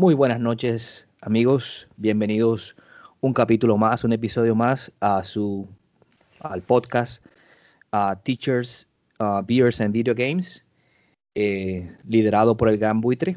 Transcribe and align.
Muy 0.00 0.14
buenas 0.14 0.40
noches, 0.40 1.06
amigos. 1.20 1.86
Bienvenidos 1.98 2.74
un 3.20 3.34
capítulo 3.34 3.76
más, 3.76 4.02
un 4.02 4.14
episodio 4.14 4.54
más 4.54 4.90
a 4.98 5.22
su 5.22 5.68
al 6.40 6.62
podcast 6.62 7.22
Teachers, 8.22 8.88
Beers 9.44 9.78
and 9.82 9.92
Video 9.92 10.14
Games, 10.14 10.64
eh, 11.34 11.94
liderado 12.08 12.56
por 12.56 12.70
el 12.70 12.78
Gran 12.78 13.02
Buitre. 13.02 13.36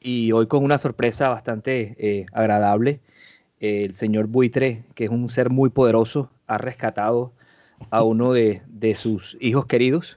Y 0.00 0.32
hoy 0.32 0.46
con 0.46 0.64
una 0.64 0.78
sorpresa 0.78 1.28
bastante 1.28 1.94
eh, 1.98 2.24
agradable. 2.32 3.02
el 3.60 3.94
señor 3.94 4.28
Buitre, 4.28 4.84
que 4.94 5.04
es 5.04 5.10
un 5.10 5.28
ser 5.28 5.50
muy 5.50 5.68
poderoso, 5.68 6.30
ha 6.46 6.56
rescatado 6.56 7.34
a 7.90 8.02
uno 8.02 8.32
de, 8.32 8.62
sus 8.94 9.36
hijos 9.42 9.66
queridos 9.66 10.16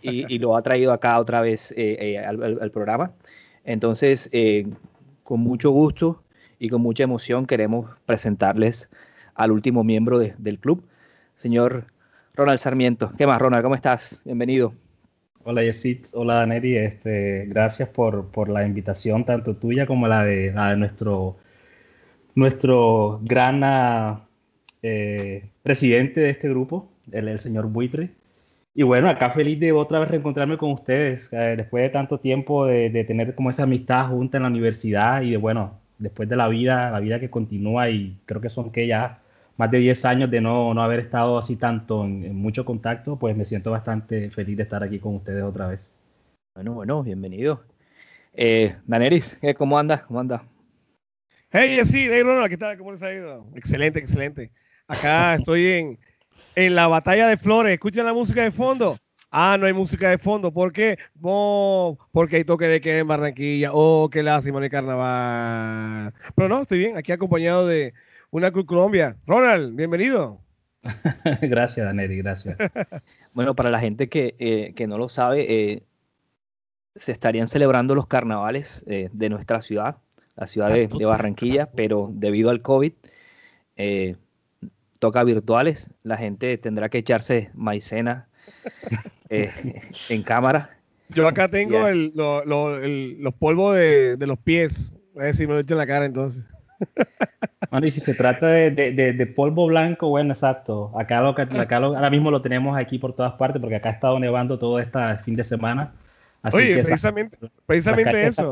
y, 0.00 0.38
lo 0.38 0.56
ha 0.56 0.62
traído 0.62 0.92
acá 0.94 1.20
otra 1.20 1.42
vez 1.42 1.74
eh, 1.76 2.16
al 2.26 2.70
programa. 2.70 3.12
Entonces, 3.64 4.28
eh, 4.32 4.66
con 5.22 5.40
mucho 5.40 5.70
gusto 5.70 6.22
y 6.58 6.68
con 6.68 6.82
mucha 6.82 7.04
emoción 7.04 7.46
queremos 7.46 7.90
presentarles 8.06 8.90
al 9.34 9.52
último 9.52 9.84
miembro 9.84 10.18
del 10.18 10.58
club, 10.58 10.82
señor 11.36 11.86
Ronald 12.34 12.58
Sarmiento. 12.58 13.12
¿Qué 13.16 13.26
más, 13.26 13.40
Ronald? 13.40 13.62
¿Cómo 13.62 13.74
estás? 13.74 14.22
Bienvenido. 14.24 14.72
Hola, 15.44 15.62
Yesit. 15.62 16.08
Hola, 16.12 16.44
Neri. 16.46 16.76
Este, 16.76 17.46
gracias 17.46 17.88
por, 17.88 18.48
la 18.48 18.66
invitación, 18.66 19.24
tanto 19.24 19.56
tuya 19.56 19.86
como 19.86 20.06
la 20.06 20.24
de, 20.24 20.52
nuestro, 20.76 21.36
nuestro 22.34 23.20
gran 23.22 23.62
eh, 24.82 25.50
presidente 25.62 26.20
de 26.20 26.30
este 26.30 26.48
grupo, 26.48 26.90
el 27.10 27.38
señor 27.40 27.66
Buitre. 27.68 28.10
Y 28.74 28.84
bueno, 28.84 29.08
acá 29.08 29.30
feliz 29.30 29.58
de 29.58 29.72
otra 29.72 29.98
vez 29.98 30.08
reencontrarme 30.08 30.56
con 30.56 30.70
ustedes, 30.70 31.28
eh, 31.32 31.54
después 31.56 31.82
de 31.82 31.90
tanto 31.90 32.20
tiempo 32.20 32.66
de, 32.66 33.04
tener 33.04 33.34
como 33.34 33.50
esa 33.50 33.64
amistad 33.64 34.08
junta 34.08 34.36
en 34.36 34.44
la 34.44 34.48
universidad 34.48 35.22
y 35.22 35.32
de 35.32 35.36
bueno, 35.36 35.80
después 35.98 36.28
de 36.28 36.36
la 36.36 36.48
vida, 36.48 36.90
la 36.90 37.00
vida 37.00 37.18
que 37.18 37.30
continúa 37.30 37.90
y 37.90 38.16
creo 38.26 38.40
que 38.40 38.48
son 38.48 38.70
que 38.70 38.86
ya 38.86 39.22
más 39.56 39.70
de 39.70 39.78
10 39.78 40.04
años 40.04 40.30
de 40.30 40.40
no, 40.40 40.72
no 40.72 40.82
haber 40.82 41.00
estado 41.00 41.36
así 41.36 41.56
tanto 41.56 42.04
en, 42.04 42.34
mucho 42.36 42.64
contacto, 42.64 43.18
pues 43.18 43.36
me 43.36 43.44
siento 43.44 43.72
bastante 43.72 44.30
feliz 44.30 44.56
de 44.56 44.62
estar 44.62 44.82
aquí 44.84 45.00
con 45.00 45.16
ustedes 45.16 45.42
otra 45.42 45.66
vez. 45.66 45.92
Bueno, 46.54 46.74
bueno, 46.74 47.02
bienvenido. 47.02 47.64
Eh, 48.34 48.76
Daneris, 48.86 49.38
¿cómo 49.56 49.78
anda? 49.78 50.04
¿Cómo 50.06 50.20
anda? 50.20 50.44
Hey, 51.50 51.80
sí, 51.84 52.06
hey 52.08 52.22
Ronald, 52.22 52.48
¿qué 52.48 52.56
tal? 52.56 52.78
¿Cómo 52.78 52.92
les 52.92 53.02
ha 53.02 53.12
ido? 53.12 53.44
Excelente, 53.56 53.98
excelente. 53.98 54.52
Acá 54.86 55.34
estoy 55.34 55.66
en, 55.66 55.98
en 56.66 56.74
la 56.74 56.88
batalla 56.88 57.28
de 57.28 57.36
flores. 57.36 57.72
¿Escuchan 57.72 58.06
la 58.06 58.12
música 58.12 58.42
de 58.42 58.50
fondo? 58.50 58.98
Ah, 59.30 59.56
no 59.58 59.66
hay 59.66 59.72
música 59.72 60.10
de 60.10 60.18
fondo. 60.18 60.52
¿Por 60.52 60.72
qué? 60.72 60.98
No, 61.20 61.96
porque 62.12 62.36
hay 62.36 62.44
toque 62.44 62.66
de 62.66 62.80
queda 62.80 62.98
en 62.98 63.08
Barranquilla. 63.08 63.70
Oh, 63.72 64.08
qué 64.10 64.22
lástima 64.22 64.58
en 64.58 64.64
el 64.64 64.70
carnaval. 64.70 66.12
Pero 66.34 66.48
no, 66.48 66.62
estoy 66.62 66.78
bien. 66.78 66.96
Aquí 66.96 67.12
acompañado 67.12 67.66
de 67.66 67.94
una 68.30 68.50
Cruz 68.50 68.66
Colombia. 68.66 69.16
Ronald, 69.26 69.76
bienvenido. 69.76 70.40
gracias, 71.42 71.86
Daneri, 71.86 72.16
gracias. 72.16 72.56
bueno, 73.32 73.54
para 73.54 73.70
la 73.70 73.80
gente 73.80 74.08
que, 74.08 74.34
eh, 74.38 74.86
no 74.86 74.98
lo 74.98 75.08
sabe, 75.08 75.46
eh, 75.48 75.82
se 76.96 77.12
estarían 77.12 77.48
celebrando 77.48 77.94
los 77.94 78.06
carnavales 78.06 78.84
eh, 78.88 79.10
de 79.12 79.28
nuestra 79.28 79.62
ciudad, 79.62 79.98
la 80.34 80.46
ciudad 80.46 80.70
de, 80.70 80.88
de, 80.88 81.04
Barranquilla, 81.04 81.70
pero 81.70 82.10
debido 82.12 82.50
al 82.50 82.62
COVID, 82.62 82.92
toca 85.00 85.24
virtuales, 85.24 85.90
la 86.04 86.16
gente 86.16 86.56
tendrá 86.58 86.88
que 86.88 86.98
echarse 86.98 87.50
maicena 87.54 88.28
eh, 89.28 89.50
en 90.08 90.22
cámara. 90.22 90.70
Yo 91.08 91.26
acá 91.26 91.48
tengo 91.48 91.88
el, 91.88 92.12
los 92.14 93.34
polvos 93.34 93.74
de, 93.74 94.16
los 94.20 94.38
pies, 94.38 94.94
a 95.16 95.24
ver 95.24 95.34
si 95.34 95.46
me 95.48 95.54
lo 95.54 95.60
echo 95.60 95.74
en 95.74 95.78
la 95.78 95.86
cara 95.86 96.06
entonces. 96.06 96.44
Bueno, 97.70 97.86
y 97.86 97.92
si 97.92 98.00
se 98.00 98.14
trata 98.14 98.48
de, 98.48 99.32
polvo 99.36 99.66
blanco, 99.66 100.08
bueno, 100.08 100.32
exacto. 100.32 100.90
Acá, 100.98 101.20
lo, 101.20 101.28
acá 101.28 101.76
ahora 101.76 102.10
mismo 102.10 102.32
lo 102.32 102.42
tenemos 102.42 102.76
aquí 102.76 102.98
por 102.98 103.14
todas 103.14 103.34
partes 103.34 103.60
porque 103.60 103.76
acá 103.76 103.90
ha 103.90 103.92
estado 103.92 104.18
nevando 104.18 104.58
todo 104.58 104.80
este 104.80 104.98
fin 105.22 105.36
de 105.36 105.44
semana. 105.44 105.92
Oye, 106.50 106.74
precisamente, 106.82 107.38
precisamente 107.66 108.26
eso. 108.26 108.50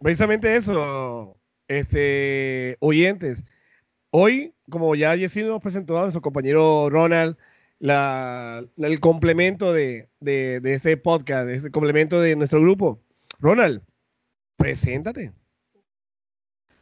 Precisamente 0.00 0.54
eso, 0.54 1.36
este, 1.66 2.76
oyentes. 2.78 3.44
Hoy, 4.10 4.53
como 4.70 4.94
ya 4.94 5.16
Jessy 5.16 5.42
nos 5.42 5.62
presentó 5.62 5.98
a 5.98 6.02
nuestro 6.02 6.22
compañero 6.22 6.88
Ronald, 6.90 7.36
el 7.80 9.00
complemento 9.00 9.72
de, 9.72 10.08
este 10.20 10.96
podcast, 10.96 11.46
de 11.46 11.54
este 11.56 11.70
complemento 11.70 12.20
de 12.20 12.36
nuestro 12.36 12.60
grupo. 12.60 13.00
Ronald, 13.40 13.82
preséntate. 14.56 15.32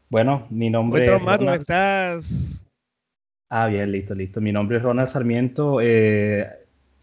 Bueno, 0.08 0.46
mi 0.50 0.70
nombre 0.70 1.04
es. 1.04 1.10
¿Cómo 1.10 1.52
estás? 1.52 2.66
Ah, 3.48 3.66
bien, 3.66 3.90
listo, 3.90 4.14
listo. 4.14 4.40
Mi 4.40 4.52
nombre 4.52 4.76
es 4.76 4.82
Ronald 4.82 5.08
Sarmiento, 5.08 5.80
eh, 5.82 6.48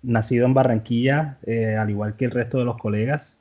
nacido 0.04 0.46
en 0.46 0.54
Barranquilla, 0.54 1.38
eh, 1.46 1.76
al 1.76 1.90
igual 1.90 2.16
que 2.16 2.26
el 2.26 2.32
resto 2.32 2.58
de 2.60 2.66
los 2.66 2.78
colegas, 2.78 3.40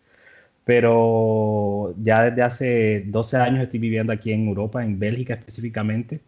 pero 0.64 1.94
ya 2.02 2.24
desde 2.24 2.42
hace 2.42 3.04
12 3.06 3.36
años 3.38 3.62
estoy 3.62 3.78
viviendo 3.78 4.12
aquí 4.12 4.32
en 4.32 4.48
Europa, 4.48 4.84
en 4.84 4.98
Bélgica 4.98 5.34
específicamente. 5.34 6.20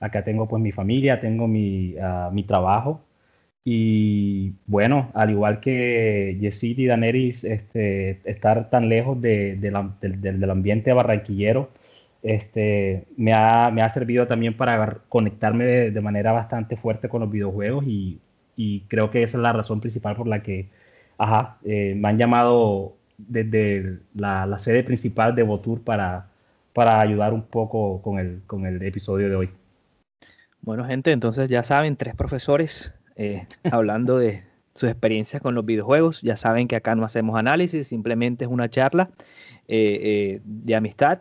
Acá 0.00 0.24
tengo 0.24 0.48
pues 0.48 0.62
mi 0.62 0.72
familia, 0.72 1.20
tengo 1.20 1.48
mi, 1.48 1.96
ah, 2.00 2.30
mi 2.32 2.44
trabajo. 2.44 3.02
Y 3.64 4.54
bueno, 4.66 5.10
al 5.14 5.30
igual 5.30 5.60
que 5.60 6.38
Yesid 6.40 6.78
y 6.78 6.86
Daneris, 6.86 7.44
este, 7.44 8.20
estar 8.24 8.70
tan 8.70 8.88
lejos 8.88 9.20
de, 9.20 9.56
del 9.56 10.50
ambiente 10.50 10.92
barranquillero, 10.92 11.70
este, 12.22 13.04
me, 13.16 13.32
ha, 13.34 13.70
me 13.70 13.82
ha 13.82 13.90
servido 13.90 14.26
también 14.26 14.56
para 14.56 14.98
conectarme 15.08 15.64
de, 15.90 16.00
manera 16.00 16.32
bastante 16.32 16.76
fuerte 16.76 17.08
con 17.08 17.20
los 17.20 17.30
videojuegos 17.30 17.84
y, 17.86 18.20
y, 18.56 18.80
creo 18.88 19.10
que 19.10 19.22
esa 19.22 19.38
es 19.38 19.42
la 19.42 19.52
razón 19.52 19.80
principal 19.80 20.16
por 20.16 20.26
la 20.26 20.42
que 20.42 20.68
ajá, 21.18 21.58
eh, 21.64 21.94
me 21.96 22.08
han 22.08 22.18
llamado 22.18 22.96
desde 23.18 24.00
la, 24.14 24.46
la, 24.46 24.58
sede 24.58 24.84
principal 24.84 25.34
de 25.34 25.42
Votur 25.42 25.82
para, 25.82 26.28
para 26.72 27.00
ayudar 27.00 27.32
un 27.34 27.42
poco 27.42 28.00
con 28.02 28.18
el, 28.18 28.42
con 28.46 28.66
el 28.66 28.82
episodio 28.82 29.28
de 29.28 29.36
hoy. 29.36 29.50
Bueno, 30.68 30.84
gente, 30.84 31.12
entonces 31.12 31.48
ya 31.48 31.62
saben, 31.62 31.96
tres 31.96 32.14
profesores 32.14 32.92
eh, 33.16 33.46
hablando 33.72 34.18
de 34.18 34.44
sus 34.74 34.90
experiencias 34.90 35.40
con 35.40 35.54
los 35.54 35.64
videojuegos. 35.64 36.20
Ya 36.20 36.36
saben 36.36 36.68
que 36.68 36.76
acá 36.76 36.94
no 36.94 37.06
hacemos 37.06 37.38
análisis, 37.38 37.86
simplemente 37.86 38.44
es 38.44 38.50
una 38.50 38.68
charla 38.68 39.08
eh, 39.66 39.98
eh, 40.02 40.40
de 40.44 40.76
amistad. 40.76 41.20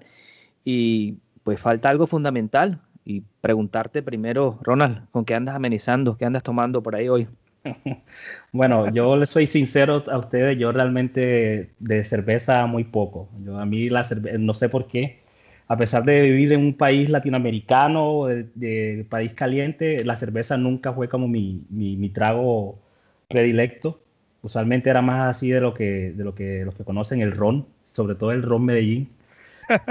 Y 0.65 1.19
pues 1.45 1.61
falta 1.61 1.89
algo 1.89 2.07
fundamental. 2.07 2.81
Y 3.05 3.23
preguntarte 3.39 4.03
primero, 4.03 4.59
Ronald, 4.63 5.09
¿con 5.11 5.23
qué 5.23 5.33
andas 5.33 5.55
amenizando? 5.55 6.17
¿Qué 6.17 6.25
andas 6.25 6.44
tomando 6.44 6.83
por 6.83 6.95
ahí 6.95 7.07
hoy? 7.07 7.29
Bueno, 8.51 8.91
yo 8.91 9.15
les 9.15 9.29
soy 9.29 9.47
sincero 9.47 10.03
a 10.11 10.17
ustedes, 10.17 10.57
yo 10.59 10.73
realmente 10.73 11.71
de 11.79 12.03
cerveza 12.03 12.65
muy 12.65 12.83
poco. 12.83 13.29
Yo 13.45 13.57
a 13.59 13.65
mí 13.65 13.89
la 13.89 14.03
cerveza, 14.03 14.38
no 14.39 14.53
sé 14.53 14.67
por 14.67 14.88
qué, 14.88 15.21
a 15.67 15.77
pesar 15.77 16.05
de 16.05 16.21
vivir 16.21 16.53
en 16.53 16.61
un 16.61 16.73
país 16.73 17.09
latinoamericano, 17.09 18.25
de, 18.25 19.05
país 19.09 19.33
caliente, 19.33 20.03
la 20.05 20.15
cerveza 20.15 20.57
nunca 20.57 20.93
fue 20.93 21.09
como 21.09 21.27
mi, 21.27 21.65
mi, 21.69 22.09
trago 22.09 22.79
predilecto. 23.27 23.99
Usualmente 24.41 24.89
era 24.89 25.01
más 25.01 25.35
así 25.35 25.49
de 25.49 25.59
lo 25.59 25.73
que, 25.73 26.13
de 26.15 26.23
lo 26.23 26.33
que 26.33 26.63
los 26.63 26.75
que 26.75 26.85
conocen 26.85 27.21
el 27.21 27.33
ron, 27.33 27.65
sobre 27.91 28.15
todo 28.15 28.31
el 28.31 28.43
ron 28.43 28.65
Medellín. 28.65 29.09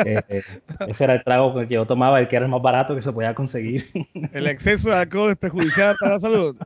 Eh, 0.07 0.43
ese 0.89 1.05
era 1.05 1.17
el 1.17 1.23
trago 1.23 1.55
que 1.55 1.75
yo 1.75 1.85
tomaba, 1.85 2.19
el 2.19 2.29
que 2.29 2.37
era 2.37 2.47
el 2.47 2.51
más 2.51 2.63
barato 2.63 2.97
que 2.97 3.03
se 3.03 3.13
podía 3.13 3.35
conseguir. 3.35 3.85
El 4.33 4.47
exceso 4.47 4.89
de 4.89 4.97
alcohol 4.97 5.33
es 5.33 5.37
perjudicial 5.37 5.97
para 6.01 6.13
la 6.13 6.21
salud. 6.21 6.57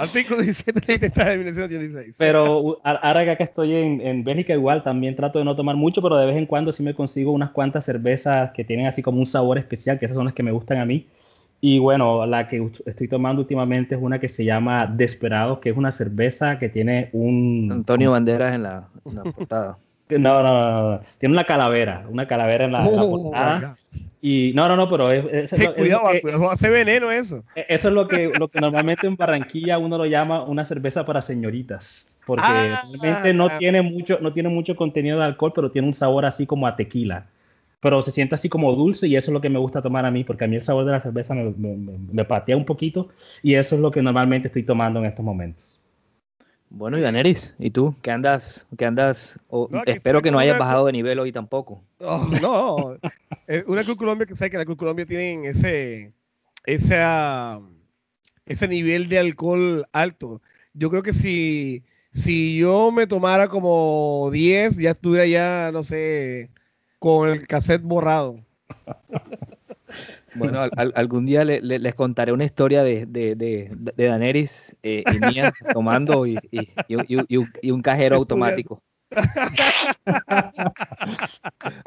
Artículo 0.00 0.40
17 0.40 0.80
de 0.98 1.36
1986. 1.36 2.16
Pero 2.18 2.78
ahora 2.82 3.24
que 3.24 3.30
acá 3.32 3.44
estoy 3.44 3.74
en, 3.74 4.00
en, 4.00 4.24
Bélgica, 4.24 4.54
igual 4.54 4.82
también 4.82 5.14
trato 5.14 5.38
de 5.38 5.44
no 5.44 5.54
tomar 5.54 5.76
mucho, 5.76 6.00
pero 6.00 6.16
de 6.16 6.26
vez 6.26 6.36
en 6.36 6.46
cuando 6.46 6.72
sí 6.72 6.82
me 6.82 6.94
consigo 6.94 7.32
unas 7.32 7.50
cuantas 7.50 7.84
cervezas 7.84 8.52
que 8.52 8.64
tienen 8.64 8.86
así 8.86 9.02
como 9.02 9.18
un 9.18 9.26
sabor 9.26 9.58
especial, 9.58 9.98
que 9.98 10.06
esas 10.06 10.16
son 10.16 10.24
las 10.24 10.34
que 10.34 10.42
me 10.42 10.52
gustan 10.52 10.78
a 10.78 10.86
mí. 10.86 11.06
Y 11.60 11.78
bueno, 11.78 12.24
la 12.24 12.48
que 12.48 12.70
estoy 12.86 13.08
tomando 13.08 13.42
últimamente 13.42 13.94
es 13.94 14.00
una 14.00 14.18
que 14.18 14.28
se 14.28 14.44
llama 14.44 14.86
Desperado, 14.86 15.60
que 15.60 15.68
es 15.68 15.76
una 15.76 15.92
cerveza 15.92 16.58
que 16.58 16.70
tiene 16.70 17.10
un. 17.12 17.68
Antonio 17.70 18.12
Banderas 18.12 18.54
en 18.54 18.62
la, 18.62 18.88
portada. 19.36 19.78
No, 20.10 20.42
no, 20.42 20.90
no, 20.90 21.00
Tiene 21.18 21.34
una 21.34 21.44
calavera, 21.44 22.04
una 22.10 22.26
calavera 22.26 22.64
en 22.64 22.72
la, 22.72 22.84
oh, 22.84 23.22
portada. 23.22 23.76
Y 24.22 24.52
no, 24.54 24.68
no, 24.68 24.76
no, 24.76 24.88
pero 24.88 25.10
es, 25.10 25.50
cuidado, 25.76 26.10
cuidado, 26.20 26.50
hace 26.50 26.68
veneno 26.68 27.10
eso. 27.10 27.42
E, 27.54 27.66
eso 27.68 27.88
es 27.88 27.94
lo 27.94 28.06
que, 28.06 28.30
lo 28.38 28.48
que 28.48 28.60
normalmente 28.60 29.06
en 29.06 29.16
Barranquilla 29.16 29.78
uno 29.78 29.96
lo 29.96 30.06
llama 30.06 30.44
una 30.44 30.64
cerveza 30.64 31.06
para 31.06 31.22
señoritas, 31.22 32.10
porque 32.26 32.44
ah, 32.46 32.82
realmente 33.00 33.32
no 33.32 33.48
tiene 33.58 33.82
mucho, 33.82 34.18
no 34.20 34.32
tiene 34.32 34.50
mucho 34.50 34.76
contenido 34.76 35.18
de 35.18 35.24
alcohol, 35.24 35.52
pero 35.54 35.70
tiene 35.70 35.88
un 35.88 35.94
sabor 35.94 36.26
así 36.26 36.46
como 36.46 36.66
a 36.66 36.76
tequila. 36.76 37.26
Pero 37.80 38.02
se 38.02 38.10
siente 38.10 38.34
así 38.34 38.50
como 38.50 38.74
dulce 38.74 39.08
y 39.08 39.16
eso 39.16 39.30
es 39.30 39.32
lo 39.32 39.40
que 39.40 39.48
me 39.48 39.58
gusta 39.58 39.80
tomar 39.80 40.04
a 40.04 40.10
mí, 40.10 40.22
porque 40.22 40.44
a 40.44 40.48
mí 40.48 40.56
el 40.56 40.62
sabor 40.62 40.84
de 40.84 40.92
la 40.92 41.00
cerveza 41.00 41.32
me, 41.32 41.54
me 42.12 42.24
patea 42.26 42.54
un 42.54 42.66
poquito 42.66 43.08
y 43.42 43.54
eso 43.54 43.76
es 43.76 43.80
lo 43.80 43.90
que 43.90 44.02
normalmente 44.02 44.48
estoy 44.48 44.64
tomando 44.64 45.00
en 45.00 45.06
estos 45.06 45.24
momentos. 45.24 45.69
Bueno, 46.70 46.96
y 46.96 47.00
Daneris, 47.00 47.54
¿y 47.58 47.70
tú? 47.70 47.96
¿Qué 48.00 48.12
andas? 48.12 48.66
¿Qué 48.78 48.86
andas? 48.86 49.40
espero 49.86 50.22
que 50.22 50.30
no 50.30 50.38
hayas 50.38 50.56
bajado 50.56 50.86
de 50.86 50.92
nivel 50.92 51.18
hoy 51.18 51.32
tampoco. 51.32 51.82
Oh, 51.98 52.28
no, 52.40 52.96
eh, 53.48 53.64
una 53.66 53.82
Club 53.82 53.98
Colombia 53.98 54.24
que 54.24 54.36
sabe 54.36 54.52
que 54.52 54.58
la 54.58 54.64
Club 54.64 54.78
Colombia 54.78 55.04
tienen 55.04 55.44
ese, 55.44 56.12
ese, 56.64 56.96
ese 58.46 58.68
nivel 58.68 59.08
de 59.08 59.18
alcohol 59.18 59.84
alto. 59.92 60.40
Yo 60.72 60.90
creo 60.90 61.02
que 61.02 61.12
si, 61.12 61.82
si 62.12 62.56
yo 62.56 62.92
me 62.92 63.08
tomara 63.08 63.48
como 63.48 64.30
10, 64.32 64.76
ya 64.76 64.92
estuviera 64.92 65.26
ya, 65.26 65.70
no 65.72 65.82
sé, 65.82 66.50
con 67.00 67.28
el 67.28 67.48
cassette 67.48 67.82
borrado. 67.82 68.38
Bueno, 70.34 70.60
algún 70.94 71.26
día 71.26 71.44
les 71.44 71.94
contaré 71.94 72.32
una 72.32 72.44
historia 72.44 72.82
de, 72.82 73.06
de, 73.06 73.34
de, 73.34 73.70
de 73.72 74.06
Daenerys 74.06 74.76
eh, 74.82 75.04
y 75.12 75.18
mía 75.26 75.52
tomando 75.72 76.26
y, 76.26 76.38
un, 77.70 77.82
cajero 77.82 78.16
automático. 78.16 78.82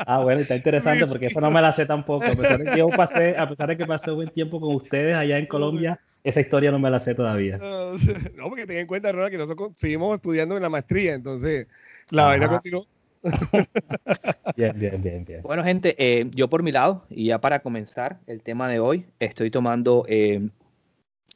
ah, 0.06 0.20
bueno, 0.22 0.42
está 0.42 0.58
interesante 0.58 1.08
porque 1.08 1.28
eso 1.28 1.40
no 1.40 1.52
me 1.52 1.62
la 1.62 1.72
sé 1.72 1.86
tampoco. 1.86 2.26
A 2.26 2.36
pesar 2.36 2.58
de 2.60 2.72
que 2.72 2.78
yo 2.78 2.88
pasé, 2.90 3.38
a 3.38 3.48
pesar 3.48 3.70
de 3.70 3.78
que 3.78 3.86
pasé 3.86 4.12
buen 4.12 4.30
tiempo 4.30 4.60
con 4.60 4.76
ustedes 4.76 5.16
allá 5.16 5.38
en 5.38 5.46
Colombia, 5.46 6.00
esa 6.24 6.42
historia 6.42 6.72
no 6.72 6.80
me 6.80 6.90
la 6.90 7.00
sé 7.00 7.16
todavía. 7.16 7.58
No, 7.58 7.94
porque 8.50 8.66
ten 8.68 8.78
en 8.78 8.88
cuenta, 8.88 9.12
Ronald, 9.12 9.32
que 9.32 9.38
nosotros 9.38 9.72
seguimos 9.76 10.16
estudiando 10.16 10.58
en 10.58 10.64
la 10.64 10.70
maestría, 10.70 11.14
entonces 11.14 11.68
la 12.10 12.26
vaina 12.26 12.50
continuó. 12.50 12.88
bien, 14.58 14.78
bien, 14.78 15.02
bien, 15.02 15.26
bien. 15.26 15.42
Bueno, 15.42 15.64
gente, 15.64 15.96
eh, 15.98 16.30
yo 16.34 16.50
por 16.50 16.64
mi 16.64 16.72
lado, 16.72 17.06
y 17.10 17.28
ya 17.28 17.40
para 17.40 17.62
comenzar 17.62 18.20
el 18.28 18.42
tema 18.42 18.68
de 18.68 18.80
hoy, 18.80 19.06
estoy 19.20 19.50
tomando 19.50 20.06
eh, 20.08 20.50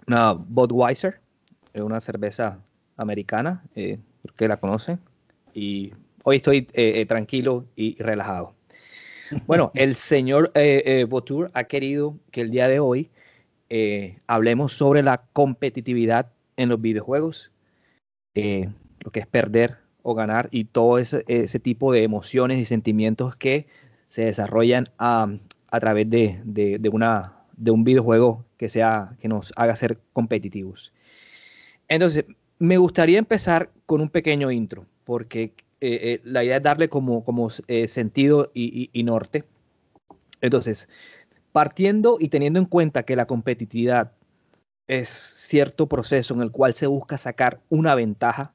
una 0.05 0.33
Budweiser, 0.33 1.19
eh, 1.73 1.81
una 1.81 1.99
cerveza 1.99 2.59
americana, 2.97 3.63
que 3.73 4.47
la 4.47 4.57
conocen, 4.57 4.99
y 5.53 5.93
hoy 6.23 6.37
estoy 6.37 6.63
tranquilo 7.07 7.65
y 7.75 7.95
relajado. 8.01 8.53
Bueno, 9.45 9.71
el 9.75 9.95
señor 9.95 10.51
Botur 11.07 11.51
ha 11.53 11.65
querido 11.65 12.17
que 12.31 12.41
el 12.41 12.51
día 12.51 12.67
de 12.67 12.79
hoy 12.79 13.09
hablemos 14.25 14.73
sobre 14.73 15.03
la 15.03 15.23
competitividad 15.31 16.31
en 16.57 16.69
los 16.69 16.81
videojuegos, 16.81 17.51
lo 18.33 19.11
que 19.11 19.19
es 19.19 19.27
perder 19.27 19.86
o 20.03 20.15
ganar 20.15 20.49
y 20.51 20.65
todo 20.65 20.97
ese, 20.99 21.23
tipo 21.59 21.91
de 21.91 22.03
emociones 22.03 22.59
y 22.59 22.65
sentimientos 22.65 23.35
que 23.35 23.67
se 24.09 24.25
desarrollan 24.25 24.85
a, 24.97 25.29
través 25.79 26.09
de, 26.09 26.89
una, 26.91 27.33
de 27.57 27.71
un 27.71 27.83
videojuego 27.83 28.45
que, 28.57 28.69
sea, 28.69 29.15
que 29.19 29.27
nos 29.27 29.51
haga 29.55 29.75
ser 29.75 29.99
competitivos. 30.13 30.93
Entonces, 31.87 32.25
me 32.59 32.77
gustaría 32.77 33.19
empezar 33.19 33.69
con 33.85 34.01
un 34.01 34.09
pequeño 34.09 34.51
intro, 34.51 34.85
porque 35.03 35.53
eh, 35.79 35.99
eh, 36.01 36.21
la 36.23 36.43
idea 36.43 36.57
es 36.57 36.63
darle 36.63 36.89
como, 36.89 37.23
como 37.23 37.49
eh, 37.67 37.87
sentido 37.87 38.51
y, 38.53 38.89
y, 38.91 39.03
norte. 39.03 39.43
Entonces, 40.41 40.87
partiendo 41.51 42.17
y 42.19 42.29
teniendo 42.29 42.59
en 42.59 42.65
cuenta 42.65 43.03
que 43.03 43.15
la 43.15 43.25
competitividad 43.25 44.11
es 44.87 45.09
cierto 45.09 45.87
proceso 45.87 46.33
en 46.33 46.41
el 46.41 46.51
cual 46.51 46.73
se 46.73 46.87
busca 46.87 47.17
sacar 47.17 47.59
una 47.69 47.93
ventaja 47.93 48.53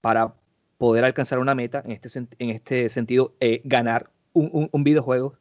para 0.00 0.34
poder 0.78 1.04
alcanzar 1.04 1.38
una 1.38 1.54
meta, 1.54 1.82
en 1.84 1.92
este, 1.92 2.08
en 2.38 2.50
este 2.50 2.88
sentido, 2.88 3.34
eh, 3.40 3.60
ganar 3.64 4.10
un, 4.32 4.84
videojuego. 4.84 5.34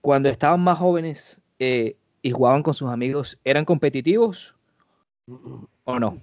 Cuando 0.00 0.28
estaban 0.28 0.60
más 0.60 0.78
jóvenes 0.78 1.40
eh, 1.58 1.96
y 2.22 2.30
jugaban 2.30 2.62
con 2.62 2.74
sus 2.74 2.90
amigos, 2.90 3.38
¿eran 3.44 3.64
competitivos 3.64 4.54
o 5.84 5.98
no? 5.98 6.20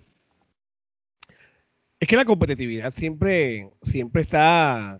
Es 1.99 2.07
que 2.07 2.15
la 2.15 2.25
competitividad 2.25 2.91
siempre, 2.93 3.69
siempre 3.81 4.21
está 4.21 4.99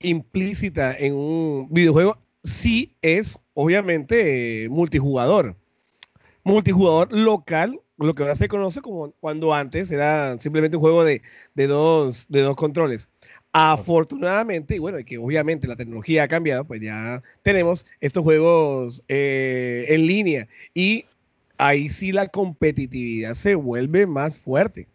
implícita 0.00 0.96
en 0.96 1.14
un 1.14 1.68
videojuego 1.70 2.18
si 2.42 2.96
es 3.02 3.38
obviamente 3.54 4.68
multijugador. 4.70 5.56
Multijugador 6.44 7.12
local 7.12 7.80
lo 7.98 8.14
que 8.14 8.22
ahora 8.22 8.34
se 8.34 8.48
conoce 8.48 8.80
como 8.80 9.12
cuando 9.20 9.52
antes 9.52 9.90
era 9.90 10.38
simplemente 10.40 10.76
un 10.76 10.82
juego 10.82 11.04
de, 11.04 11.20
dos, 11.54 12.26
de 12.28 12.42
dos 12.42 12.56
controles. 12.56 13.10
Afortunadamente, 13.52 14.76
y 14.76 14.78
bueno, 14.78 14.98
que 15.04 15.18
obviamente 15.18 15.66
la 15.66 15.76
tecnología 15.76 16.24
ha 16.24 16.28
cambiado, 16.28 16.64
pues 16.64 16.80
ya 16.80 17.22
tenemos 17.42 17.86
estos 18.00 18.22
juegos 18.22 19.02
eh, 19.08 19.86
en 19.88 20.06
línea 20.06 20.48
y 20.74 21.06
ahí 21.56 21.88
sí 21.88 22.12
la 22.12 22.28
competitividad 22.28 23.34
se 23.34 23.54
vuelve 23.54 24.06
más 24.06 24.38
fuerte. 24.38 24.86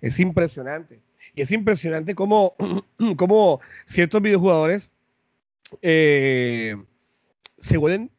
Es 0.00 0.20
impresionante. 0.20 1.00
Y 1.34 1.42
es 1.42 1.50
impresionante 1.50 2.14
cómo, 2.14 2.54
cómo 3.16 3.60
ciertos 3.86 4.20
videojugadores 4.20 4.90
eh, 5.80 6.76
se 7.58 7.78
vuelven 7.78 8.10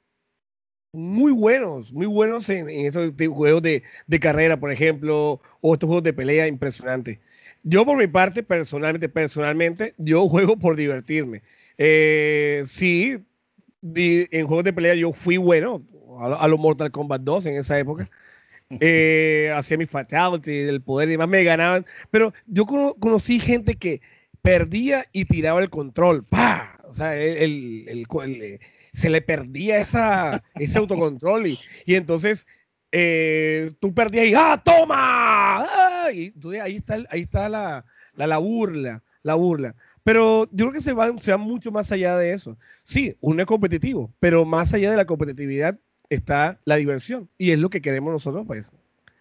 muy 0.94 1.32
buenos, 1.32 1.92
muy 1.92 2.06
buenos 2.06 2.48
en, 2.50 2.70
estos 2.70 3.12
juegos 3.34 3.64
de, 3.64 3.82
carrera, 4.22 4.60
por 4.60 4.72
ejemplo, 4.72 5.42
o 5.60 5.74
estos 5.74 5.88
juegos 5.88 6.04
de 6.04 6.14
pelea 6.14 6.48
impresionantes. 6.48 7.20
Yo 7.64 7.84
por 7.84 7.98
mi 7.98 8.08
parte, 8.08 8.44
personalmente, 8.44 9.10
personalmente, 9.10 9.96
yo 9.98 10.28
juego 10.30 10.56
por 10.56 10.76
divertirme. 10.76 11.42
Eh, 11.78 12.64
sí, 12.66 13.18
en 13.82 14.48
juegos 14.48 14.64
de 14.64 14.74
pelea 14.74 14.94
yo 14.94 15.12
fui 15.14 15.38
bueno, 15.38 15.84
a, 16.20 16.48
los 16.48 16.60
Mortal 16.60 16.92
Kombat 16.92 17.22
2 17.24 17.48
en 17.48 17.56
esa 17.56 17.78
época. 17.78 18.10
Eh, 18.80 19.54
hacía 19.56 19.78
mi 19.78 19.86
fatality, 19.86 20.64
del 20.64 20.82
poder 20.82 21.08
y 21.08 21.12
demás, 21.12 21.28
me 21.28 21.44
ganaban. 21.44 21.86
Pero 22.10 22.34
yo 22.48 22.66
conocí 22.66 23.40
gente 23.40 23.76
que 23.76 24.02
perdía 24.42 25.06
y 25.12 25.26
tiraba 25.26 25.62
el 25.62 25.70
control. 25.70 26.24
¡Pah! 26.24 26.80
O 26.86 26.94
sea, 26.94 27.16
el, 27.16 27.86
el, 27.88 27.90
el 28.00 28.08
se 28.94 29.10
le 29.10 29.22
perdía 29.22 29.80
esa, 29.80 30.44
ese 30.56 30.78
autocontrol 30.78 31.48
y, 31.48 31.60
y 31.86 31.96
entonces 31.96 32.46
eh, 32.96 33.72
tú 33.80 33.92
perdías 33.94 34.28
y 34.28 34.36
¡ah, 34.36 34.62
toma! 34.64 35.58
¡Ah! 35.58 36.12
Y 36.14 36.26
entonces 36.28 36.62
ahí 36.62 36.76
está, 36.76 36.98
ahí 37.10 37.22
está 37.22 37.50
la, 37.50 37.86
la, 38.16 38.38
burla, 38.38 39.04
la 39.24 39.34
burla. 39.34 39.76
Pero 40.04 40.46
yo 40.52 40.66
creo 40.66 40.74
que 40.74 40.80
se 40.82 40.94
van, 40.94 41.18
se 41.18 41.36
mucho 41.38 41.72
más 41.72 41.92
allá 41.92 42.16
de 42.18 42.34
eso. 42.34 42.56
Sí, 42.84 43.18
uno 43.20 43.42
es 43.42 43.48
competitivo, 43.48 44.14
pero 44.20 44.46
más 44.46 44.74
allá 44.76 44.92
de 44.92 44.98
la 44.98 45.06
competitividad 45.06 45.80
está 46.10 46.60
la 46.66 46.76
diversión. 46.76 47.30
Y 47.40 47.50
es 47.50 47.58
lo 47.58 47.72
que 47.72 47.82
queremos 47.82 48.14
nosotros, 48.14 48.46
pues, 48.46 48.72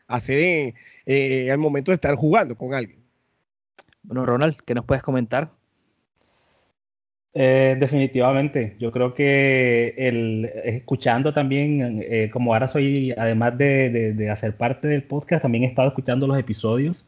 hacer 0.07 0.75
en, 1.07 1.51
al 1.51 1.59
momento 1.59 1.93
de 1.93 1.95
estar 1.95 2.15
jugando 2.15 2.57
con 2.57 2.75
alguien. 2.75 3.03
Bueno, 4.03 4.27
Ronald, 4.27 4.57
¿qué 4.67 4.75
nos 4.75 4.85
puedes 4.85 5.03
comentar? 5.03 5.51
Eh, 7.35 7.77
definitivamente, 7.81 8.77
yo 8.79 8.93
creo 8.93 9.15
que 9.15 9.95
el, 9.97 10.45
escuchando 10.65 11.33
también, 11.33 12.05
eh, 12.07 12.29
como 12.31 12.53
ahora 12.53 12.69
soy, 12.69 13.13
además 13.13 13.57
de, 13.57 14.29
hacer 14.31 14.55
parte 14.57 14.87
del 14.87 15.03
podcast, 15.03 15.43
también 15.43 15.65
he 15.65 15.69
estado 15.69 15.89
escuchando 15.89 16.27
los 16.27 16.39
episodios, 16.39 17.07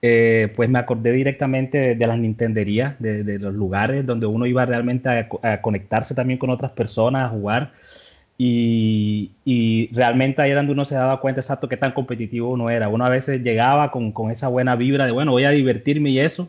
eh, 0.00 0.52
pues 0.54 0.68
me 0.70 0.78
acordé 0.78 1.10
directamente 1.12 1.96
de, 1.96 2.06
las 2.06 2.18
nintenderías, 2.18 2.94
de, 3.00 3.38
los 3.40 3.54
lugares 3.54 4.06
donde 4.06 4.26
uno 4.26 4.46
iba 4.46 4.64
realmente 4.64 5.08
a, 5.42 5.60
conectarse 5.60 6.14
también 6.14 6.38
con 6.38 6.50
otras 6.50 6.72
personas, 6.72 7.24
a 7.24 7.28
jugar, 7.30 7.72
y, 8.38 9.30
realmente 9.92 10.42
ahí 10.42 10.50
era 10.50 10.60
donde 10.60 10.72
uno 10.72 10.84
se 10.84 10.94
daba 10.96 11.20
cuenta 11.20 11.40
exacto 11.40 11.68
qué 11.68 11.76
tan 11.76 11.92
competitivo 11.92 12.50
uno 12.50 12.70
era. 12.70 12.88
Uno 12.88 13.04
a 13.04 13.08
veces 13.08 13.42
llegaba 13.42 13.90
con, 13.90 14.12
con 14.12 14.30
esa 14.30 14.48
buena 14.48 14.76
vibra 14.76 15.06
de, 15.06 15.12
bueno, 15.12 15.32
voy 15.32 15.44
a 15.44 15.50
divertirme 15.50 16.10
y 16.10 16.20
eso, 16.20 16.48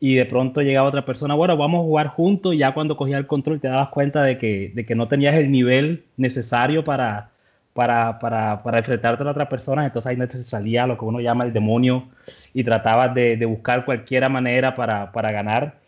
y 0.00 0.14
de 0.14 0.26
pronto 0.26 0.60
llegaba 0.62 0.88
otra 0.88 1.04
persona, 1.04 1.34
bueno, 1.34 1.56
vamos 1.56 1.80
a 1.80 1.84
jugar 1.84 2.08
juntos, 2.08 2.54
y 2.54 2.58
ya 2.58 2.74
cuando 2.74 2.96
cogía 2.96 3.18
el 3.18 3.26
control 3.26 3.60
te 3.60 3.68
dabas 3.68 3.88
cuenta 3.88 4.22
de 4.22 4.38
que, 4.38 4.72
de 4.74 4.84
que 4.84 4.94
no 4.94 5.08
tenías 5.08 5.34
el 5.36 5.50
nivel 5.50 6.04
necesario 6.16 6.84
para, 6.84 7.30
para, 7.72 8.18
para, 8.18 8.62
para 8.62 8.78
enfrentarte 8.78 9.22
a 9.22 9.24
la 9.24 9.30
otra 9.32 9.48
persona, 9.48 9.84
entonces 9.86 10.10
ahí 10.10 10.16
no 10.16 10.28
te 10.28 10.38
salía 10.38 10.86
lo 10.86 10.98
que 10.98 11.04
uno 11.04 11.20
llama 11.20 11.44
el 11.44 11.52
demonio 11.52 12.08
y 12.54 12.64
tratabas 12.64 13.14
de, 13.14 13.36
de 13.36 13.46
buscar 13.46 13.84
cualquier 13.84 14.28
manera 14.28 14.74
para, 14.74 15.12
para 15.12 15.30
ganar. 15.32 15.78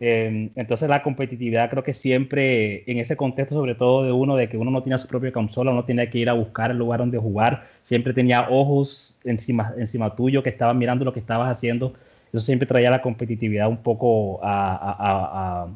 Em, 0.00 0.50
entonces 0.54 0.88
la 0.88 1.02
competitividad 1.02 1.68
creo 1.70 1.82
que 1.82 1.92
siempre 1.92 2.84
en 2.90 2.98
ese 2.98 3.16
contexto, 3.16 3.56
sobre 3.56 3.74
todo 3.74 4.04
de 4.04 4.12
uno, 4.12 4.36
de 4.36 4.48
que 4.48 4.56
uno 4.56 4.70
no 4.70 4.82
tenía 4.82 4.98
su 4.98 5.08
propia 5.08 5.32
consola, 5.32 5.72
uno 5.72 5.84
tenía 5.84 6.08
que 6.08 6.18
ir 6.18 6.30
a 6.30 6.34
buscar 6.34 6.70
el 6.70 6.78
lugar 6.78 7.00
donde 7.00 7.18
jugar, 7.18 7.64
siempre 7.82 8.12
tenía 8.12 8.48
ojos 8.48 9.18
encima, 9.24 9.74
encima 9.76 10.14
tuyo 10.14 10.42
que 10.42 10.50
estaban 10.50 10.78
mirando 10.78 11.04
lo 11.04 11.12
que 11.12 11.20
estabas 11.20 11.50
haciendo 11.50 11.94
eso 12.32 12.40
siempre 12.40 12.66
traía 12.66 12.90
la 12.90 13.02
competitividad 13.02 13.68
un 13.68 13.78
poco 13.78 14.40
a, 14.42 15.68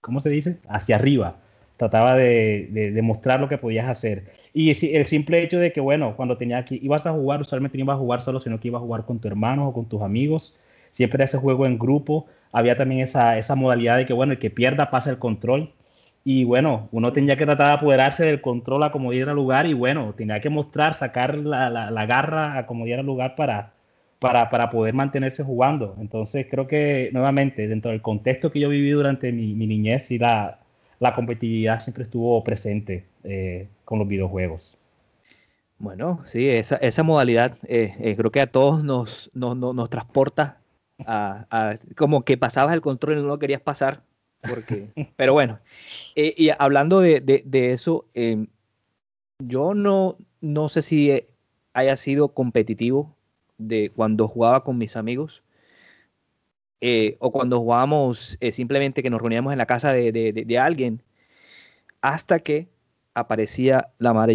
¿cómo 0.00 0.20
se 0.20 0.30
dice? 0.30 0.58
Hacia 0.68 0.96
arriba. 0.96 1.36
Trataba 1.76 2.16
de, 2.16 2.68
demostrar 2.94 3.40
lo 3.40 3.48
que 3.48 3.58
podías 3.58 3.88
hacer. 3.88 4.32
Y 4.54 4.70
el 4.94 5.04
simple 5.04 5.42
hecho 5.42 5.58
de 5.58 5.72
que, 5.72 5.80
bueno, 5.80 6.14
cuando 6.16 6.36
tenía 6.36 6.64
que, 6.64 6.76
ibas 6.76 7.06
a 7.06 7.12
jugar, 7.12 7.40
usualmente 7.40 7.78
no 7.78 7.84
ibas 7.84 7.96
a 7.96 8.00
jugar 8.00 8.22
solo, 8.22 8.40
sino 8.40 8.60
que 8.60 8.68
ibas 8.68 8.80
a 8.80 8.84
jugar 8.84 9.04
con 9.04 9.18
tu 9.18 9.28
hermano 9.28 9.68
o 9.68 9.72
con 9.72 9.86
tus 9.86 10.02
amigos. 10.02 10.56
Siempre 10.90 11.24
ese 11.24 11.38
juego 11.38 11.66
en 11.66 11.78
grupo. 11.78 12.26
Había 12.52 12.76
también 12.76 13.00
esa, 13.00 13.38
esa 13.38 13.54
modalidad 13.54 13.96
de 13.96 14.06
que, 14.06 14.12
bueno, 14.12 14.32
el 14.32 14.38
que 14.38 14.50
pierda 14.50 14.90
pasa 14.90 15.10
el 15.10 15.18
control. 15.18 15.72
Y 16.24 16.44
bueno, 16.44 16.88
uno 16.92 17.12
tenía 17.12 17.36
que 17.36 17.46
tratar 17.46 17.68
de 17.68 17.74
apoderarse 17.74 18.24
del 18.24 18.40
control 18.40 18.84
a 18.84 18.92
como 18.92 19.10
diera 19.10 19.32
lugar 19.32 19.66
y 19.66 19.72
bueno, 19.72 20.14
tenía 20.16 20.40
que 20.40 20.50
mostrar, 20.50 20.94
sacar 20.94 21.36
la, 21.36 21.68
la, 21.68 22.06
garra 22.06 22.58
a 22.58 22.66
como 22.66 22.84
diera 22.84 23.02
lugar 23.02 23.34
para, 23.34 23.72
para, 24.22 24.48
para, 24.48 24.70
poder 24.70 24.94
mantenerse 24.94 25.42
jugando. 25.42 25.96
Entonces 26.00 26.46
creo 26.50 26.66
que 26.66 27.10
nuevamente, 27.12 27.68
dentro 27.68 27.90
del 27.90 28.00
contexto 28.00 28.50
que 28.50 28.60
yo 28.60 28.68
viví 28.68 28.90
durante 28.90 29.32
mi, 29.32 29.54
niñez 29.54 30.10
y 30.10 30.18
la, 30.18 30.60
la, 31.00 31.14
competitividad 31.14 31.80
siempre 31.80 32.04
estuvo 32.04 32.42
presente 32.42 33.04
eh, 33.24 33.68
con 33.84 33.98
los 33.98 34.08
videojuegos. 34.08 34.78
Bueno, 35.78 36.20
sí, 36.24 36.48
esa, 36.48 36.76
esa 36.76 37.02
modalidad 37.02 37.58
eh, 37.66 37.94
eh, 38.00 38.14
creo 38.16 38.30
que 38.30 38.40
a 38.40 38.46
todos 38.46 38.84
nos, 38.84 39.30
nos, 39.34 39.56
nos, 39.56 39.90
transporta 39.90 40.58
a, 41.04 41.46
a, 41.50 41.78
como 41.96 42.24
que 42.24 42.38
pasabas 42.38 42.72
el 42.72 42.80
control 42.80 43.18
y 43.18 43.20
no 43.22 43.26
lo 43.26 43.38
querías 43.40 43.60
pasar 43.60 44.02
porque, 44.48 44.88
pero 45.16 45.32
bueno, 45.32 45.60
y 46.14 46.50
hablando 46.58 47.00
de, 47.00 47.42
eso, 47.72 48.06
em, 48.14 48.46
yo 49.38 49.74
no, 49.74 50.16
no 50.40 50.68
sé 50.68 50.82
si 50.82 51.24
haya 51.72 51.96
sido 51.96 52.28
competitivo 52.28 53.14
de 53.68 53.90
cuando 53.90 54.28
jugaba 54.28 54.64
con 54.64 54.78
mis 54.78 54.96
amigos 54.96 55.42
eh, 56.80 57.16
o 57.20 57.30
cuando 57.32 57.60
jugábamos 57.60 58.36
eh, 58.40 58.52
simplemente 58.52 59.02
que 59.02 59.10
nos 59.10 59.20
reuníamos 59.20 59.52
en 59.52 59.58
la 59.58 59.66
casa 59.66 59.92
de, 59.92 60.58
alguien 60.60 61.02
hasta 62.00 62.40
que 62.40 62.68
aparecía 63.14 63.90
la 63.98 64.26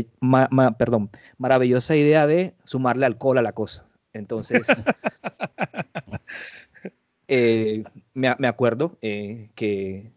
perdón, 0.78 1.10
maravillosa 1.38 1.96
idea 1.96 2.28
de 2.28 2.54
sumarle 2.64 3.06
alcohol 3.06 3.38
a 3.38 3.42
la 3.42 3.52
cosa. 3.54 3.86
Entonces, 4.14 4.66
Eh, 7.28 7.84
me, 8.14 8.30
acuerdo 8.48 8.98
eh, 9.02 9.50
que 9.56 10.14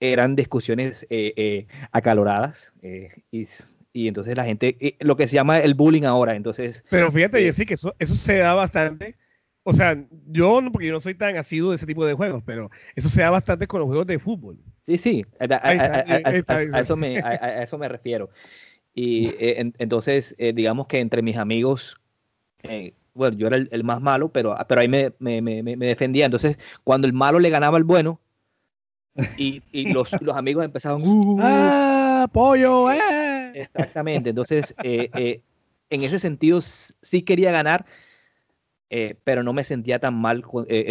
eran 0.00 0.36
discusiones 0.36 1.06
eh, 1.10 1.66
acaloradas 1.92 2.72
y, 3.30 3.46
entonces 3.94 4.36
la 4.36 4.44
gente, 4.44 4.96
lo 5.00 5.16
que 5.16 5.28
se 5.28 5.34
llama 5.34 5.60
el 5.60 5.74
bullying 5.74 6.02
ahora, 6.02 6.34
entonces... 6.34 6.84
Pero 6.90 7.12
fíjate, 7.12 7.40
Jessy, 7.40 7.64
que 7.64 7.74
eso, 7.74 7.94
eso 7.98 8.14
se 8.14 8.38
da 8.38 8.54
bastante, 8.54 9.16
o 9.62 9.72
sea, 9.72 9.96
yo, 10.26 10.60
porque 10.72 10.88
yo 10.88 10.92
no 10.92 11.00
soy 11.00 11.14
tan 11.14 11.36
asiduo 11.36 11.70
de 11.70 11.76
ese 11.76 11.86
tipo 11.86 12.04
de 12.04 12.14
juegos, 12.14 12.42
pero 12.44 12.70
eso 12.96 13.08
se 13.08 13.22
da 13.22 13.30
bastante 13.30 13.66
con 13.66 13.80
los 13.80 13.86
juegos 13.86 14.06
de 14.06 14.18
fútbol. 14.18 14.58
Sí, 14.84 14.98
sí, 14.98 15.24
a, 15.40 16.72
eso, 16.80 16.96
me, 16.96 17.22
me 17.78 17.88
refiero. 17.88 18.28
Y 18.94 19.32
entonces, 19.78 20.36
digamos 20.54 20.86
que 20.86 21.00
entre 21.00 21.22
mis 21.22 21.36
amigos, 21.36 21.96
bueno, 23.14 23.36
yo 23.38 23.46
era 23.46 23.56
el, 23.56 23.84
más 23.84 24.02
malo, 24.02 24.28
pero, 24.28 24.56
pero 24.68 24.80
ahí 24.80 24.88
me, 24.88 25.12
defendía. 25.78 26.26
Entonces, 26.26 26.58
cuando 26.84 27.06
el 27.06 27.12
malo 27.12 27.38
le 27.38 27.48
ganaba 27.48 27.78
al 27.78 27.84
bueno, 27.84 28.20
y, 29.38 29.62
los, 29.92 30.12
amigos 30.34 30.64
empezaban, 30.64 31.00
uh, 31.02 31.06
uh, 31.06 31.34
uh". 31.36 31.40
¡ah, 31.42 32.28
pollo, 32.32 32.90
eh! 32.90 33.23
Exactamente. 33.54 34.30
Entonces, 34.30 34.74
eh, 34.82 35.10
eh, 35.14 35.40
en 35.90 36.02
ese 36.02 36.18
sentido, 36.18 36.60
sí 36.60 37.22
quería 37.22 37.52
ganar, 37.52 37.86
eh, 38.90 39.16
pero 39.24 39.42
no 39.42 39.52
me 39.52 39.64
sentía 39.64 39.98
tan 39.98 40.14
mal 40.14 40.44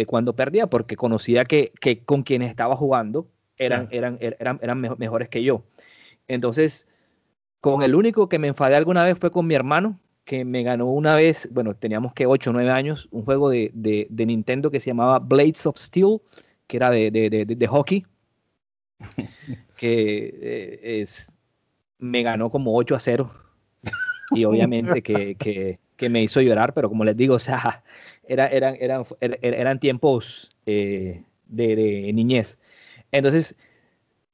cuando 0.06 0.34
perdía, 0.34 0.66
porque 0.66 0.96
conocía 0.96 1.44
que, 1.44 1.72
con 2.04 2.22
quienes 2.22 2.50
estaba 2.50 2.76
jugando 2.76 3.28
eran, 3.56 3.88
eran, 3.92 4.18
eran, 4.20 4.58
eran 4.62 4.80
mejores 4.80 5.28
que 5.28 5.42
yo. 5.42 5.64
Entonces, 6.26 6.88
con 7.60 7.82
el 7.82 7.94
único 7.94 8.28
que 8.28 8.38
me 8.38 8.48
enfadé 8.48 8.76
alguna 8.76 9.04
vez 9.04 9.18
fue 9.18 9.30
con 9.30 9.46
mi 9.46 9.54
hermano, 9.54 10.00
que 10.24 10.44
me 10.44 10.62
ganó 10.62 10.86
una 10.86 11.14
vez, 11.16 11.48
bueno, 11.52 11.74
teníamos 11.74 12.14
que 12.14 12.26
8 12.26 12.50
o 12.50 12.52
9 12.54 12.70
años, 12.70 13.08
un 13.10 13.24
juego 13.24 13.50
de, 13.50 13.70
de, 13.74 14.26
Nintendo 14.26 14.70
que 14.70 14.80
se 14.80 14.90
llamaba 14.90 15.18
Blades 15.18 15.66
of 15.66 15.76
Steel, 15.76 16.20
que 16.66 16.78
era 16.78 16.90
de, 16.90 17.10
de 17.10 17.66
hockey, 17.66 18.06
que 19.76 20.34
eh, 20.42 21.02
es, 21.02 21.33
me 21.98 22.22
ganó 22.22 22.50
como 22.50 22.76
8 22.76 22.94
a 22.94 23.00
0. 23.00 23.32
Y 24.32 24.44
obviamente 24.44 25.02
que, 25.02 25.34
que, 25.36 25.78
que, 25.96 26.08
me 26.08 26.22
hizo 26.22 26.40
llorar, 26.40 26.74
pero 26.74 26.88
como 26.88 27.04
les 27.04 27.16
digo, 27.16 27.34
o 27.34 27.38
sea, 27.38 27.84
era, 28.26 28.46
eran, 28.48 28.76
eran, 28.80 29.04
er, 29.20 29.38
er, 29.42 29.54
eran 29.54 29.80
tiempos 29.80 30.50
eh, 30.66 31.22
de 31.46 32.10
niñez. 32.12 32.58
Entonces, 33.12 33.56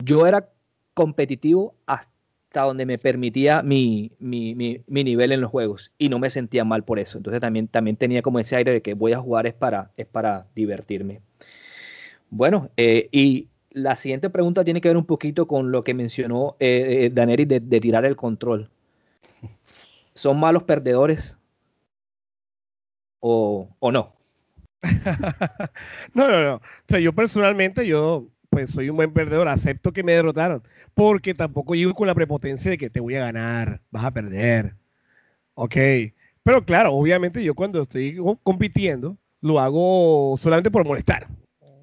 yo 0.02 0.26
era 0.26 0.48
competitivo 0.94 1.74
hasta 1.86 2.62
donde 2.62 2.86
me 2.86 2.98
permitía 2.98 3.62
mi, 3.62 4.12
mi, 4.18 4.54
mi, 4.54 5.04
nivel 5.04 5.32
en 5.32 5.40
los 5.40 5.50
juegos 5.50 5.92
y 5.98 6.08
no 6.08 6.18
me 6.18 6.30
sentía 6.30 6.64
mal 6.64 6.84
por 6.84 6.98
eso. 6.98 7.18
Entonces 7.18 7.40
también, 7.40 7.68
también 7.68 7.96
tenía 7.96 8.22
como 8.22 8.38
ese 8.38 8.56
aire 8.56 8.72
de 8.72 8.82
que 8.82 8.94
voy 8.94 9.12
a 9.12 9.18
jugar 9.20 9.46
es 9.46 9.54
para, 9.54 9.92
es 9.96 10.06
para 10.06 10.46
divertirme. 10.54 11.20
Bueno, 12.30 12.70
eh, 12.76 13.08
y 13.12 13.48
la 13.70 13.96
siguiente 13.96 14.30
pregunta 14.30 14.64
tiene 14.64 14.80
que 14.80 14.88
ver 14.88 14.96
un 14.96 15.06
poquito 15.06 15.46
con 15.46 15.70
lo 15.70 15.84
que 15.84 15.94
mencionó 15.94 16.56
eh, 16.60 17.04
eh 17.06 17.10
Daneri 17.10 17.44
de, 17.44 17.60
tirar 17.80 18.04
el 18.04 18.16
control. 18.16 18.70
¿Son 20.14 20.38
malos 20.38 20.64
perdedores 20.64 21.38
o, 23.20 23.68
no? 23.80 24.14
no, 26.14 26.28
no, 26.28 26.42
no. 26.42 26.54
O 26.56 26.60
sea, 26.88 27.00
yo 27.00 27.12
personalmente, 27.12 27.86
yo 27.86 28.28
pues 28.50 28.70
soy 28.72 28.90
un 28.90 28.96
buen 28.96 29.12
perdedor, 29.12 29.46
acepto 29.48 29.92
que 29.92 30.02
me 30.02 30.12
derrotaron, 30.12 30.62
porque 30.94 31.34
tampoco 31.34 31.74
llego 31.74 31.94
con 31.94 32.08
la 32.08 32.14
prepotencia 32.14 32.70
de 32.70 32.78
que 32.78 32.90
te 32.90 32.98
voy 32.98 33.14
a 33.14 33.20
ganar, 33.20 33.80
vas 33.90 34.04
a 34.04 34.10
perder. 34.10 34.74
Ok, 35.54 35.76
pero 36.42 36.64
claro, 36.64 36.92
obviamente 36.92 37.44
yo 37.44 37.54
cuando 37.54 37.82
estoy 37.82 38.18
compitiendo, 38.42 39.16
lo 39.40 39.60
hago 39.60 40.36
solamente 40.36 40.70
por 40.70 40.84
molestar. 40.84 41.28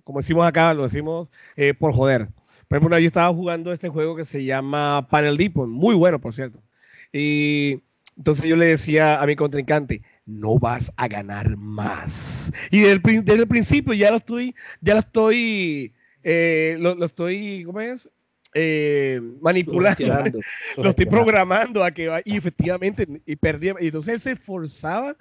Como 0.08 0.20
decimos 0.20 0.48
acá, 0.48 0.74
lo 0.74 0.84
decimos 0.84 1.30
eh, 1.58 1.74
por 1.74 1.92
joder. 1.94 2.30
Por 2.70 2.78
ejemplo, 2.78 2.98
yo 2.98 3.08
estaba 3.08 3.34
jugando 3.34 3.74
este 3.74 3.90
juego 3.90 4.16
que 4.16 4.24
se 4.24 4.46
llama 4.46 5.06
Panel 5.10 5.36
Deep, 5.36 5.58
muy 5.58 5.96
bueno, 5.96 6.22
por 6.22 6.34
cierto. 6.34 6.64
Y 7.12 7.84
entonces 8.16 8.46
yo 8.46 8.56
le 8.56 8.68
decía 8.68 9.22
a 9.22 9.26
mi 9.26 9.36
contrincante, 9.36 10.04
no 10.26 10.60
vas 10.60 10.94
a 10.96 11.10
ganar 11.10 11.58
más. 11.58 12.54
Y 12.72 12.80
desde 12.80 12.94
el, 12.94 13.26
desde 13.26 13.42
el 13.42 13.48
principio 13.50 13.92
ya 13.94 14.10
lo 14.10 14.16
estoy, 14.16 14.56
ya 14.80 14.94
lo 14.94 15.02
estoy 15.02 15.94
eh, 16.24 16.78
lo, 16.80 17.04
estoy, 17.04 17.66
¿cómo 17.66 17.82
es? 17.82 18.10
Eh, 18.54 19.20
manipulando, 19.42 20.40
lo 20.78 20.90
estoy 20.90 21.06
programando 21.06 21.84
a 21.84 21.92
que 21.92 22.08
va, 22.08 22.22
y 22.24 22.38
efectivamente, 22.38 23.06
y 23.26 23.36
perdía, 23.36 23.76
y 23.82 23.88
entonces 23.88 24.14
él 24.14 24.20
se 24.22 24.32
esforzaba 24.32 25.18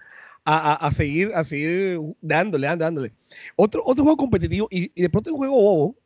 a, 0.46 0.90
seguir, 0.92 1.32
a 1.34 1.44
seguir 1.44 1.98
dándole, 2.20 2.68
dándole. 2.76 3.12
Otro, 3.56 3.82
otro 3.84 4.04
juego 4.04 4.16
competitivo, 4.16 4.68
y, 4.70 4.88
de 5.00 5.10
pronto 5.10 5.30
es 5.30 5.32
un 5.32 5.38
juego 5.38 5.60
bobo, 5.60 5.96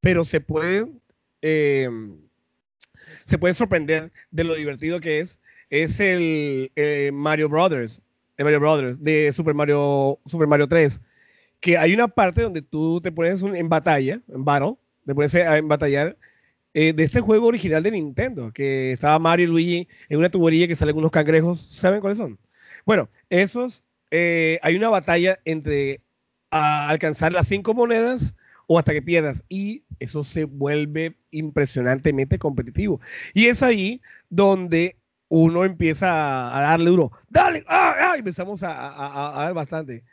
pero 0.00 0.24
se 0.24 0.40
puede, 0.40 0.88
eh, 1.42 1.88
se 3.24 3.38
puede 3.38 3.54
sorprender 3.54 4.10
de 4.30 4.44
lo 4.44 4.54
divertido 4.54 5.00
que 5.00 5.20
es, 5.20 5.38
es 5.70 6.00
el 6.00 6.70
Mario 7.12 7.48
Brothers, 7.48 8.00
el 8.36 8.44
Mario 8.44 8.60
Brothers, 8.60 9.02
de 9.02 9.32
Super 9.32 9.54
Mario, 9.54 10.18
Super 10.24 10.46
Mario 10.46 10.66
3 10.66 11.00
que 11.64 11.78
hay 11.78 11.94
una 11.94 12.08
parte 12.08 12.42
donde 12.42 12.60
tú 12.60 13.00
te 13.02 13.10
pones 13.10 13.42
en 13.42 13.70
batalla, 13.70 14.20
en 14.28 14.44
battle, 14.44 14.74
te 15.06 15.14
pones 15.14 15.34
en 15.34 15.66
batallar 15.66 16.14
eh, 16.74 16.92
de 16.92 17.02
este 17.02 17.22
juego 17.22 17.46
original 17.46 17.82
de 17.82 17.92
Nintendo, 17.92 18.52
que 18.52 18.92
estaba 18.92 19.18
Mario 19.18 19.44
y 19.44 19.48
Luigi 19.48 19.88
en 20.10 20.18
una 20.18 20.28
tubería 20.28 20.68
que 20.68 20.76
salen 20.76 20.94
unos 20.94 21.10
cangrejos, 21.10 21.60
¿saben 21.60 22.02
cuáles 22.02 22.18
son? 22.18 22.38
Bueno, 22.84 23.08
esos, 23.30 23.84
eh, 24.10 24.58
hay 24.62 24.76
una 24.76 24.88
batalla 24.88 25.38
entre 25.44 26.00
alcanzar 26.50 27.32
las 27.32 27.48
cinco 27.48 27.74
monedas 27.74 28.34
o 28.66 28.78
hasta 28.78 28.92
que 28.92 29.02
pierdas, 29.02 29.44
y 29.48 29.82
eso 29.98 30.24
se 30.24 30.44
vuelve 30.44 31.16
impresionantemente 31.30 32.38
competitivo. 32.38 33.00
Y 33.34 33.46
es 33.46 33.62
ahí 33.62 34.00
donde 34.30 34.96
uno 35.28 35.64
empieza 35.64 36.56
a, 36.56 36.60
darle 36.60 36.90
duro, 36.90 37.12
dale, 37.28 37.64
ah, 37.66 37.94
ah", 37.98 38.12
y 38.16 38.20
empezamos 38.20 38.62
a, 38.62 39.40
a 39.40 39.44
dar 39.44 39.54
bastante. 39.54 40.04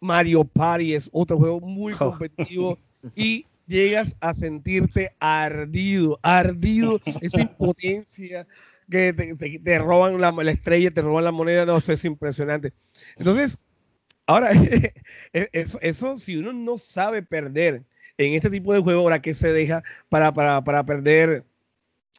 Mario 0.00 0.44
Party 0.44 0.94
es 0.94 1.08
otro 1.12 1.38
juego 1.38 1.60
muy 1.60 1.94
oh. 1.94 1.98
competitivo 2.10 2.78
y 3.16 3.46
llegas 3.66 4.16
a 4.20 4.34
sentirte 4.34 5.14
ardido, 5.18 6.18
ardido, 6.22 7.00
esa 7.20 7.40
impotencia 7.40 8.46
que 8.90 9.12
te, 9.12 9.78
roban 9.78 10.20
la, 10.20 10.52
estrella, 10.52 10.90
te 10.90 11.02
roban 11.02 11.24
la 11.24 11.32
moneda, 11.32 11.66
no, 11.66 11.76
es 11.78 12.04
impresionante. 12.04 12.72
Entonces, 13.16 13.58
ahora, 14.26 14.52
e, 15.32 15.48
eso, 15.52 16.16
si 16.18 16.36
uno 16.36 16.52
no 16.52 16.78
sabe 16.78 17.22
perder 17.22 17.82
en 18.18 18.34
este 18.34 18.50
tipo 18.50 18.72
de 18.74 18.80
juego, 18.80 19.00
ahora 19.02 19.22
que 19.22 19.34
se 19.34 19.52
deja 19.52 19.82
para, 20.08 20.32
para, 20.32 20.84
perder 20.84 21.44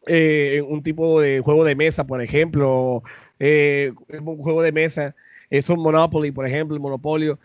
eh, 0.07 0.61
un 0.67 0.83
tipo 0.83 1.21
de 1.21 1.39
juego 1.39 1.63
de 1.63 1.75
mesa, 1.75 2.05
por 2.05 2.21
ejemplo, 2.21 3.03
eh, 3.39 3.93
un 4.09 4.37
juego 4.37 4.61
de 4.61 4.71
mesa 4.71 5.15
Eso 5.49 5.75
Monopoly, 5.75 6.31
por 6.31 6.45
ejemplo, 6.47 6.75
el 6.75 6.81
monopolio, 6.81 7.39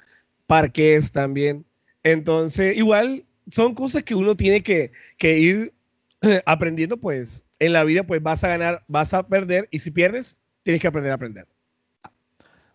parques 0.47 1.13
también. 1.13 1.65
Entonces, 2.03 2.77
igual 2.77 3.25
son 3.51 3.75
cosas 3.75 4.03
que 4.03 4.15
uno 4.15 4.37
tiene 4.37 4.63
que, 4.63 4.93
que 5.19 5.39
ir 5.39 5.75
aprendiendo, 6.47 6.97
pues 6.97 7.45
en 7.61 7.73
la 7.73 7.85
vida, 7.85 8.03
pues 8.03 8.23
vas 8.23 8.43
a 8.43 8.49
ganar, 8.49 8.83
vas 8.89 9.15
a 9.15 9.29
perder, 9.29 9.69
y 9.71 9.79
si 9.79 9.91
pierdes, 9.91 10.39
tienes 10.63 10.81
que 10.81 10.89
aprender 10.89 11.13
a 11.13 11.15
aprender. 11.15 11.47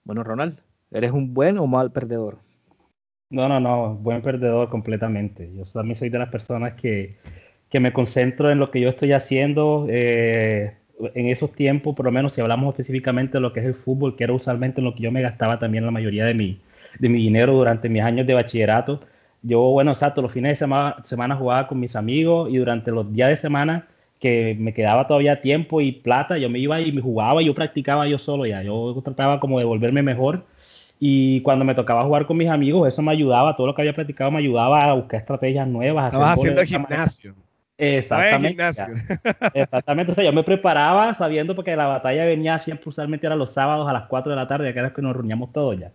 Bueno, 0.04 0.24
Ronald, 0.24 0.60
¿eres 0.92 1.12
un 1.12 1.34
buen 1.34 1.58
o 1.58 1.68
mal 1.68 1.92
perdedor? 1.92 2.38
No, 3.32 3.50
no, 3.50 3.60
no, 3.60 3.96
buen 3.96 4.22
perdedor 4.22 4.70
completamente. 4.70 5.52
Yo 5.54 5.66
también 5.66 5.96
soy 5.96 6.10
de 6.10 6.20
las 6.20 6.30
personas 6.30 6.74
que, 6.76 7.18
que 7.70 7.80
me 7.80 7.92
concentro 7.92 8.52
en 8.52 8.60
lo 8.60 8.70
que 8.70 8.80
yo 8.80 8.88
estoy 8.88 9.12
haciendo. 9.12 9.88
Eh, 9.90 10.78
en 11.16 11.28
esos 11.28 11.52
tiempos, 11.52 11.96
por 11.96 12.06
lo 12.06 12.12
menos 12.12 12.34
si 12.34 12.42
hablamos 12.42 12.74
específicamente 12.74 13.34
de 13.34 13.42
lo 13.42 13.52
que 13.52 13.60
es 13.60 13.66
el 13.66 13.74
fútbol, 13.74 14.16
que 14.16 14.24
era 14.24 14.34
usualmente 14.34 14.80
en 14.80 14.86
lo 14.86 14.96
que 14.96 15.04
yo 15.04 15.12
me 15.12 15.22
gastaba 15.22 15.60
también 15.60 15.84
la 15.84 15.92
mayoría 15.92 16.24
de 16.24 16.36
mi, 16.36 16.62
de 17.00 17.10
mi 17.10 17.18
dinero 17.18 17.54
durante 17.54 17.90
mis 17.90 18.04
años 18.04 18.28
de 18.28 18.36
bachillerato. 18.36 19.02
Yo, 19.42 19.60
bueno, 19.72 19.92
exacto, 19.92 20.22
los 20.22 20.32
fines 20.32 20.52
de 20.52 20.56
semana, 20.56 20.98
semana 21.04 21.36
jugaba 21.36 21.68
con 21.68 21.80
mis 21.80 21.96
amigos 21.96 22.50
y 22.52 22.58
durante 22.58 22.92
los 22.92 23.12
días 23.12 23.30
de 23.30 23.38
semana 23.38 23.88
que 24.20 24.56
me 24.60 24.74
quedaba 24.74 25.08
todavía 25.08 25.42
tiempo 25.42 25.82
y 25.82 25.92
plata, 25.92 26.38
yo 26.38 26.50
me 26.50 26.60
iba 26.60 26.80
y 26.82 26.92
me 26.92 27.02
jugaba, 27.02 27.42
yo 27.42 27.54
practicaba 27.54 28.08
yo 28.08 28.18
solo 28.18 28.46
ya, 28.46 28.64
yo 28.64 29.02
trataba 29.04 29.40
como 29.40 29.60
de 29.60 29.66
volverme 29.66 30.02
mejor 30.02 30.46
y 31.00 31.42
cuando 31.42 31.66
me 31.66 31.76
tocaba 31.76 32.04
jugar 32.04 32.26
con 32.26 32.38
mis 32.38 32.50
amigos, 32.50 32.88
eso 32.88 33.02
me 33.02 33.12
ayudaba, 33.12 33.56
todo 33.56 33.68
lo 33.68 33.76
que 33.76 33.82
había 33.82 33.94
practicado 33.94 34.32
me 34.32 34.40
ayudaba 34.40 34.86
a 34.86 34.94
buscar 34.94 35.20
estrategias 35.20 35.68
nuevas. 35.68 36.14
Estabas 36.14 36.40
haciendo 36.40 36.64
gimnasio. 36.64 37.36
Exactamente. 37.78 38.64
Exactamente. 39.54 40.12
O 40.14 40.16
sea, 40.16 40.24
yo 40.24 40.32
me 40.32 40.44
preparaba 40.44 41.14
sabiendo 41.14 41.56
porque 41.56 41.76
la 41.76 41.88
batalla 41.88 42.26
venía 42.26 42.58
siempre, 42.58 42.90
usualmente 42.90 43.28
era 43.28 43.36
los 43.36 43.52
sábados 43.54 43.88
a 43.90 43.94
las 43.94 44.08
4 44.08 44.32
de 44.32 44.36
la 44.38 44.48
tarde, 44.48 44.72
que 44.74 44.80
era 44.80 44.94
que 44.94 45.02
nos 45.02 45.16
reuníamos 45.16 45.52
todos 45.52 45.78
ya. 45.78 45.92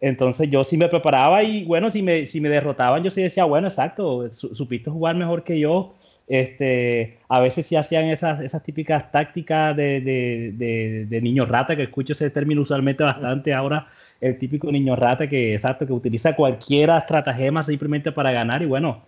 Entonces 0.00 0.50
yo 0.50 0.64
sí 0.64 0.76
me 0.76 0.88
preparaba 0.88 1.44
y 1.44 1.64
bueno, 1.64 1.90
si 1.90 2.02
me, 2.02 2.26
si 2.26 2.40
me 2.40 2.48
derrotaban, 2.48 3.04
yo 3.04 3.10
sí 3.10 3.22
decía, 3.22 3.44
bueno, 3.44 3.68
exacto, 3.68 4.28
supiste 4.32 4.90
jugar 4.90 5.14
mejor 5.14 5.44
que 5.44 5.60
yo. 5.60 5.94
Este, 6.32 7.18
a 7.28 7.40
veces 7.40 7.66
sí 7.66 7.76
hacían 7.76 8.06
esas, 8.06 8.40
esas 8.40 8.62
típicas 8.62 9.12
tácticas 9.12 9.76
de, 9.76 10.00
de, 10.00 11.04
de, 11.06 11.20
niño 11.20 11.44
rata, 11.44 11.76
que 11.76 11.82
escucho 11.82 12.14
ese 12.14 12.30
término 12.30 12.62
usualmente 12.62 13.04
bastante 13.04 13.52
ahora, 13.52 13.88
el 14.18 14.38
típico 14.38 14.72
niño 14.72 14.96
rata 14.96 15.28
que, 15.28 15.52
exacto, 15.52 15.86
que 15.86 15.92
utiliza 15.92 16.34
cualquier 16.34 16.88
estratagema 16.88 17.62
simplemente 17.62 18.12
para 18.12 18.32
ganar 18.32 18.62
y 18.62 18.64
bueno, 18.64 19.02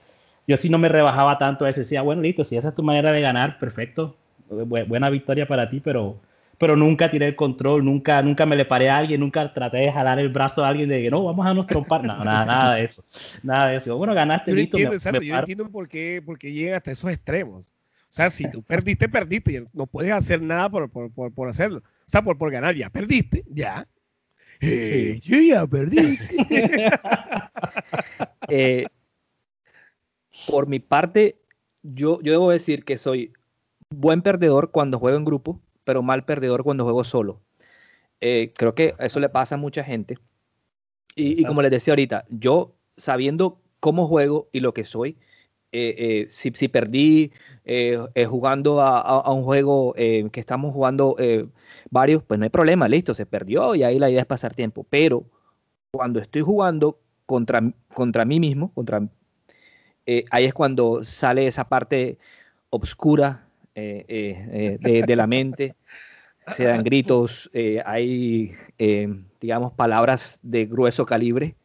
yo 0.46 0.58
sí 0.58 0.68
no 0.68 0.76
me 0.76 0.90
rebajaba 0.90 1.38
tanto 1.38 1.64
a 1.64 1.70
eso, 1.70 1.80
decía, 1.80 2.02
bueno, 2.02 2.20
listo, 2.20 2.44
si 2.44 2.58
esa 2.58 2.68
es 2.68 2.74
tu 2.74 2.82
manera 2.82 3.10
de 3.10 3.22
ganar, 3.22 3.58
perfecto, 3.58 4.16
buena 4.50 5.08
victoria 5.08 5.48
para 5.48 5.70
ti, 5.70 5.80
pero, 5.80 6.16
pero 6.58 6.76
nunca 6.76 7.10
tiré 7.10 7.26
el 7.26 7.36
control, 7.36 7.84
nunca, 7.84 8.22
nunca 8.22 8.46
me 8.46 8.56
le 8.56 8.64
paré 8.64 8.90
a 8.90 8.98
alguien, 8.98 9.20
nunca 9.20 9.52
traté 9.52 9.78
de 9.78 9.92
jalar 9.92 10.18
el 10.18 10.28
brazo 10.28 10.64
a 10.64 10.68
alguien 10.68 10.88
de 10.88 11.02
que 11.02 11.10
no, 11.10 11.24
vamos 11.24 11.46
a 11.46 11.54
nos 11.54 11.66
trompar, 11.66 12.04
no, 12.04 12.24
nada, 12.24 12.24
nada 12.46 12.74
de 12.74 12.84
eso, 12.84 13.04
nada 13.42 13.68
de 13.68 13.76
eso. 13.76 13.96
Bueno, 13.96 14.14
ganaste, 14.14 14.50
yo 14.50 14.56
listo. 14.56 14.78
Entiendo, 14.78 15.22
yo 15.22 15.36
entiendo 15.36 15.70
por 15.70 15.88
qué, 15.88 16.22
por 16.24 16.38
qué 16.38 16.52
llegan 16.52 16.76
hasta 16.76 16.92
esos 16.92 17.10
extremos. 17.10 17.74
O 18.04 18.16
sea, 18.16 18.30
si 18.30 18.48
tú 18.48 18.62
perdiste, 18.62 19.08
perdiste, 19.08 19.52
y 19.52 19.64
no 19.72 19.86
puedes 19.86 20.12
hacer 20.12 20.40
nada 20.40 20.70
por, 20.70 20.88
por, 20.88 21.32
por, 21.32 21.48
hacerlo. 21.48 21.78
O 21.78 21.82
sea, 22.06 22.22
por, 22.22 22.38
por 22.38 22.52
ganar, 22.52 22.76
ya 22.76 22.88
perdiste, 22.88 23.44
ya. 23.48 23.88
Eh, 24.60 25.18
yo 25.20 25.40
ya 25.40 25.66
perdí. 25.66 26.18
eh, 28.48 28.86
por 30.46 30.68
mi 30.68 30.78
parte, 30.78 31.40
yo, 31.82 32.20
yo 32.22 32.32
debo 32.32 32.50
decir 32.50 32.84
que 32.84 32.98
soy 32.98 33.32
buen 33.90 34.22
perdedor 34.22 34.70
cuando 34.70 34.98
juego 34.98 35.18
en 35.18 35.24
grupo, 35.24 35.60
pero 35.84 36.02
mal 36.02 36.24
perdedor 36.24 36.64
cuando 36.64 36.84
juego 36.84 37.04
solo. 37.04 37.40
Eh, 38.20 38.52
creo 38.56 38.74
que 38.74 38.94
eso 38.98 39.20
le 39.20 39.28
pasa 39.28 39.56
a 39.56 39.58
mucha 39.58 39.84
gente. 39.84 40.18
Y, 41.16 41.44
como 41.44 41.62
les 41.62 41.70
decía 41.70 41.92
ahorita, 41.92 42.24
yo 42.28 42.74
sabiendo 42.96 43.60
cómo 43.78 44.08
juego 44.08 44.48
y 44.50 44.60
lo 44.60 44.74
que 44.74 44.82
soy, 44.82 45.16
eh, 45.70 45.94
eh, 45.98 46.26
si, 46.28 46.50
si, 46.54 46.66
perdí 46.66 47.30
jugando 48.26 48.80
a, 48.80 49.30
un 49.32 49.44
juego 49.44 49.92
que 49.94 50.40
estamos 50.40 50.72
jugando 50.72 51.16
varios, 51.90 52.24
pues 52.24 52.40
no 52.40 52.44
hay 52.44 52.50
problema, 52.50 52.88
listo, 52.88 53.14
se 53.14 53.26
perdió 53.26 53.76
y 53.76 53.84
ahí 53.84 54.00
la 54.00 54.10
idea 54.10 54.22
es 54.22 54.26
pasar 54.26 54.54
tiempo. 54.54 54.84
Pero 54.90 55.24
cuando 55.92 56.18
estoy 56.18 56.42
jugando 56.42 56.98
contra, 57.26 57.62
contra 57.92 58.24
mí 58.24 58.40
mismo, 58.40 58.72
contra 58.72 59.06
ahí 60.30 60.44
es 60.46 60.54
cuando 60.54 61.04
sale 61.04 61.46
esa 61.46 61.68
parte 61.68 62.18
oscura 62.70 63.43
eh, 63.74 64.78
eh, 64.82 65.02
de, 65.06 65.16
la 65.16 65.26
mente. 65.26 65.74
Se 66.54 66.64
dan 66.64 66.82
gritos, 66.82 67.50
hay, 67.84 68.52
digamos, 69.40 69.72
palabras 69.72 70.38
de 70.42 70.66
grueso 70.66 71.06
calibre. 71.06 71.56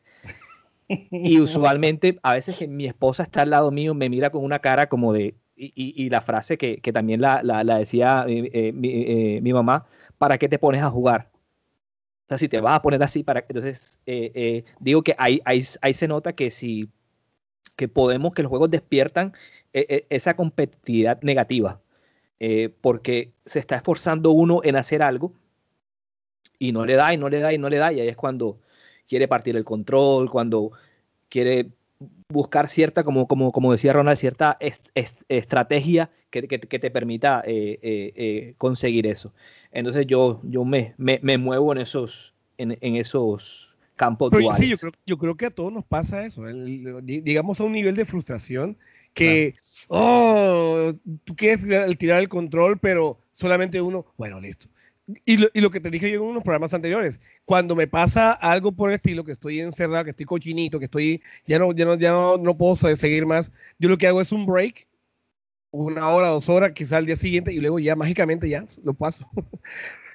Y 1.12 1.39
usualmente, 1.39 2.17
a 2.24 2.34
veces 2.34 2.56
que 2.58 2.67
mi 2.67 2.86
esposa 2.86 3.24
está 3.24 3.43
al 3.43 3.52
lado 3.52 3.69
mío, 3.72 3.93
me 3.93 4.10
mira 4.10 4.32
con 4.32 4.43
una 4.43 4.60
cara 4.60 4.89
como 4.89 5.13
de, 5.13 5.36
y, 5.56 6.10
la 6.10 6.22
frase 6.22 6.58
que, 6.58 6.80
también 6.93 7.22
la, 7.22 7.63
decía 7.78 8.26
mi, 8.26 9.54
mamá, 9.54 9.86
¿para 10.17 10.38
qué 10.38 10.50
te 10.50 10.58
pones 10.58 10.82
a 10.82 10.89
jugar? 10.89 11.30
O 12.26 12.30
sea, 12.30 12.38
si 12.38 12.48
te 12.48 12.62
vas 12.62 12.78
a 12.78 12.82
poner 12.82 13.04
así, 13.04 13.24
para 13.24 13.41
entonces 13.41 14.00
digo 14.80 15.04
que 15.04 15.15
ahí, 15.17 15.41
ahí, 15.45 15.62
ahí, 15.82 15.93
se 15.93 16.08
nota 16.08 16.34
que 16.34 16.50
si 16.50 16.89
que 17.80 17.88
podemos, 17.88 18.34
que 18.34 18.43
los 18.43 18.50
juegos 18.50 18.69
despiertan 18.69 19.34
eh, 19.72 19.86
eh, 19.88 20.06
esa 20.10 20.36
competitividad 20.36 21.22
negativa, 21.22 21.80
eh, 22.39 22.69
porque 22.82 23.32
se 23.45 23.60
está 23.60 23.75
esforzando 23.75 24.32
uno 24.32 24.62
en 24.63 24.75
hacer 24.75 25.02
algo 25.02 25.34
y 26.58 26.71
no 26.71 26.86
le 26.86 26.95
da 26.95 27.13
y 27.13 27.17
no 27.17 27.30
le 27.30 27.39
da 27.39 27.54
y 27.54 27.58
no 27.58 27.69
le 27.69 27.78
da, 27.78 27.91
y 27.93 27.99
ahí 27.99 28.08
es 28.08 28.17
cuando 28.17 28.60
quiere 29.08 29.28
partir 29.28 29.56
el 29.56 29.65
control, 29.65 30.30
cuando 30.30 30.71
quiere 31.30 31.69
buscar 32.30 32.67
cierta, 32.67 33.04
como, 33.04 33.28
como, 33.28 33.52
como 33.52 33.71
decía 33.71 33.93
Ronald, 33.93 34.17
cierta 34.17 34.58
estrategia 35.28 36.12
que, 36.30 36.41
te 36.47 36.91
permita 36.91 37.43
conseguir 38.58 39.08
eso. 39.08 39.34
Entonces 39.71 40.06
yo, 40.06 40.39
yo 40.43 40.63
me, 40.63 40.93
me, 40.97 41.38
muevo 41.38 41.71
en 41.71 41.80
esos, 41.80 42.34
en, 42.58 42.78
en 42.82 42.95
esos 42.95 43.69
campo 43.99 44.30
Pero 44.30 44.54
Sí, 44.54 44.69
yo 44.69 44.78
creo, 44.78 44.91
yo 45.06 45.17
creo 45.17 45.36
que 45.36 45.45
a 45.47 45.52
todos 45.52 45.71
nos 45.71 45.86
pasa 45.86 46.25
eso, 46.25 46.43
digamos 47.04 47.60
a 47.60 47.63
un 47.65 47.73
nivel 47.73 47.95
de 47.95 48.06
frustración 48.06 48.78
que, 49.13 49.56
oh, 49.89 50.93
tú 51.24 51.36
quieres 51.36 51.62
tirar, 51.98 52.19
el 52.19 52.30
control, 52.30 52.80
pero 52.80 53.19
solamente 53.32 53.82
uno, 53.82 54.06
bueno, 54.17 54.39
listo. 54.39 54.67
Y 55.26 55.38
lo, 55.38 55.48
y 55.54 55.62
lo, 55.62 55.72
que 55.72 55.80
te 55.80 55.89
dije 55.89 56.12
yo 56.12 56.22
en 56.22 56.30
unos 56.30 56.43
programas 56.43 56.74
anteriores, 56.74 57.19
cuando 57.43 57.76
me 57.76 57.88
pasa 57.88 58.32
algo 58.32 58.72
por 58.72 58.89
el 58.89 58.95
estilo, 58.95 59.24
que 59.24 59.32
estoy 59.32 59.60
encerrado, 59.60 60.04
que 60.04 60.12
estoy 60.12 60.28
cochinito, 60.28 60.78
que 60.78 60.86
estoy, 60.86 61.24
ya 61.48 61.58
no, 61.58 61.72
ya 61.74 61.86
no, 61.86 61.95
ya 61.95 62.12
no, 62.12 62.38
no 62.38 62.56
puedo 62.56 62.76
seguir 62.76 63.26
más, 63.26 63.52
yo 63.80 63.89
lo 63.89 63.98
que 63.98 64.06
hago 64.06 64.22
es 64.22 64.32
un 64.32 64.45
break, 64.45 64.88
una 65.72 66.10
hora, 66.10 66.30
dos 66.30 66.50
horas, 66.50 66.72
quizá 66.74 66.98
al 66.98 67.06
día 67.06 67.15
siguiente, 67.15 67.52
y 67.54 67.60
luego 67.60 67.80
ya 67.80 67.95
mágicamente 67.95 68.50
ya 68.50 68.65
lo 68.84 68.93
paso. 68.93 69.30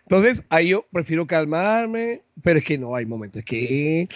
Entonces, 0.03 0.45
ahí 0.51 0.69
yo 0.69 0.87
prefiero 0.93 1.27
calmarme, 1.27 2.23
pero 2.43 2.59
es 2.59 2.65
que 2.65 2.79
no 2.79 2.95
hay 2.95 3.07
momentos, 3.07 3.41
es 3.41 3.45
que 3.45 4.09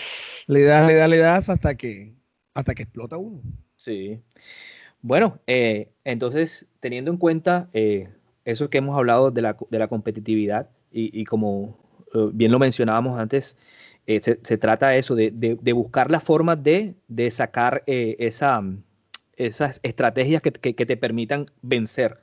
le 0.47 0.63
das, 0.63 0.87
le 0.87 0.95
das, 0.95 1.09
le 1.09 1.19
das 1.19 1.49
hasta 1.49 1.77
que, 1.77 2.15
hasta 2.55 2.75
que 2.75 2.83
explota 2.83 3.17
uno. 3.17 3.43
Sí. 3.79 4.21
Bueno, 5.03 5.41
eh, 5.47 5.91
entonces, 6.05 6.67
teniendo 6.81 7.11
en 7.11 7.17
cuenta 7.17 7.71
eh, 7.73 8.09
eso 8.45 8.69
que 8.71 8.79
hemos 8.79 8.97
hablado 8.97 9.31
de 9.31 9.43
la, 9.43 9.57
de 9.71 9.79
la 9.79 9.89
competitividad 9.89 10.69
y, 10.91 11.25
como 11.27 11.79
eh, 12.15 12.31
bien 12.33 12.51
lo 12.51 12.59
mencionábamos 12.59 13.19
antes, 13.19 13.57
se, 14.07 14.37
trata 14.59 14.89
de 14.89 14.99
eso, 14.99 15.15
de, 15.15 15.31
de, 15.31 15.73
buscar 15.73 16.11
la 16.11 16.21
forma 16.21 16.57
de, 16.57 16.95
de 17.09 17.31
sacar 17.31 17.85
esa, 17.87 18.63
esas 19.37 19.81
estrategias 19.83 20.41
que, 20.43 20.51
que, 20.51 20.87
te 20.87 20.97
permitan 20.97 21.47
vencer 21.61 22.19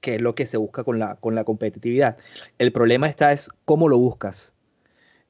que 0.00 0.16
es 0.16 0.20
lo 0.20 0.34
que 0.34 0.46
se 0.46 0.56
busca 0.56 0.82
con 0.82 0.98
la, 0.98 1.16
con 1.16 1.34
la 1.34 1.44
competitividad. 1.44 2.18
El 2.58 2.72
problema 2.72 3.08
está 3.08 3.32
es 3.32 3.48
cómo 3.64 3.88
lo 3.88 3.98
buscas. 3.98 4.54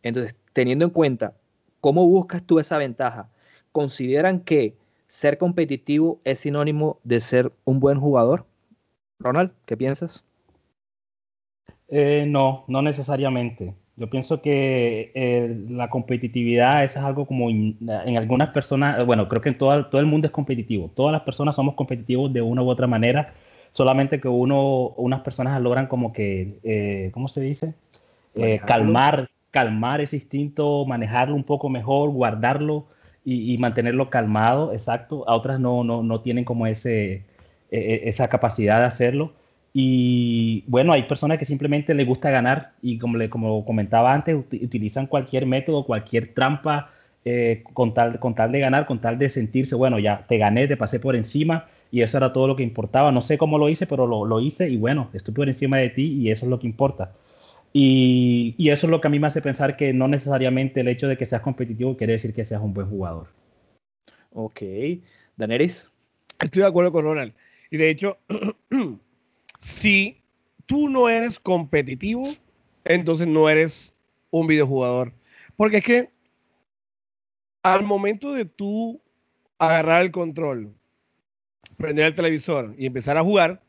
Entonces, 0.03 0.35
teniendo 0.55 0.87
en 0.87 0.91
cuenta 0.91 1.37
cómo 1.81 2.07
buscas 2.07 2.43
tú 2.45 2.59
esa 2.59 2.79
ventaja, 2.79 3.29
¿consideran 3.73 4.41
que 4.41 4.77
ser 5.11 5.39
competitivo 5.39 6.21
es 6.25 6.39
sinónimo 6.39 7.01
de 7.03 7.21
ser 7.21 7.53
un 7.65 7.81
buen 7.81 7.99
jugador? 7.99 8.47
Ronald, 9.19 9.51
¿qué 9.67 9.77
piensas? 9.77 10.25
Eh, 11.89 12.25
no, 12.29 12.65
no 12.69 12.81
necesariamente. 12.81 13.75
Yo 13.97 14.09
pienso 14.09 14.41
que 14.41 15.11
eh, 15.15 15.67
la 15.69 15.91
competitividad 15.91 16.85
es 16.85 16.97
algo 16.97 17.27
como 17.27 17.51
en 17.51 18.17
algunas 18.17 18.51
personas, 18.51 19.05
bueno, 19.05 19.29
creo 19.29 19.43
que 19.43 19.51
en 19.51 19.59
todo, 19.59 19.87
todo 19.87 20.01
el 20.01 20.07
mundo 20.07 20.27
es 20.29 20.33
competitivo. 20.33 20.91
Todas 20.95 21.13
las 21.13 21.23
personas 21.23 21.57
somos 21.57 21.75
competitivos 21.75 22.33
de 22.33 22.41
una 22.41 22.63
u 22.63 22.71
otra 22.71 22.87
manera 22.87 23.35
solamente 23.73 24.21
que 24.21 24.29
uno, 24.29 24.89
unas 24.97 25.21
personas 25.21 25.61
logran 25.61 25.87
como 25.87 26.13
que, 26.13 26.59
eh, 26.63 27.11
¿cómo 27.13 27.29
se 27.29 27.41
dice? 27.41 27.75
Eh, 28.37 28.61
calmar, 28.65 29.29
calmar 29.51 30.01
ese 30.01 30.17
instinto, 30.17 30.85
manejarlo 30.87 31.35
un 31.35 31.45
poco 31.45 31.69
mejor, 31.69 32.11
guardarlo 32.11 32.87
y, 33.25 33.59
mantenerlo 33.59 34.11
calmado, 34.11 34.73
exacto. 34.73 35.29
A 35.29 35.37
otras 35.37 35.61
no, 35.61 35.85
no, 35.85 36.03
no 36.03 36.21
tienen 36.21 36.45
como 36.45 36.67
ese, 36.67 37.13
e, 37.13 37.23
e, 37.71 38.09
esa 38.09 38.29
capacidad 38.29 38.81
de 38.81 38.87
hacerlo. 38.87 39.33
Y 39.73 40.65
bueno, 40.67 40.93
hay 40.93 41.05
personas 41.05 41.39
que 41.39 41.45
simplemente 41.45 41.95
les 41.95 42.07
gusta 42.07 42.31
ganar 42.31 42.73
y 42.83 42.99
como, 42.99 43.19
le, 43.19 43.31
como 43.31 43.65
comentaba 43.65 44.13
antes, 44.13 44.35
utilizan 44.35 45.07
cualquier 45.07 45.47
método, 45.47 45.85
cualquier 45.85 46.35
trampa 46.35 46.91
eh, 47.25 47.63
con, 47.75 47.95
tal, 47.95 48.19
con 48.19 48.35
tal 48.35 48.51
de 48.51 48.61
ganar, 48.61 48.87
con 48.87 49.01
tal 49.01 49.19
de 49.19 49.29
sentirse, 49.29 49.75
bueno, 49.77 49.99
ya 49.99 50.25
te 50.27 50.39
gané, 50.39 50.67
te 50.67 50.77
pasé 50.77 50.99
por 50.99 51.15
encima 51.15 51.67
y 51.93 52.03
eso 52.03 52.17
era 52.17 52.33
todo 52.33 52.49
lo 52.49 52.57
que 52.57 52.63
importaba. 52.63 53.13
No 53.13 53.21
sé 53.21 53.39
cómo 53.39 53.59
lo 53.59 53.69
hice, 53.69 53.87
pero 53.87 54.07
lo, 54.07 54.25
lo 54.25 54.41
hice 54.41 54.69
y 54.69 54.77
bueno, 54.77 55.09
estoy 55.13 55.35
por 55.35 55.49
encima 55.49 55.77
de 55.77 55.91
ti 55.91 56.05
y 56.21 56.31
eso 56.31 56.47
es 56.47 56.51
lo 56.51 56.59
que 56.59 56.67
importa. 56.67 57.13
Y, 57.73 58.55
y, 58.59 58.71
eso 58.71 58.87
es 58.87 58.91
lo 58.91 59.01
que 59.01 59.07
a 59.07 59.11
mí 59.11 59.21
me 59.21 59.29
hace 59.29 59.43
pensar 59.43 59.77
que 59.77 59.93
no 59.93 60.09
necesariamente 60.09 60.81
el 60.81 60.89
hecho 60.89 61.07
de 61.07 61.17
que 61.17 61.27
seas 61.27 61.43
competitivo 61.43 61.97
quiere 61.97 62.15
decir 62.15 62.35
que 62.35 62.45
seas 62.45 62.61
un 62.61 62.75
buen 62.75 62.89
jugador. 62.89 63.29
Ok. 64.33 64.63
Daneris. 65.37 65.91
Estoy 66.41 66.63
de 66.63 66.69
acuerdo 66.69 66.93
con 66.93 67.05
Ronald. 67.05 67.35
Y 67.71 67.77
de 67.77 67.91
hecho, 67.91 68.19
si 69.59 70.21
tú 70.67 70.89
no 70.89 71.09
eres 71.09 71.39
competitivo, 71.39 72.35
entonces 72.85 73.27
no 73.27 73.49
eres 73.49 73.95
un 74.31 74.47
videojugador. 74.47 75.13
Porque 75.57 75.79
es 75.79 75.85
que 75.85 76.11
al 77.63 77.85
momento 77.85 78.33
de 78.33 78.45
tú 78.45 79.01
agarrar 79.59 80.03
el 80.03 80.11
control, 80.11 80.73
prender 81.77 82.07
el 82.07 82.15
televisor 82.15 82.75
y 82.79 82.87
empezar 82.87 83.17
a 83.19 83.23
jugar, 83.23 83.63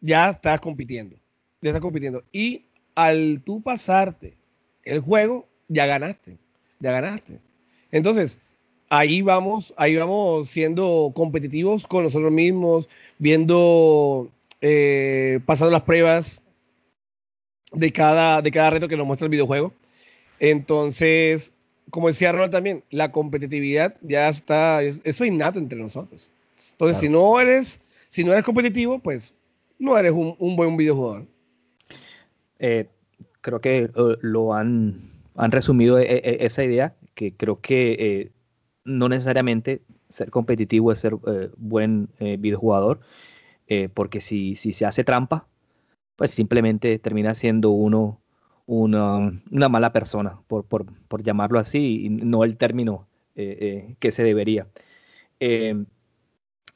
ya 0.00 0.30
estás 0.30 0.60
compitiendo. 0.60 1.16
Ya 1.60 1.70
estás 1.70 1.80
compitiendo. 1.80 2.24
Y 2.32 2.66
al 3.04 3.42
tú 3.44 3.62
pasarte 3.62 4.36
el 4.84 5.00
juego, 5.00 5.48
ya 5.68 5.86
ganaste. 5.86 6.36
Ya 6.80 6.92
ganaste. 6.92 7.40
Entonces, 7.92 8.38
ahí 8.90 9.22
vamos, 9.22 9.72
ahí 9.76 9.96
vamos 9.96 10.50
siendo 10.50 11.12
competitivos 11.14 11.86
con 11.86 12.04
nosotros 12.04 12.30
mismos, 12.30 12.88
viendo, 13.18 14.30
eh, 14.60 15.40
pasando 15.46 15.70
las 15.70 15.82
pruebas 15.82 16.42
de 17.72 17.92
cada, 17.92 18.42
de 18.42 18.50
cada 18.50 18.70
reto 18.70 18.88
que 18.88 18.96
nos 18.96 19.06
muestra 19.06 19.26
el 19.26 19.30
videojuego. 19.30 19.72
Entonces, 20.38 21.54
como 21.90 22.08
decía 22.08 22.32
Ronald 22.32 22.52
también, 22.52 22.84
la 22.90 23.12
competitividad 23.12 23.96
ya 24.02 24.28
está, 24.28 24.82
eso 24.82 25.00
es 25.04 25.20
innato 25.20 25.58
entre 25.58 25.78
nosotros. 25.78 26.30
Entonces, 26.72 26.98
claro. 26.98 27.00
si 27.00 27.08
no 27.08 27.40
eres, 27.40 27.80
si 28.08 28.24
no 28.24 28.32
eres 28.32 28.44
competitivo, 28.44 28.98
pues 28.98 29.34
no 29.78 29.96
eres 29.96 30.12
un, 30.12 30.36
un 30.38 30.56
buen 30.56 30.76
videojugador. 30.76 31.26
Eh, 32.60 32.86
creo 33.40 33.60
que 33.60 33.90
uh, 33.96 34.16
lo 34.20 34.54
han, 34.54 35.10
han 35.34 35.50
resumido 35.50 35.98
e, 35.98 36.04
e, 36.04 36.44
esa 36.46 36.62
idea, 36.62 36.94
que 37.14 37.34
creo 37.34 37.60
que 37.60 37.92
eh, 37.98 38.30
no 38.84 39.08
necesariamente 39.08 39.82
ser 40.08 40.30
competitivo 40.30 40.92
es 40.92 40.98
ser 40.98 41.16
eh, 41.26 41.50
buen 41.56 42.08
eh, 42.18 42.36
videojugador, 42.38 43.00
eh, 43.68 43.88
porque 43.92 44.20
si, 44.20 44.54
si, 44.56 44.72
se 44.72 44.84
hace 44.84 45.04
trampa, 45.04 45.46
pues 46.16 46.32
simplemente 46.32 46.98
termina 46.98 47.34
siendo 47.34 47.70
uno 47.70 48.20
una, 48.66 49.32
una 49.50 49.68
mala 49.68 49.92
persona, 49.92 50.38
por, 50.46 50.64
por, 50.64 50.86
por, 51.08 51.22
llamarlo 51.24 51.58
así, 51.58 52.06
y 52.06 52.08
no 52.08 52.44
el 52.44 52.56
término 52.56 53.08
que 53.34 54.12
se 54.12 54.22
debería. 54.22 54.66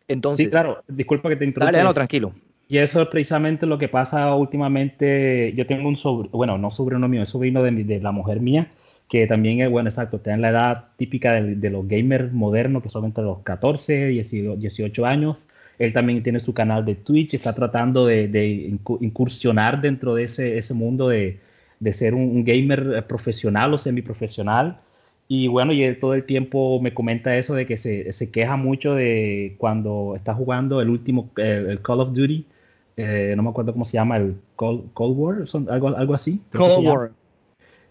entonces, 0.08 0.46
sí, 0.46 0.50
claro, 0.50 0.82
disculpa 0.88 1.28
que 1.28 1.36
te 1.36 1.44
interrumpa. 1.44 1.70
Dale, 1.70 1.84
no, 1.84 1.92
tranquilo. 1.92 2.32
Y 2.68 2.78
eso 2.78 3.02
es 3.02 3.08
precisamente 3.08 3.66
lo 3.66 3.78
que 3.78 3.88
pasa 3.88 4.34
últimamente. 4.34 5.52
Yo 5.56 5.66
tengo 5.66 5.88
un 5.88 5.96
sobrino, 5.96 6.30
bueno, 6.36 6.58
no 6.58 6.70
sobrino 6.70 7.08
mío, 7.08 7.22
es 7.22 7.28
sobrino 7.28 7.62
de, 7.62 7.70
de 7.84 8.00
la 8.00 8.12
mujer 8.12 8.40
mía, 8.40 8.68
que 9.08 9.26
también 9.26 9.60
es, 9.60 9.70
bueno, 9.70 9.88
exacto, 9.90 10.16
está 10.16 10.32
en 10.32 10.40
la 10.40 10.50
edad 10.50 10.84
típica 10.96 11.32
de, 11.34 11.56
de, 11.56 11.70
los 11.70 11.86
gamers 11.86 12.32
modernos, 12.32 12.82
que 12.82 12.88
son 12.88 13.04
entre 13.04 13.24
los 13.24 13.40
14 13.40 14.12
y 14.12 14.22
18 14.22 15.06
años. 15.06 15.38
Él 15.78 15.92
también 15.92 16.22
tiene 16.22 16.40
su 16.40 16.54
canal 16.54 16.84
de 16.84 16.94
Twitch, 16.94 17.34
está 17.34 17.54
tratando 17.54 18.06
de, 18.06 18.28
de 18.28 18.78
incursionar 19.00 19.80
dentro 19.80 20.14
de 20.14 20.24
ese, 20.24 20.56
ese 20.58 20.72
mundo 20.72 21.08
de, 21.08 21.40
de 21.80 21.92
ser 21.92 22.14
un, 22.14 22.22
un, 22.22 22.44
gamer 22.44 23.06
profesional 23.06 23.74
o 23.74 23.78
semiprofesional. 23.78 24.80
Y 25.28 25.48
bueno, 25.48 25.72
y 25.72 25.82
él 25.82 25.98
todo 25.98 26.14
el 26.14 26.24
tiempo 26.24 26.80
me 26.80 26.94
comenta 26.94 27.36
eso 27.36 27.54
de 27.54 27.66
que 27.66 27.76
se, 27.76 28.12
se 28.12 28.30
queja 28.30 28.56
mucho 28.56 28.94
de 28.94 29.54
cuando 29.58 30.14
está 30.16 30.34
jugando 30.34 30.80
el 30.80 30.90
último, 30.90 31.30
el 31.36 31.80
Call 31.82 32.00
of 32.00 32.12
Duty, 32.12 32.46
eh, 32.96 33.34
no 33.36 33.42
me 33.42 33.50
acuerdo 33.50 33.72
cómo 33.72 33.84
se 33.84 33.92
llama, 33.92 34.16
el 34.16 34.36
Cold, 34.56 34.92
Cold 34.92 35.18
War, 35.18 35.46
son, 35.46 35.68
algo, 35.70 35.88
algo 35.88 36.14
así. 36.14 36.40
Cold 36.52 36.86
War. 36.86 37.10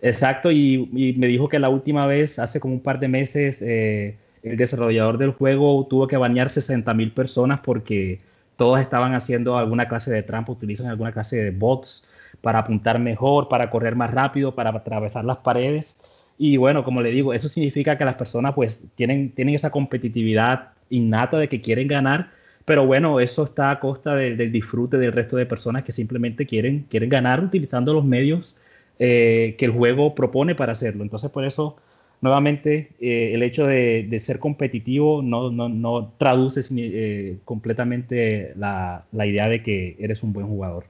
Exacto, 0.01 0.51
y, 0.51 0.89
y, 0.93 1.13
me 1.17 1.27
dijo 1.27 1.47
que 1.47 1.59
la 1.59 1.69
última 1.69 2.05
vez, 2.05 2.37
hace 2.39 2.59
como 2.59 2.73
un 2.73 2.81
par 2.81 2.99
de 2.99 3.07
meses, 3.07 3.61
eh, 3.61 4.17
el 4.43 4.57
desarrollador 4.57 5.17
del 5.17 5.31
juego 5.31 5.87
tuvo 5.89 6.07
que 6.07 6.17
bañar 6.17 6.49
60 6.49 6.93
mil 6.93 7.11
personas 7.13 7.61
porque 7.63 8.19
todos 8.57 8.79
estaban 8.81 9.13
haciendo 9.13 9.57
alguna 9.57 9.87
clase 9.87 10.11
de 10.11 10.23
trampa, 10.23 10.51
utilizan 10.51 10.87
alguna 10.87 11.13
clase 11.13 11.37
de 11.37 11.51
bots 11.51 12.05
para 12.41 12.59
apuntar 12.59 12.99
mejor, 12.99 13.47
para 13.47 13.69
correr 13.69 13.95
más 13.95 14.11
rápido, 14.11 14.53
para 14.53 14.71
atravesar 14.71 15.23
las 15.23 15.37
paredes. 15.37 15.95
Y 16.37 16.57
bueno, 16.57 16.83
como 16.83 17.01
le 17.01 17.11
digo, 17.11 17.33
eso 17.33 17.47
significa 17.47 17.97
que 17.97 18.05
las 18.05 18.15
personas 18.15 18.53
pues 18.53 18.83
tienen, 18.95 19.31
tienen 19.31 19.55
esa 19.55 19.69
competitividad 19.69 20.71
innata 20.89 21.37
de 21.37 21.47
que 21.47 21.61
quieren 21.61 21.87
ganar, 21.87 22.31
pero 22.65 22.85
bueno, 22.85 23.19
eso 23.19 23.43
está 23.43 23.71
a 23.71 23.79
costa 23.79 24.15
de, 24.15 24.35
del 24.35 24.51
disfrute 24.51 24.97
del 24.97 25.11
resto 25.11 25.35
de 25.35 25.45
personas 25.45 25.83
que 25.83 25.91
simplemente 25.91 26.45
quieren, 26.45 26.85
quieren 26.89 27.09
ganar 27.09 27.43
utilizando 27.43 27.93
los 27.93 28.05
medios 28.05 28.55
eh, 28.99 29.55
que 29.57 29.65
el 29.65 29.71
juego 29.71 30.15
propone 30.15 30.55
para 30.55 30.71
hacerlo. 30.71 31.03
Entonces, 31.03 31.29
por 31.29 31.43
eso, 31.43 31.75
nuevamente, 32.21 32.91
eh, 33.01 33.31
el 33.33 33.43
hecho 33.43 33.65
de, 33.65 34.07
de, 34.09 34.19
ser 34.19 34.39
competitivo 34.39 35.21
no, 35.21 35.51
no, 35.51 35.67
no 35.67 36.13
traduce 36.17 36.61
eh, 36.77 37.37
completamente 37.43 38.53
la, 38.55 39.05
la, 39.11 39.25
idea 39.25 39.49
de 39.49 39.61
que 39.61 39.97
eres 39.99 40.23
un 40.23 40.31
buen 40.31 40.47
jugador. 40.47 40.85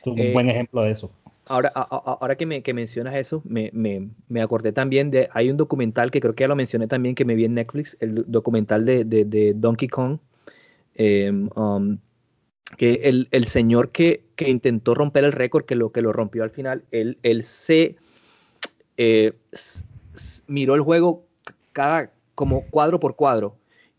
Es 0.00 0.06
un 0.06 0.32
buen 0.32 0.48
ejemplo 0.48 0.82
de 0.82 0.90
eso. 0.90 1.12
Ahora, 1.46 1.68
ahora 1.68 2.36
que, 2.36 2.46
me, 2.46 2.62
que, 2.62 2.72
mencionas 2.72 3.14
eso, 3.14 3.42
me, 3.44 3.70
me, 3.72 4.08
me, 4.28 4.40
acordé 4.42 4.72
también 4.72 5.10
de, 5.10 5.28
hay 5.32 5.50
un 5.50 5.56
documental 5.56 6.10
que 6.10 6.20
creo 6.20 6.34
que 6.34 6.44
ya 6.44 6.48
lo 6.48 6.56
mencioné 6.56 6.86
también, 6.86 7.14
que 7.14 7.24
me 7.24 7.34
vi 7.34 7.44
en 7.44 7.54
Netflix, 7.54 7.96
el 8.00 8.24
documental 8.26 8.84
de, 8.86 9.04
de, 9.04 9.24
de 9.24 9.52
Donkey 9.54 9.88
Kong, 9.88 10.18
um, 10.98 11.98
que 12.76 13.00
el, 13.04 13.28
el 13.30 13.46
señor 13.46 13.90
que, 13.90 14.24
que, 14.36 14.48
intentó 14.48 14.94
romper 14.94 15.24
el 15.24 15.32
récord, 15.32 15.64
que 15.64 15.74
lo 15.74 15.92
que 15.92 16.02
lo 16.02 16.12
rompió 16.12 16.42
al 16.42 16.50
final, 16.50 16.84
él, 16.90 17.18
él 17.22 17.44
se 17.44 17.96
eh, 18.96 19.32
miró 20.46 20.74
el 20.74 20.80
juego 20.80 21.26
cada 21.72 22.12
como 22.34 22.64
cuadro 22.70 23.00
por 23.00 23.16
cuadro 23.16 23.56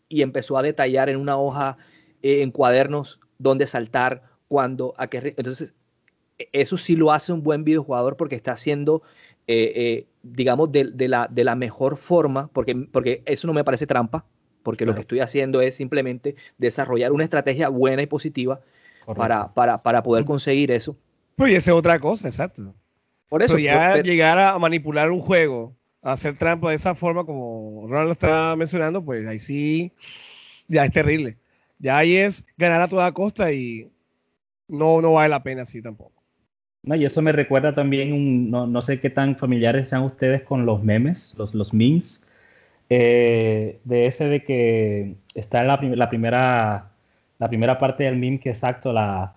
y 0.08 0.22
empezó 0.22 0.58
a 0.58 0.62
detallar 0.62 1.08
en 1.08 1.16
una 1.16 1.38
hoja, 1.38 1.78
eh, 2.22 2.42
en 2.42 2.50
cuadernos, 2.50 3.20
dónde 3.38 3.66
saltar, 3.66 4.22
cuándo, 4.48 4.94
a 4.96 5.06
qué. 5.08 5.34
Entonces, 5.36 5.72
eso 6.52 6.76
sí 6.76 6.96
lo 6.96 7.12
hace 7.12 7.32
un 7.32 7.42
buen 7.42 7.64
videojugador 7.64 8.16
porque 8.16 8.36
está 8.36 8.52
haciendo, 8.52 9.02
eh, 9.46 10.06
digamos, 10.22 10.70
de, 10.72 10.84
de, 10.92 11.08
la, 11.08 11.28
de, 11.30 11.44
la, 11.44 11.54
mejor 11.54 11.96
forma, 11.96 12.48
porque, 12.52 12.74
porque 12.90 13.22
eso 13.24 13.46
no 13.46 13.52
me 13.52 13.64
parece 13.64 13.86
trampa, 13.86 14.26
porque 14.64 14.84
claro. 14.84 14.92
lo 14.92 14.96
que 14.96 15.02
estoy 15.02 15.20
haciendo 15.20 15.60
es 15.60 15.76
simplemente 15.76 16.34
desarrollar 16.58 17.12
una 17.12 17.22
estrategia 17.22 17.68
buena 17.68 18.02
y 18.02 18.06
positiva 18.06 18.60
para, 19.14 19.54
para, 19.54 19.82
para, 19.82 20.02
poder 20.02 20.24
conseguir 20.24 20.72
eso. 20.72 20.96
Pues 21.36 21.52
y 21.52 21.54
esa 21.54 21.70
es 21.70 21.76
otra 21.76 22.00
cosa, 22.00 22.26
exacto. 22.26 22.74
Por 23.28 23.42
eso. 23.42 23.54
Pero 23.54 23.64
ya 23.64 23.90
pero, 23.92 24.02
llegar 24.02 24.38
a 24.38 24.58
manipular 24.58 25.10
un 25.12 25.20
juego, 25.20 25.76
a 26.02 26.12
hacer 26.12 26.36
trampa 26.36 26.70
de 26.70 26.76
esa 26.76 26.94
forma, 26.94 27.24
como 27.24 27.86
Ronald 27.86 28.06
lo 28.06 28.12
está 28.12 28.56
mencionando, 28.56 29.04
pues 29.04 29.26
ahí 29.26 29.38
sí, 29.38 29.92
ya 30.66 30.84
es 30.84 30.90
terrible. 30.90 31.36
Ya 31.78 31.98
ahí 31.98 32.16
es 32.16 32.46
ganar 32.56 32.80
a 32.80 32.88
toda 32.88 33.12
costa 33.12 33.52
y 33.52 33.90
no, 34.68 35.00
no 35.00 35.12
vale 35.12 35.28
la 35.28 35.42
pena 35.42 35.62
así 35.62 35.82
tampoco. 35.82 36.22
No, 36.82 36.94
y 36.94 37.04
eso 37.04 37.22
me 37.22 37.32
recuerda 37.32 37.74
también, 37.74 38.12
un, 38.12 38.50
no, 38.50 38.66
no, 38.66 38.82
sé 38.82 39.00
qué 39.00 39.08
tan 39.08 39.36
familiares 39.36 39.88
sean 39.88 40.02
ustedes 40.02 40.42
con 40.42 40.66
los 40.66 40.82
memes, 40.82 41.34
los, 41.36 41.54
los 41.54 41.72
memes, 41.72 42.23
eh, 42.88 43.80
de 43.84 44.06
ese 44.06 44.26
de 44.26 44.44
que 44.44 45.16
está 45.34 45.60
en 45.62 45.68
la, 45.68 45.80
la, 45.96 46.08
primera, 46.08 46.90
la 47.38 47.48
primera 47.48 47.78
parte 47.78 48.04
del 48.04 48.16
meme 48.16 48.40
que 48.40 48.50
exacto 48.50 48.92
la, 48.92 49.34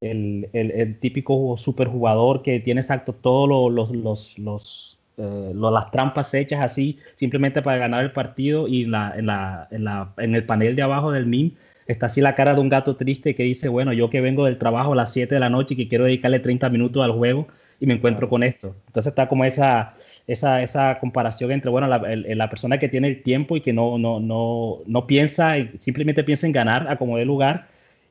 el, 0.00 0.48
el, 0.52 0.70
el 0.72 0.98
típico 0.98 1.56
superjugador 1.58 2.42
que 2.42 2.60
tiene 2.60 2.80
exacto 2.80 3.14
todos 3.14 3.48
lo, 3.48 3.70
los, 3.70 3.90
los, 3.90 4.38
los, 4.38 4.98
eh, 5.16 5.52
las 5.54 5.90
trampas 5.90 6.34
hechas 6.34 6.60
así 6.60 6.98
simplemente 7.14 7.62
para 7.62 7.78
ganar 7.78 8.04
el 8.04 8.12
partido 8.12 8.68
y 8.68 8.84
la, 8.86 9.14
en, 9.16 9.26
la, 9.26 9.68
en, 9.70 9.84
la, 9.84 10.12
en 10.18 10.34
el 10.34 10.44
panel 10.44 10.76
de 10.76 10.82
abajo 10.82 11.12
del 11.12 11.26
meme 11.26 11.52
está 11.86 12.06
así 12.06 12.20
la 12.20 12.34
cara 12.34 12.54
de 12.54 12.60
un 12.60 12.68
gato 12.68 12.96
triste 12.96 13.34
que 13.34 13.42
dice, 13.42 13.68
bueno, 13.68 13.92
yo 13.92 14.10
que 14.10 14.20
vengo 14.20 14.44
del 14.44 14.58
trabajo 14.58 14.92
a 14.92 14.96
las 14.96 15.12
7 15.12 15.34
de 15.34 15.40
la 15.40 15.50
noche 15.50 15.74
y 15.74 15.76
que 15.76 15.88
quiero 15.88 16.04
dedicarle 16.04 16.40
30 16.40 16.68
minutos 16.70 17.02
al 17.02 17.12
juego 17.12 17.48
y 17.80 17.86
me 17.86 17.94
encuentro 17.94 18.28
con 18.28 18.42
esto. 18.42 18.76
Entonces 18.86 19.10
está 19.10 19.28
como 19.28 19.44
esa, 19.44 19.94
esa, 20.26 20.62
esa 20.62 20.98
comparación 21.00 21.52
entre, 21.52 21.70
bueno, 21.70 21.86
la, 21.88 21.96
el, 22.12 22.38
la, 22.38 22.48
persona 22.48 22.78
que 22.78 22.88
tiene 22.88 23.08
el 23.08 23.22
tiempo 23.22 23.56
y 23.56 23.60
que 23.60 23.72
no, 23.72 23.98
no, 23.98 24.20
no, 24.20 24.78
no 24.86 25.06
piensa, 25.06 25.54
simplemente 25.78 26.24
piensa 26.24 26.46
en 26.46 26.52
ganar 26.52 26.88
a 26.88 26.96
como 26.96 27.16
de 27.18 27.24
lugar. 27.24 27.68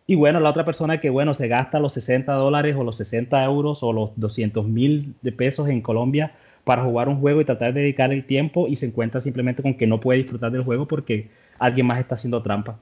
Y 0.07 0.15
bueno, 0.15 0.39
la 0.39 0.49
otra 0.49 0.65
persona 0.65 0.99
que, 0.99 1.09
bueno, 1.09 1.33
se 1.33 1.47
gasta 1.47 1.79
los 1.79 1.93
60 1.93 2.33
dólares 2.33 2.75
o 2.75 2.83
los 2.83 2.97
60 2.97 3.43
euros 3.45 3.83
o 3.83 3.93
los 3.93 4.11
200 4.17 4.67
mil 4.67 5.13
de 5.21 5.31
pesos 5.31 5.69
en 5.69 5.81
Colombia 5.81 6.33
para 6.63 6.83
jugar 6.83 7.09
un 7.09 7.19
juego 7.19 7.41
y 7.41 7.45
tratar 7.45 7.73
de 7.73 7.81
dedicarle 7.81 8.15
el 8.15 8.25
tiempo 8.25 8.67
y 8.67 8.75
se 8.75 8.87
encuentra 8.87 9.21
simplemente 9.21 9.61
con 9.61 9.75
que 9.75 9.87
no 9.87 9.99
puede 9.99 10.19
disfrutar 10.19 10.51
del 10.51 10.63
juego 10.63 10.87
porque 10.87 11.29
alguien 11.59 11.87
más 11.87 11.99
está 11.99 12.15
haciendo 12.15 12.41
trampa. 12.41 12.77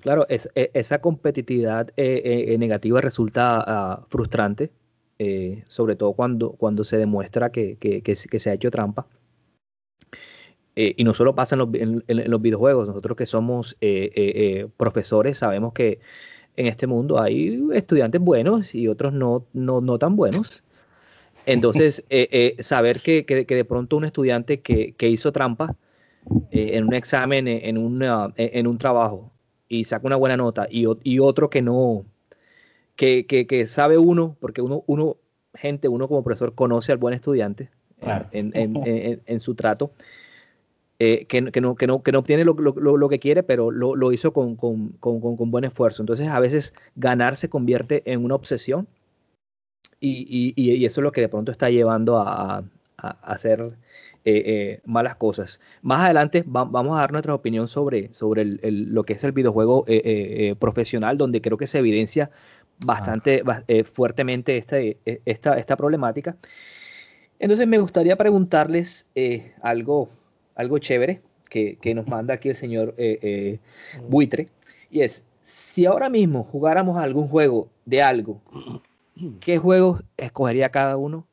Claro, 0.00 0.26
es, 0.28 0.48
e, 0.54 0.70
esa 0.74 1.00
competitividad 1.00 1.90
eh, 1.96 2.48
eh, 2.48 2.58
negativa 2.58 3.00
resulta 3.00 4.00
uh, 4.00 4.06
frustrante, 4.08 4.70
eh, 5.18 5.62
sobre 5.68 5.94
todo 5.96 6.12
cuando, 6.12 6.52
cuando 6.52 6.82
se 6.84 6.98
demuestra 6.98 7.50
que, 7.50 7.76
que, 7.76 8.02
que, 8.02 8.14
que 8.14 8.38
se 8.38 8.50
ha 8.50 8.54
hecho 8.54 8.70
trampa. 8.70 9.06
Eh, 10.76 10.94
y 10.96 11.04
no 11.04 11.14
solo 11.14 11.36
pasa 11.36 11.54
en 11.54 11.60
los, 11.60 11.68
en, 11.74 12.04
en 12.08 12.30
los, 12.30 12.42
videojuegos, 12.42 12.88
nosotros 12.88 13.16
que 13.16 13.26
somos 13.26 13.76
eh, 13.80 14.66
profesores 14.76 15.38
sabemos 15.38 15.72
que 15.72 16.00
en 16.56 16.66
este 16.66 16.88
mundo 16.88 17.20
hay 17.20 17.62
estudiantes 17.72 18.20
buenos 18.20 18.74
y 18.74 18.88
otros 18.88 19.12
no, 19.12 19.46
no, 19.52 19.80
no 19.80 19.98
tan 19.98 20.16
buenos. 20.16 20.64
Entonces, 21.46 22.04
saber 22.58 23.00
que, 23.00 23.24
que, 23.24 23.44
de 23.44 23.64
pronto 23.64 23.96
un 23.96 24.04
estudiante 24.04 24.60
que, 24.60 25.08
hizo 25.08 25.30
trampa 25.30 25.76
en 26.50 26.84
un 26.84 26.94
examen, 26.94 27.46
en, 27.46 27.78
una, 27.78 28.32
en 28.36 28.66
un 28.66 28.78
trabajo, 28.78 29.30
y 29.68 29.84
saca 29.84 30.06
una 30.06 30.16
buena 30.16 30.36
nota, 30.36 30.66
y, 30.70 30.86
y 31.04 31.18
otro 31.20 31.50
que 31.50 31.62
no, 31.62 32.04
que, 32.96 33.26
que, 33.26 33.46
que, 33.46 33.66
sabe 33.66 33.98
uno, 33.98 34.36
porque 34.40 34.62
uno, 34.62 34.84
uno, 34.86 35.16
gente, 35.54 35.88
uno 35.88 36.08
como 36.08 36.24
profesor 36.24 36.54
conoce 36.54 36.92
al 36.92 36.98
buen 36.98 37.14
estudiante 37.14 37.70
claro. 38.00 38.26
en, 38.32 38.52
en, 38.54 38.76
en, 38.86 39.22
en, 39.24 39.40
su 39.40 39.54
trato, 39.54 39.92
eh, 40.98 41.26
que, 41.26 41.50
que, 41.50 41.60
no, 41.60 41.74
que, 41.74 41.86
no, 41.86 42.02
que 42.02 42.12
no 42.12 42.20
obtiene 42.20 42.44
lo, 42.44 42.54
lo, 42.54 42.96
lo 42.96 43.08
que 43.08 43.18
quiere, 43.18 43.42
pero 43.42 43.70
lo, 43.70 43.96
lo 43.96 44.12
hizo 44.12 44.32
con, 44.32 44.56
con, 44.56 44.90
con, 45.00 45.20
con, 45.20 45.50
buen 45.50 45.64
esfuerzo. 45.64 46.02
Entonces, 46.02 46.28
a 46.28 46.40
veces 46.40 46.74
ganar 46.94 47.36
se 47.36 47.48
convierte 47.48 48.02
en 48.06 48.24
una 48.24 48.36
obsesión 48.36 48.86
y, 50.00 50.52
y, 50.56 50.60
y 50.60 50.84
eso 50.84 51.00
es 51.00 51.02
lo 51.02 51.12
que 51.12 51.20
de 51.20 51.28
pronto 51.28 51.50
está 51.50 51.70
llevando 51.70 52.18
a, 52.18 52.58
a, 52.58 52.64
a 52.98 53.10
hacer 53.32 53.76
eh, 54.26 54.42
eh, 54.46 54.80
malas 54.86 55.16
cosas. 55.16 55.60
Más 55.82 56.00
adelante 56.00 56.42
va, 56.42 56.64
vamos 56.64 56.96
a 56.96 57.00
dar 57.00 57.12
nuestra 57.12 57.34
opinión 57.34 57.68
sobre, 57.68 58.14
sobre 58.14 58.42
el, 58.42 58.60
el, 58.62 58.84
lo 58.94 59.02
que 59.02 59.14
es 59.14 59.24
el 59.24 59.32
videojuego 59.32 59.84
eh, 59.86 60.54
profesional, 60.58 61.18
donde 61.18 61.42
creo 61.42 61.58
que 61.58 61.66
se 61.66 61.78
evidencia 61.78 62.30
bastante 62.78 63.42
ah. 63.46 63.62
fuertemente 63.84 64.56
esta, 64.56 64.78
esta, 64.78 65.58
esta, 65.58 65.76
problemática. 65.76 66.36
Entonces 67.38 67.66
me 67.66 67.78
gustaría 67.78 68.16
preguntarles 68.16 69.06
algo, 69.60 70.08
algo 70.54 70.78
chévere 70.78 71.20
que, 71.48 71.76
que, 71.80 71.94
nos 71.94 72.06
manda 72.06 72.34
aquí 72.34 72.48
el 72.48 72.56
señor 72.56 72.94
Buitre, 74.08 74.48
y 74.90 75.00
es, 75.00 75.24
si 75.44 75.86
ahora 75.86 76.08
mismo 76.08 76.44
jugáramos 76.44 76.96
algún 76.96 77.28
juego 77.28 77.68
de 77.84 78.02
algo, 78.02 78.40
¿qué 79.40 79.58
juego 79.58 80.00
escogería 80.16 80.70
cada 80.70 80.96
uno 80.96 81.26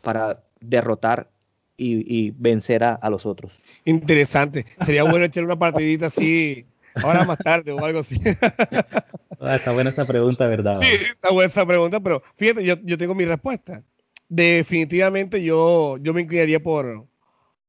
para 0.00 0.42
derrotar 0.60 1.28
y, 1.76 2.26
y 2.26 2.30
vencer 2.36 2.84
a, 2.84 2.94
a, 2.94 3.10
los 3.10 3.26
otros. 3.26 3.58
Interesante. 3.84 4.64
Sería 4.80 5.02
bueno 5.04 5.24
echar 5.24 5.44
una 5.44 5.58
partidita 5.58 6.06
así 6.06 6.66
ahora 6.94 7.24
más 7.24 7.38
tarde 7.38 7.72
o 7.72 7.84
algo 7.84 8.00
así. 8.00 8.16
ah, 9.40 9.56
está 9.56 9.72
buena 9.72 9.90
esa 9.90 10.06
pregunta, 10.06 10.46
¿verdad? 10.46 10.74
Sí, 10.74 10.86
está 10.86 11.32
buena 11.32 11.48
esa 11.48 11.66
pregunta, 11.66 12.00
pero 12.00 12.22
fíjate, 12.36 12.64
yo, 12.64 12.76
yo 12.82 12.98
tengo 12.98 13.14
mi 13.14 13.24
respuesta. 13.24 13.82
Definitivamente 14.28 15.42
yo, 15.42 15.96
yo 15.98 16.14
me 16.14 16.22
inclinaría 16.22 16.62
por, 16.62 17.06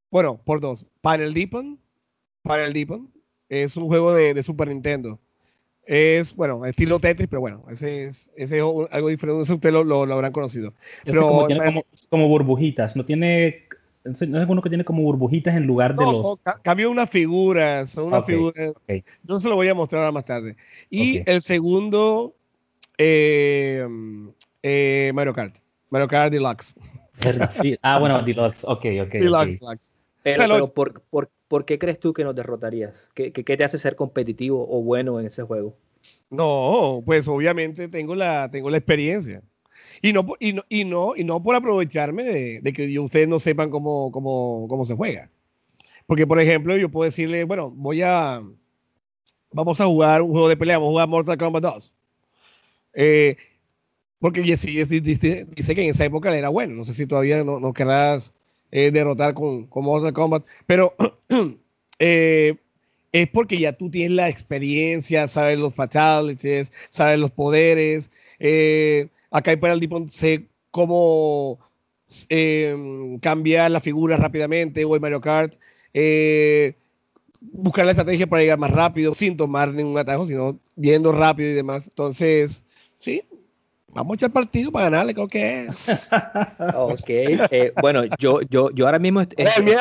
bueno, 0.09 0.41
por 0.43 0.61
dos. 0.61 0.85
Panel 1.01 1.33
Deepon. 1.33 1.79
Panel 2.43 2.73
Deepon. 2.73 3.11
Es 3.49 3.77
un 3.77 3.88
juego 3.88 4.13
de, 4.13 4.33
de 4.33 4.43
Super 4.43 4.67
Nintendo. 4.67 5.19
Es, 5.85 6.35
bueno, 6.35 6.65
estilo 6.65 6.99
Tetris, 6.99 7.27
pero 7.27 7.41
bueno, 7.41 7.63
ese 7.69 8.05
es, 8.05 8.31
ese 8.35 8.57
es 8.57 8.63
algo 8.89 9.09
diferente, 9.09 9.53
ustedes 9.53 9.73
lo, 9.73 9.83
lo, 9.83 10.07
lo, 10.07 10.15
habrán 10.15 10.31
conocido. 10.31 10.73
Pero, 11.03 11.27
como, 11.27 11.45
tiene 11.45 11.65
como, 11.65 11.83
como, 12.09 12.27
burbujitas, 12.27 12.95
no 12.95 13.05
tiene 13.05 13.64
no 14.06 14.41
es 14.41 14.50
uno 14.50 14.62
que 14.62 14.70
tiene 14.70 14.86
como 14.86 15.02
burbujitas 15.02 15.56
en 15.56 15.65
lugar 15.65 15.96
de 15.96 16.06
no, 16.06 16.12
los. 16.12 16.22
Son, 16.22 16.38
cambió 16.62 16.91
unas 16.91 17.10
figuras, 17.10 17.89
son 17.89 18.06
unas 18.06 18.24
okay, 18.24 18.36
figuras. 18.36 18.74
Okay. 18.84 19.04
Yo 19.24 19.39
se 19.39 19.50
lo 19.50 19.56
voy 19.56 19.68
a 19.68 19.74
mostrar 19.74 20.02
ahora 20.02 20.12
más 20.12 20.26
tarde. 20.26 20.56
Y 20.89 21.22
okay. 21.22 21.34
el 21.34 21.41
segundo, 21.41 22.36
eh, 22.98 23.86
eh, 24.63 25.12
Mario 25.13 25.34
Kart. 25.34 25.58
Mario 25.89 26.08
Kart 26.08 26.32
Deluxe. 26.32 26.76
ah, 27.82 28.00
bueno, 28.00 28.22
Deluxe. 28.22 28.63
Ok, 28.63 28.86
ok. 29.04 29.12
Deluxe, 29.13 29.60
Deluxe. 29.60 29.94
Pero, 30.24 30.38
pero 30.38 30.68
¿por, 30.74 31.02
por, 31.04 31.30
por, 31.48 31.65
qué 31.65 31.78
crees 31.78 32.00
tú 32.00 32.13
que 32.13 32.24
nos 32.24 32.36
derrotarías? 32.36 33.10
¿Qué, 33.13 33.32
¿Qué, 33.32 33.44
qué, 33.44 33.58
te 33.58 33.63
hace 33.63 33.78
ser 33.78 33.96
competitivo 33.96 34.68
o 34.70 34.82
bueno 34.82 35.20
en 35.20 35.28
ese 35.28 35.44
juego? 35.44 35.78
No, 36.30 37.02
pues 37.06 37.28
obviamente 37.28 37.88
tengo 37.88 38.15
la, 38.15 38.50
tengo 38.50 38.70
la 38.70 38.78
experiencia. 38.78 39.41
Y 40.01 40.13
no, 40.13 40.25
y 40.39 40.53
no, 40.53 40.63
y 40.69 40.86
no, 40.86 41.15
y 41.15 41.23
no 41.23 41.41
por 41.41 41.55
aprovecharme 41.55 42.23
de, 42.23 42.62
de 42.62 42.73
que 42.73 42.99
ustedes 42.99 43.27
no 43.27 43.39
sepan 43.39 43.69
cómo, 43.69 44.12
cómo, 44.12 44.67
cómo 44.69 44.86
se 44.86 44.95
juega. 44.95 45.29
Porque, 46.08 46.27
por 46.27 46.39
ejemplo, 46.39 46.77
yo 46.77 46.89
puedo 46.89 47.05
decirle, 47.05 47.43
bueno, 47.45 47.71
voy 47.71 48.01
a, 48.01 48.43
vamos 49.51 49.81
a 49.81 49.86
jugar 49.86 50.21
un 50.21 50.31
juego 50.31 50.49
de 50.49 50.58
pelea, 50.58 50.77
vamos 50.77 50.89
a 50.89 50.91
jugar 50.91 51.10
Mortal 51.10 51.38
Kombat 51.38 51.63
2. 51.63 51.95
Eh, 52.93 53.38
porque 54.19 54.41
dice, 54.41 54.67
dice, 54.67 55.45
dice, 55.45 55.75
que 55.75 55.84
en 55.84 55.89
esa 55.89 56.05
época 56.05 56.36
era 56.36 56.49
bueno. 56.49 56.75
No 56.75 56.84
sé 56.84 56.93
si 56.93 57.08
todavía 57.08 57.43
no, 57.43 57.60
no 57.60 57.73
querrás 57.73 58.34
eh, 58.71 58.91
derrotar 58.91 59.34
con, 59.34 59.67
con, 59.67 59.86
Mortal 59.86 60.13
Kombat. 60.13 60.45
Pero 60.65 60.95
eh, 61.99 62.55
es 63.12 63.29
porque 63.29 63.58
ya 63.60 63.73
tú 63.73 63.89
tienes 63.89 64.12
la 64.12 64.29
experiencia, 64.29 65.27
sabes 65.27 65.58
los 65.58 65.73
fatalities, 65.73 66.71
sabes 66.89 67.17
los 67.17 67.31
poderes. 67.31 68.12
Eh, 68.39 69.10
acá 69.36 69.52
en 69.52 69.60
Penalty 69.60 69.89
sé 70.08 70.48
cómo 70.71 71.60
eh, 72.30 73.17
cambiar 73.21 73.69
la 73.69 73.82
figura 73.82 74.15
rápidamente 74.15 74.86
o 74.86 74.95
en 74.95 75.02
Mario 75.02 75.19
Kart. 75.19 75.56
Eh, 75.93 76.76
buscar 77.41 77.86
la 77.86 77.91
estrategia 77.91 78.28
para 78.28 78.41
llegar 78.41 78.60
más 78.60 78.71
rápido 78.71 79.13
sin 79.13 79.36
tomar 79.36 79.74
ningún 79.74 79.98
atajo, 79.98 80.26
sino 80.26 80.58
yendo 80.76 81.12
rápido 81.12 81.50
y 81.50 81.54
demás. 81.54 81.88
Entonces, 81.88 82.63
sí, 82.98 83.24
vamos 83.93 84.13
a 84.13 84.15
echar 84.15 84.32
partido 84.32 84.71
para 84.71 84.89
ganarle, 84.89 85.13
creo 85.13 85.28
que 85.28 85.65
es. 85.65 86.10
ok, 86.74 87.10
eh, 87.10 87.74
bueno, 87.82 88.04
yo, 88.17 88.39
yo, 88.50 88.71
yo 88.71 88.86
ahora 88.86 89.00
mismo 89.00 89.21
estoy, 89.21 89.45
estoy, 89.45 89.76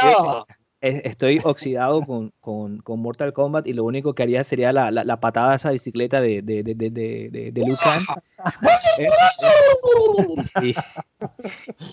estoy 0.85 1.40
oxidado 1.42 2.03
con, 2.03 2.33
con, 2.40 2.79
con, 2.79 3.01
Mortal 3.01 3.33
Kombat 3.33 3.66
y 3.66 3.73
lo 3.73 3.85
único 3.85 4.14
que 4.14 4.23
haría 4.23 4.44
sería 4.44 4.73
la, 4.73 4.90
la, 4.90 5.03
la 5.03 5.18
patada 5.18 5.53
a 5.53 5.55
esa 5.57 5.70
bicicleta 5.70 6.20
de, 6.20 6.42
de, 6.42 6.62
de, 6.62 6.75
de, 6.75 6.90
de, 6.90 7.53
de 7.53 7.61
Liu 7.64 7.77
Kang. 7.83 8.05
y, 10.62 10.75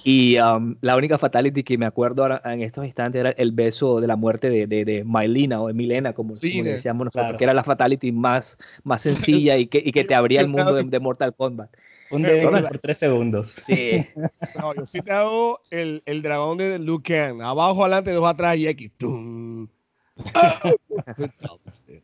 y 0.04 0.40
um, 0.40 0.76
la 0.82 0.98
única 0.98 1.18
fatality 1.18 1.64
que 1.64 1.78
me 1.78 1.86
acuerdo 1.86 2.24
ahora, 2.24 2.42
en 2.44 2.62
estos 2.62 2.86
instantes 2.86 3.22
era 3.22 3.30
el 3.32 3.52
beso 3.54 4.02
de 4.02 4.08
la 4.08 4.18
muerte 4.18 4.50
de, 4.50 4.68
de, 4.68 4.84
de 4.84 5.04
Mylena 5.06 5.62
o 5.62 5.68
de 5.68 5.74
Milena, 5.74 6.14
como, 6.14 6.36
como 6.36 6.64
decíamos 6.64 7.06
nosotros, 7.06 7.24
claro. 7.24 7.38
que 7.38 7.44
era 7.46 7.54
la 7.54 7.64
fatality 7.64 8.12
más, 8.12 8.58
más 8.84 9.02
sencilla 9.02 9.58
y 9.58 9.68
que, 9.68 9.82
y 9.84 9.92
que 9.92 10.04
te 10.04 10.16
abría 10.16 10.42
el 10.42 10.50
mundo 10.50 10.74
de, 10.74 10.84
de 10.84 11.00
Mortal 11.00 11.34
Kombat. 11.34 11.72
Un 12.12 12.24
de 12.24 12.42
por 12.42 12.80
tres 12.80 12.98
segundos. 12.98 13.56
Sí. 13.62 14.06
No, 14.60 14.76
yo 14.76 14.86
sí 14.86 15.02
te 15.02 15.12
hago 15.12 15.60
el, 15.72 16.04
el 16.06 16.22
dragón 16.22 16.58
de 16.58 16.80
Kang. 17.04 17.42
Abajo, 17.42 17.84
adelante, 17.84 18.12
dos 18.12 18.28
atrás 18.28 18.58
y 18.58 18.68
X. 18.68 18.92
¡Tum! 18.98 19.68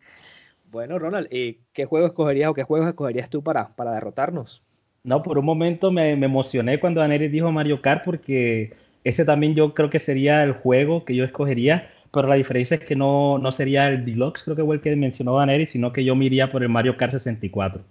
bueno, 0.72 0.98
Ronald, 0.98 1.28
¿y 1.32 1.60
qué 1.74 1.86
juego 1.86 2.08
escogerías 2.08 2.50
o 2.50 2.54
qué 2.54 2.64
juegos 2.64 2.88
escogerías 2.88 3.30
tú 3.30 3.44
para, 3.44 3.76
para 3.76 3.92
derrotarnos? 3.92 4.64
No, 5.04 5.24
por 5.24 5.38
un 5.38 5.46
momento 5.46 5.92
me, 5.92 6.16
me 6.16 6.26
emocioné 6.26 6.80
cuando 6.80 7.02
Daenerys 7.02 7.32
dijo 7.32 7.52
Mario 7.52 7.82
Kart 7.82 8.04
porque 8.04 8.74
ese 9.04 9.24
también 9.26 9.56
yo 9.56 9.74
creo 9.74 9.90
que 9.90 10.00
sería 10.00 10.44
el 10.44 10.54
juego 10.54 11.06
que 11.06 11.16
yo 11.16 11.24
escogería, 11.24 11.90
pero 12.12 12.28
la 12.28 12.36
diferencia 12.36 12.76
es 12.76 12.84
que 12.84 12.96
no, 12.96 13.38
no 13.38 13.52
sería 13.52 13.88
el 13.88 14.04
Deluxe, 14.06 14.44
creo 14.44 14.56
que 14.56 14.64
fue 14.64 14.76
el 14.76 14.82
que 14.82 14.96
mencionó 14.96 15.38
Daenerys, 15.38 15.72
sino 15.72 15.94
que 15.94 16.04
yo 16.04 16.16
me 16.16 16.26
iría 16.26 16.52
por 16.52 16.64
el 16.64 16.70
Mario 16.70 16.98
Kart 16.98 17.14
64. 17.14 17.82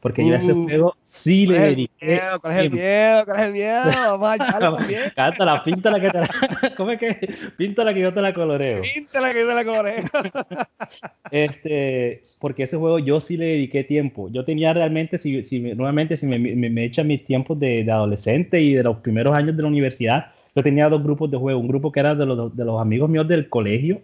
Porque 0.00 0.22
uh, 0.22 0.28
yo 0.28 0.34
a 0.34 0.38
ese 0.38 0.52
juego 0.52 0.94
sí 1.10 1.46
le 1.46 1.58
dediqué. 1.58 2.20
¿Cuál 2.40 2.52
es 2.52 2.64
el 2.64 2.70
miedo? 2.70 3.24
¿Cuál 3.24 3.40
es 3.40 3.46
el 3.46 3.52
miedo? 3.52 3.82
Vamos 4.20 4.40
a. 4.40 5.12
Cántala, 5.14 5.62
píntala 5.62 6.00
que 6.00 6.10
te 6.10 6.20
la. 6.20 6.28
¿Cómo 6.76 6.90
es 6.92 6.98
que? 6.98 7.34
Píntala 7.56 7.92
que 7.92 8.00
yo 8.00 8.14
te 8.14 8.22
la 8.22 8.32
coloreo. 8.32 8.82
Píntala 8.82 9.32
que 9.32 9.40
yo 9.40 9.48
te 9.48 9.54
la 9.54 9.64
coloreo. 9.64 10.04
este, 11.30 12.22
porque 12.40 12.64
ese 12.64 12.76
juego 12.76 12.98
yo 12.98 13.20
sí 13.20 13.36
le 13.36 13.46
dediqué 13.46 13.84
tiempo. 13.84 14.28
Yo 14.30 14.44
tenía 14.44 14.72
realmente, 14.72 15.18
si, 15.18 15.44
si 15.44 15.60
nuevamente, 15.60 16.16
si 16.16 16.26
me, 16.26 16.38
me, 16.38 16.70
me 16.70 16.84
echan 16.84 17.06
mis 17.06 17.24
tiempos 17.24 17.58
de, 17.58 17.84
de, 17.84 17.92
adolescente 17.92 18.60
y 18.60 18.74
de 18.74 18.82
los 18.82 18.98
primeros 18.98 19.34
años 19.34 19.56
de 19.56 19.62
la 19.62 19.68
universidad, 19.68 20.32
yo 20.54 20.62
tenía 20.62 20.88
dos 20.88 21.02
grupos 21.02 21.30
de 21.30 21.36
juego. 21.36 21.58
Un 21.58 21.68
grupo 21.68 21.92
que 21.92 22.00
era 22.00 22.14
de 22.14 22.26
los, 22.26 22.56
de 22.56 22.64
los 22.64 22.80
amigos 22.80 23.10
míos 23.10 23.26
del 23.26 23.48
colegio 23.48 24.00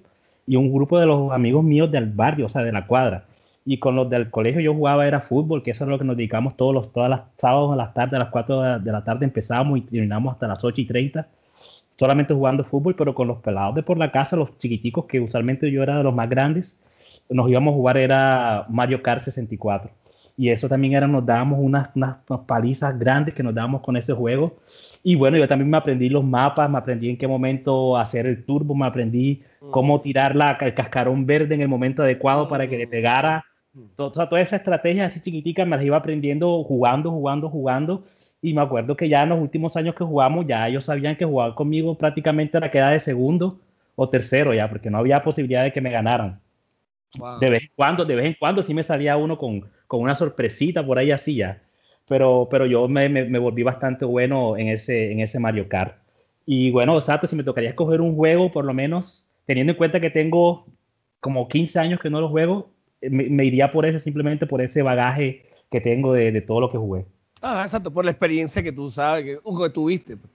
y 0.47 0.57
un 0.57 0.73
grupo 0.73 0.99
de 0.99 1.07
los 1.07 1.33
amigos 1.33 1.65
míos 1.65 1.91
del 1.91 2.07
barrio, 2.07 2.47
o 2.47 2.49
sea, 2.49 2.63
de 2.63 2.73
la 2.73 2.87
cuadra 2.87 3.27
y 3.69 3.79
con 3.79 3.97
los 3.97 4.09
del 4.09 4.31
colegio 4.31 4.61
yo 4.61 4.73
jugaba 4.73 5.09
era 5.09 5.21
fútbol, 5.21 5.65
que 5.65 5.73
eso 5.73 5.85
es 5.85 5.91
lo 5.91 5.99
que 5.99 6.05
nos 6.05 6.17
dedicamos 6.17 6.57
todos 6.57 6.73
los 6.73 6.93
todas 6.93 7.11
las 7.11 7.23
sábados 7.37 7.73
a 7.73 7.77
las 7.77 7.93
tardes, 7.93 8.15
a 8.15 8.21
las 8.21 8.31
4 8.31 8.79
de 8.79 8.93
la 8.93 9.03
tarde 9.03 9.25
empezábamos 9.25 9.79
y 9.79 9.81
terminamos 9.83 10.33
hasta 10.33 10.47
las 10.47 10.63
8 10.63 10.81
y 10.81 10.85
30, 10.87 11.27
solamente 11.99 12.33
jugando 12.33 12.63
fútbol, 12.63 12.95
pero 12.95 13.13
con 13.13 13.27
los 13.27 13.39
pelados 13.39 13.75
de 13.75 13.83
por 13.83 13.99
la 13.99 14.13
casa, 14.13 14.37
los 14.37 14.57
chiquiticos, 14.59 15.07
que 15.07 15.21
usualmente 15.21 15.69
yo 15.73 15.83
era 15.83 15.99
de 15.99 16.05
los 16.05 16.15
más 16.15 16.31
grandes, 16.31 16.79
nos 17.29 17.51
íbamos 17.51 17.73
a 17.73 17.75
jugar 17.75 17.97
era 17.97 18.67
Mario 18.69 19.03
Kart 19.03 19.23
64. 19.23 19.91
Y 20.39 20.51
eso 20.51 20.69
también 20.69 20.93
era, 20.93 21.09
nos 21.09 21.25
dábamos 21.25 21.59
unas, 21.61 21.89
unas, 21.97 22.19
unas 22.29 22.43
palizas 22.45 22.97
grandes 22.99 23.35
que 23.35 23.43
nos 23.43 23.55
dábamos 23.55 23.81
con 23.81 23.97
ese 23.97 24.13
juego. 24.13 24.57
Y 25.03 25.15
bueno, 25.15 25.39
yo 25.39 25.49
también 25.49 25.71
me 25.71 25.79
aprendí 25.79 26.11
los 26.11 26.23
mapas, 26.25 26.69
me 26.71 26.77
aprendí 26.77 27.09
en 27.09 27.17
qué 27.17 27.27
momento 27.27 27.97
hacer 27.97 28.27
el 28.27 28.45
turbo, 28.45 28.75
me 28.75 28.87
aprendí 28.87 29.43
cómo 29.71 30.03
tirar 30.03 30.37
la, 30.37 30.53
el 30.61 30.75
cascarón 30.75 31.25
verde 31.25 31.55
en 31.55 31.63
el 31.63 31.69
momento 31.69 32.03
adecuado 32.03 32.49
para 32.49 32.69
que 32.69 32.77
le 32.77 32.87
pegara 32.87 33.46
O 33.97 34.13
sea, 34.13 34.29
toda 34.29 34.41
esa 34.41 34.57
estrategia 34.57 35.07
así 35.07 35.21
chiquitica 35.21 35.65
me 35.65 35.77
las 35.77 35.85
iba 35.85 35.97
aprendiendo 35.97 36.63
jugando, 36.65 37.11
jugando, 37.11 37.51
jugando. 37.51 38.05
Y 38.41 38.55
me 38.55 38.63
acuerdo 38.63 38.97
que 38.97 39.09
ya 39.09 39.23
en 39.23 39.31
los 39.31 39.41
últimos 39.41 39.77
años 39.77 39.95
que 39.95 40.05
jugamos, 40.05 40.47
ya 40.47 40.69
ellos 40.69 40.85
sabían 40.85 41.17
que 41.17 41.25
jugar 41.25 41.55
conmigo 41.55 41.97
prácticamente 41.97 42.57
era 42.57 42.71
queda 42.71 42.91
de 42.91 43.01
segundo 43.01 43.61
o 43.95 44.09
tercero 44.09 44.55
ya, 44.55 44.69
porque 44.69 44.91
no 44.91 44.99
había 44.99 45.23
posibilidad 45.23 45.65
de 45.65 45.73
que 45.73 45.81
me 45.81 45.91
ganaran. 45.91 46.41
Wow. 47.19 47.39
De 47.39 47.51
vez 47.51 47.63
en 47.63 47.71
cuando, 47.75 48.05
de 48.05 48.15
vez 48.15 48.27
en 48.27 48.37
cuando 48.39 48.63
sí 48.63 48.75
me 48.75 48.83
salía 48.83 49.17
uno 49.17 49.39
con, 49.39 49.69
con 49.87 50.01
una 50.01 50.15
sorpresita 50.15 50.85
por 50.85 50.99
ahí 50.99 51.11
así 51.11 51.37
ya. 51.37 51.63
Pero, 52.09 52.47
pero 52.51 52.67
yo 52.67 52.87
me, 52.89 53.09
me, 53.09 53.25
me, 53.25 53.39
volví 53.39 53.63
bastante 53.63 54.05
bueno 54.05 54.57
en 54.57 54.69
ese, 54.69 55.13
en 55.13 55.21
ese 55.21 55.41
Mario 55.41 55.69
Kart. 55.69 55.97
Y 56.45 56.71
bueno, 56.71 56.95
exacto, 56.95 57.27
si 57.27 57.35
me 57.35 57.43
tocaría 57.43 57.71
escoger 57.71 58.01
un 58.01 58.15
juego, 58.15 58.53
por 58.53 58.65
lo 58.65 58.73
menos, 58.73 59.27
teniendo 59.45 59.73
en 59.73 59.77
cuenta 59.77 59.99
que 59.99 60.11
tengo 60.11 60.67
como 61.19 61.49
15 61.49 61.81
años 61.81 62.01
que 62.01 62.11
no 62.11 62.21
lo 62.21 62.29
juego, 62.29 62.71
me, 63.11 63.29
me 63.29 63.45
iría 63.45 63.73
por 63.73 63.87
ese, 63.87 63.99
simplemente 63.99 64.47
por 64.47 64.61
ese 64.61 64.83
bagaje 64.83 65.47
que 65.71 65.81
tengo 65.81 66.13
de, 66.13 66.33
de, 66.33 66.41
todo 66.41 66.61
lo 66.61 66.71
que 66.71 66.79
jugué. 66.79 67.07
Ah, 67.43 67.63
exacto, 67.65 67.93
por 67.93 68.05
la 68.05 68.11
experiencia 68.11 68.63
que 68.63 68.73
tú 68.73 68.91
sabes, 68.91 69.25
que, 69.25 69.35
que 69.37 69.71
tuviste. 69.71 70.17
Por 70.17 70.27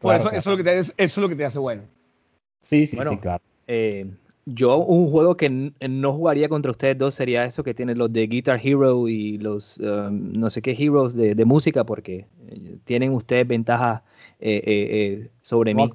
Claro, 0.00 0.16
eso, 0.16 0.22
claro. 0.24 0.38
eso, 0.38 0.52
es 0.52 0.58
lo 0.58 0.64
que 0.64 0.70
te, 0.70 0.78
eso 0.78 0.94
es 0.96 1.16
lo 1.18 1.28
que 1.28 1.36
te 1.36 1.44
hace 1.44 1.58
bueno. 1.58 1.82
Sí, 2.62 2.86
sí, 2.86 2.96
Bueno, 2.96 3.12
sí, 3.12 3.16
claro. 3.18 3.42
Eh, 3.66 4.06
yo 4.46 4.78
un 4.78 5.08
juego 5.08 5.36
que 5.36 5.48
no 5.50 6.12
jugaría 6.12 6.48
contra 6.48 6.70
ustedes 6.70 6.98
dos 6.98 7.14
sería 7.14 7.44
eso 7.44 7.62
que 7.62 7.74
tienen 7.74 7.98
los 7.98 8.12
de 8.12 8.26
Guitar 8.26 8.60
Hero 8.62 9.06
y 9.08 9.38
los 9.38 9.78
um, 9.78 10.32
no 10.32 10.50
sé 10.50 10.62
qué 10.62 10.72
heroes 10.72 11.14
de, 11.14 11.34
de 11.34 11.44
música 11.44 11.84
porque 11.84 12.26
eh, 12.48 12.78
tienen 12.84 13.12
ustedes 13.12 13.46
ventaja 13.46 14.02
eh, 14.40 14.62
eh, 14.64 14.88
eh, 14.90 15.30
sobre 15.42 15.74
mí. 15.74 15.92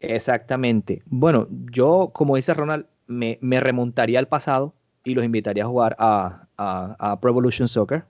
Exactamente. 0.00 1.02
Bueno, 1.06 1.48
yo 1.72 2.10
como 2.12 2.36
dice 2.36 2.54
Ronald 2.54 2.86
me, 3.06 3.38
me 3.40 3.60
remontaría 3.60 4.18
al 4.18 4.28
pasado 4.28 4.74
y 5.04 5.14
los 5.14 5.24
invitaría 5.24 5.64
a 5.64 5.68
jugar 5.68 5.96
a, 5.98 6.46
a, 6.56 6.96
a 7.12 7.20
Pro 7.20 7.30
Evolution 7.30 7.68
Soccer. 7.68 8.04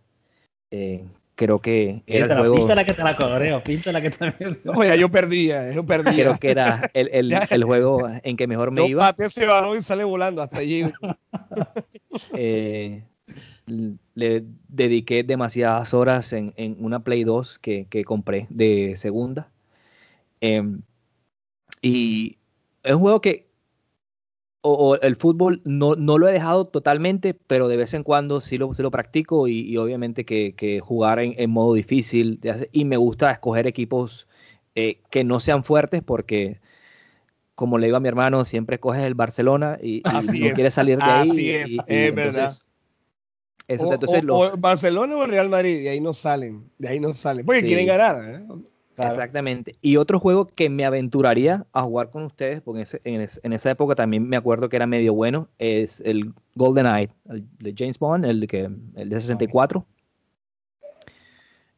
Eh, 0.71 1.05
creo 1.37 1.61
que 1.61 2.03
era 2.07 2.27
el 2.27 2.31
Píntala, 2.31 2.41
juego, 2.41 2.55
píntala 2.57 2.85
que 2.85 2.95
te 2.95 3.03
la 3.05 3.17
coloreo, 3.17 3.63
píntala 3.65 4.01
que 4.01 4.11
también. 4.11 4.61
No, 4.65 4.85
ya 4.85 4.95
yo 4.97 5.11
perdía, 5.11 5.73
yo 5.73 5.85
perdía. 5.85 6.13
creo 6.25 6.39
que 6.39 6.51
era 6.51 6.91
el, 6.95 7.09
el, 7.13 7.33
el 7.51 7.65
juego 7.65 8.09
en 8.23 8.37
que 8.37 8.47
mejor 8.47 8.71
me 8.71 8.83
Yo 8.83 8.87
iba. 8.89 9.03
pateo 9.09 9.27
ese 9.27 9.47
balón 9.47 9.77
y 9.79 9.83
sale 9.83 10.05
volando 10.05 10.43
hasta 10.43 10.59
allí. 10.61 10.85
Eh, 12.33 13.03
le 14.15 14.45
dediqué 14.69 15.25
demasiadas 15.25 15.95
horas 15.95 16.33
en, 16.33 16.53
en 16.57 16.77
una 16.79 17.03
Play 17.03 17.25
2 17.25 17.59
que, 17.59 17.87
que 17.89 18.05
compré 18.05 18.47
de 18.51 18.97
segunda. 18.97 19.51
Em, 20.41 20.83
y 21.83 22.39
es 22.83 22.95
un 22.95 23.01
juego 23.01 23.21
que 23.21 23.49
o, 24.65 24.73
o 24.93 24.97
el 25.01 25.17
fútbol 25.17 25.61
no, 25.65 25.95
no 25.97 26.19
lo 26.19 26.29
he 26.29 26.33
dejado 26.33 26.67
totalmente, 26.67 27.35
pero 27.35 27.69
de 27.69 27.77
vez 27.77 27.95
en 27.95 28.03
cuando 28.03 28.41
sí 28.41 28.59
lo, 28.59 28.73
sí 28.75 28.83
lo 28.83 28.91
practico 28.91 29.47
y, 29.49 29.61
y 29.61 29.77
obviamente 29.77 30.25
que, 30.25 30.55
que 30.57 30.81
jugar 30.81 31.19
en, 31.21 31.35
en 31.39 31.51
modo 31.51 31.75
difícil. 31.75 32.41
y 32.73 32.85
me 32.85 32.97
gusta 32.97 33.31
escoger 33.33 33.67
equipos 33.67 34.27
eh, 34.75 35.01
que 35.11 35.25
no 35.25 35.41
sean 35.41 35.65
fuertes 35.65 36.03
porque, 36.03 36.61
como 37.55 37.79
le 37.79 37.87
digo 37.87 37.97
a 37.99 38.01
mi 38.01 38.09
hermano, 38.09 38.45
siempre 38.45 38.77
escoges 38.77 39.03
el 39.03 39.15
Barcelona 39.15 39.79
y, 39.83 40.03
y 40.07 40.19
Así 40.19 40.39
no 40.41 40.47
es, 40.49 40.55
quieres 40.55 40.75
salir 40.75 41.03
de 41.03 41.13
ahí. 41.13 41.31
así 41.31 41.51
es, 41.51 41.71
y- 41.71 41.85
es 41.87 42.15
verdad. 42.15 42.53
eso, 43.69 43.85
O, 43.85 43.93
entonces 43.95 44.25
lo- 44.25 44.37
o 44.39 44.57
Barcelona 44.57 45.17
o 45.17 45.27
Real 45.27 45.49
Madrid, 45.49 45.83
de 45.83 45.91
ahí 45.91 46.01
no 46.01 46.13
salen, 46.13 46.71
de 46.79 46.89
ahí 46.89 47.01
no 47.01 47.13
salen, 47.13 47.45
porque 47.47 47.61
Sí. 47.61 47.67
quieren 47.67 47.87
ganar. 47.87 48.23
¿eh? 48.25 48.45
Claro. 48.95 49.11
Exactamente. 49.13 49.75
Y 49.83 49.97
otro 49.97 50.21
juego 50.21 50.47
que 50.47 50.71
me 50.71 50.85
aventuraría 50.85 51.67
a 51.73 51.83
jugar 51.83 52.11
con 52.11 52.23
ustedes, 52.25 52.61
porque 52.61 52.79
en, 52.79 52.83
ese- 52.85 53.01
en 53.05 53.21
es- 53.21 53.41
en 53.43 53.53
esa 53.53 53.71
época 53.71 53.95
también 53.97 54.29
me 54.29 54.37
acuerdo 54.37 54.69
que 54.69 54.77
era 54.77 54.87
medio 54.87 55.13
bueno, 55.15 55.49
es 55.59 56.01
el 56.03 56.33
GoldenEye, 56.55 57.11
el 57.29 57.45
de 57.59 57.75
James 57.77 57.99
Bond, 57.99 58.25
el 58.25 58.41
de, 58.41 58.47
que, 58.47 58.71
el 58.95 59.09
de 59.09 59.21
64, 59.21 59.85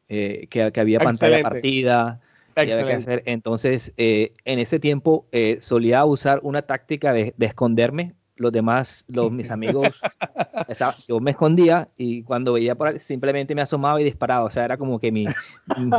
eh, 0.09 0.47
que, 0.49 0.71
que 0.71 0.79
había 0.79 0.99
pantalla 0.99 1.37
Excelente. 1.39 1.49
partida, 1.49 2.21
que 2.55 2.93
hacer. 2.93 3.23
Entonces, 3.25 3.93
eh, 3.97 4.33
en 4.45 4.59
ese 4.59 4.79
tiempo 4.79 5.25
eh, 5.31 5.57
solía 5.61 6.05
usar 6.05 6.39
una 6.43 6.61
táctica 6.61 7.13
de, 7.13 7.33
de 7.37 7.45
esconderme. 7.45 8.13
Los 8.35 8.51
demás, 8.51 9.03
los, 9.07 9.31
mis 9.31 9.49
amigos, 9.49 10.01
esa- 10.67 10.93
yo 11.07 11.19
me 11.19 11.31
escondía 11.31 11.89
y 11.97 12.21
cuando 12.21 12.53
veía 12.53 12.75
por 12.75 12.87
ahí, 12.89 12.99
simplemente 12.99 13.55
me 13.55 13.61
asomaba 13.63 13.99
y 13.99 14.03
disparaba. 14.03 14.43
O 14.45 14.49
sea, 14.51 14.65
era 14.65 14.77
como 14.77 14.99
que 14.99 15.11
mi, 15.11 15.25
mi- 15.25 15.91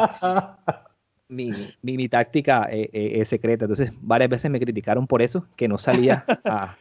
mi, 1.28 1.52
mi, 1.82 1.96
mi 1.96 2.08
táctica 2.08 2.68
eh, 2.70 2.88
eh, 2.92 3.12
es 3.20 3.28
secreta. 3.28 3.64
Entonces, 3.66 3.92
varias 4.00 4.30
veces 4.30 4.50
me 4.50 4.60
criticaron 4.60 5.06
por 5.06 5.22
eso, 5.22 5.46
que 5.56 5.68
no 5.68 5.78
salía 5.78 6.24
a, 6.44 6.76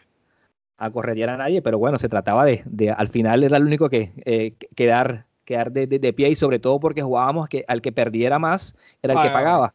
a 0.77 0.91
corretear 0.91 1.29
a 1.31 1.37
nadie, 1.37 1.61
pero 1.61 1.79
bueno, 1.79 1.97
se 1.97 2.09
trataba 2.09 2.45
de, 2.45 2.61
de 2.65 2.91
al 2.91 3.09
final 3.09 3.43
era 3.43 3.57
el 3.57 3.63
único 3.65 3.89
que 3.89 4.11
eh, 4.25 4.53
que- 4.57 4.67
quedar, 4.75 5.25
quedar 5.45 5.71
de, 5.71 5.87
de- 5.87 5.99
de 5.99 6.13
pie 6.13 6.29
y 6.29 6.35
sobre 6.35 6.59
todo 6.59 6.79
porque 6.79 7.01
jugábamos 7.01 7.49
que 7.49 7.65
al 7.67 7.81
que 7.81 7.91
perdiera 7.91 8.39
más 8.39 8.75
era 9.01 9.13
el 9.13 9.19
que 9.21 9.27
Ah, 9.29 9.33
pagaba. 9.33 9.73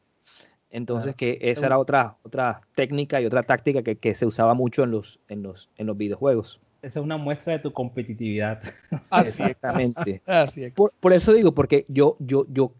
Entonces, 0.70 1.14
que 1.14 1.38
esa 1.42 1.66
era 1.66 1.78
otra, 1.78 2.16
otra 2.22 2.62
técnica 2.74 3.20
y 3.20 3.26
otra 3.26 3.42
táctica 3.42 3.82
que, 3.82 3.96
que 3.96 4.14
se 4.14 4.24
usaba 4.26 4.54
mucho 4.54 4.84
en 4.84 4.90
los, 4.92 5.20
en 5.28 5.42
los, 5.42 5.68
en 5.76 5.86
los 5.86 5.96
videojuegos. 5.98 6.60
Esa 6.80 7.00
es 7.00 7.04
una 7.04 7.18
muestra 7.18 7.52
de 7.54 7.58
tu 7.58 7.72
competitividad. 7.72 8.62
Así 9.10 9.28
es. 9.28 9.50
Exactamente. 9.50 10.22
Así 10.26 10.64
es. 10.64 10.72
Por, 10.72 10.92
por 10.98 11.12
eso 11.12 11.32
digo, 11.34 11.52
porque 11.52 11.84
yo, 11.88 12.16
yo, 12.20 12.46
yo 12.48 12.72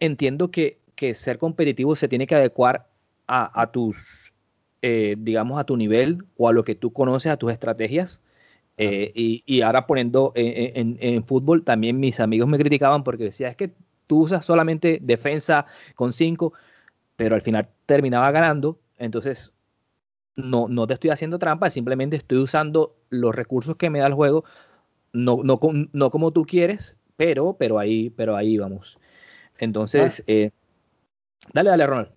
entiendo 0.00 0.50
que, 0.50 0.78
que 0.98 1.14
ser 1.14 1.38
competitivo 1.38 1.96
se 1.96 2.08
tiene 2.08 2.26
que 2.28 2.36
adecuar 2.36 2.88
a, 3.28 3.62
a 3.62 3.68
tus, 3.72 4.34
eh, 4.82 5.16
digamos, 5.18 5.60
a 5.60 5.64
tu 5.64 5.76
nivel 5.78 6.24
o 6.36 6.48
a 6.50 6.54
lo 6.54 6.64
que 6.64 6.74
tú 6.76 6.92
conoces, 6.92 7.32
a 7.32 7.38
tus 7.38 7.52
estrategias. 7.52 8.20
Eh, 8.78 9.12
y, 9.14 9.44
y 9.46 9.62
ahora 9.62 9.86
poniendo 9.86 10.32
en, 10.36 10.76
en- 10.76 10.98
en 11.00 11.24
fútbol, 11.24 11.64
también 11.64 12.00
mis 12.00 12.20
amigos 12.20 12.48
me 12.48 12.58
criticaban 12.58 13.04
porque 13.04 13.24
decía, 13.26 13.48
es 13.50 13.56
que 13.56 13.72
tú 14.08 14.22
usas 14.22 14.46
solamente 14.46 15.00
defensa 15.02 15.66
con 15.96 16.12
5, 16.14 16.54
pero 17.16 17.34
al 17.36 17.42
final 17.42 17.68
terminaba 17.86 18.30
ganando. 18.32 18.80
Entonces, 18.98 19.52
no, 20.36 20.68
no 20.68 20.86
te 20.86 20.94
estoy 20.94 21.10
haciendo 21.10 21.38
trampa, 21.38 21.70
simplemente 21.70 22.16
estoy 22.16 22.38
usando 22.38 22.96
los 23.10 23.34
recursos 23.34 23.76
que 23.76 23.90
me 23.90 23.98
da 24.00 24.06
el 24.06 24.14
juego, 24.14 24.44
no, 25.12 25.38
no, 25.44 25.60
no 25.92 26.10
como 26.10 26.32
tú 26.32 26.44
quieres, 26.46 26.96
pero, 27.16 27.56
pero 27.58 27.78
ahí, 27.78 28.10
pero 28.10 28.36
ahí 28.36 28.58
vamos. 28.58 28.98
Entonces, 29.58 30.24
eh, 30.28 30.52
dale, 31.52 31.70
dale, 31.70 31.86
Ronald. 31.86 32.08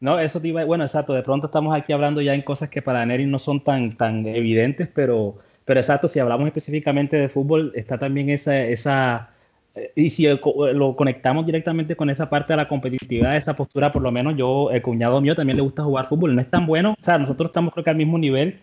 No, 0.00 0.18
eso 0.20 0.40
te 0.40 0.48
iba, 0.48 0.64
bueno, 0.64 0.84
exacto, 0.84 1.14
de 1.14 1.22
pronto 1.22 1.46
estamos 1.46 1.76
aquí 1.76 1.92
hablando 1.92 2.20
ya 2.22 2.34
en 2.34 2.42
cosas 2.42 2.70
que 2.70 2.82
para 2.82 3.06
Neri 3.06 3.26
no 3.26 3.38
son 3.38 3.64
tan, 3.64 3.96
tan 3.96 4.26
evidentes, 4.26 4.88
pero, 4.94 5.38
pero 5.64 5.80
exacto, 5.80 6.08
si 6.08 6.20
hablamos 6.20 6.48
específicamente 6.48 7.16
de 7.16 7.28
fútbol, 7.30 7.72
está 7.76 7.98
también 7.98 8.30
esa, 8.30 8.58
esa 8.64 9.30
eh, 9.74 9.92
y 9.96 10.10
si 10.10 10.26
co- 10.40 10.68
lo 10.72 10.96
conectamos 10.96 11.46
directamente 11.46 11.96
con 11.96 12.10
esa 12.10 12.30
parte 12.30 12.52
de 12.54 12.58
la 12.58 12.68
competitividad, 12.68 13.36
esa 13.36 13.56
postura, 13.56 13.92
por 13.92 14.02
lo 14.02 14.12
menos 14.12 14.36
yo, 14.36 14.70
el 14.70 14.82
cuñado 14.82 15.20
mío 15.22 15.36
también 15.36 15.56
le 15.58 15.62
gusta 15.64 15.84
jugar 15.84 16.08
fútbol, 16.08 16.34
no 16.36 16.42
es 16.42 16.50
tan 16.50 16.66
bueno, 16.66 16.94
o 17.00 17.04
sea, 17.04 17.18
nosotros 17.18 17.50
estamos 17.50 17.72
creo 17.74 17.84
que 17.84 17.90
al 17.90 17.96
mismo 17.96 18.18
nivel, 18.18 18.60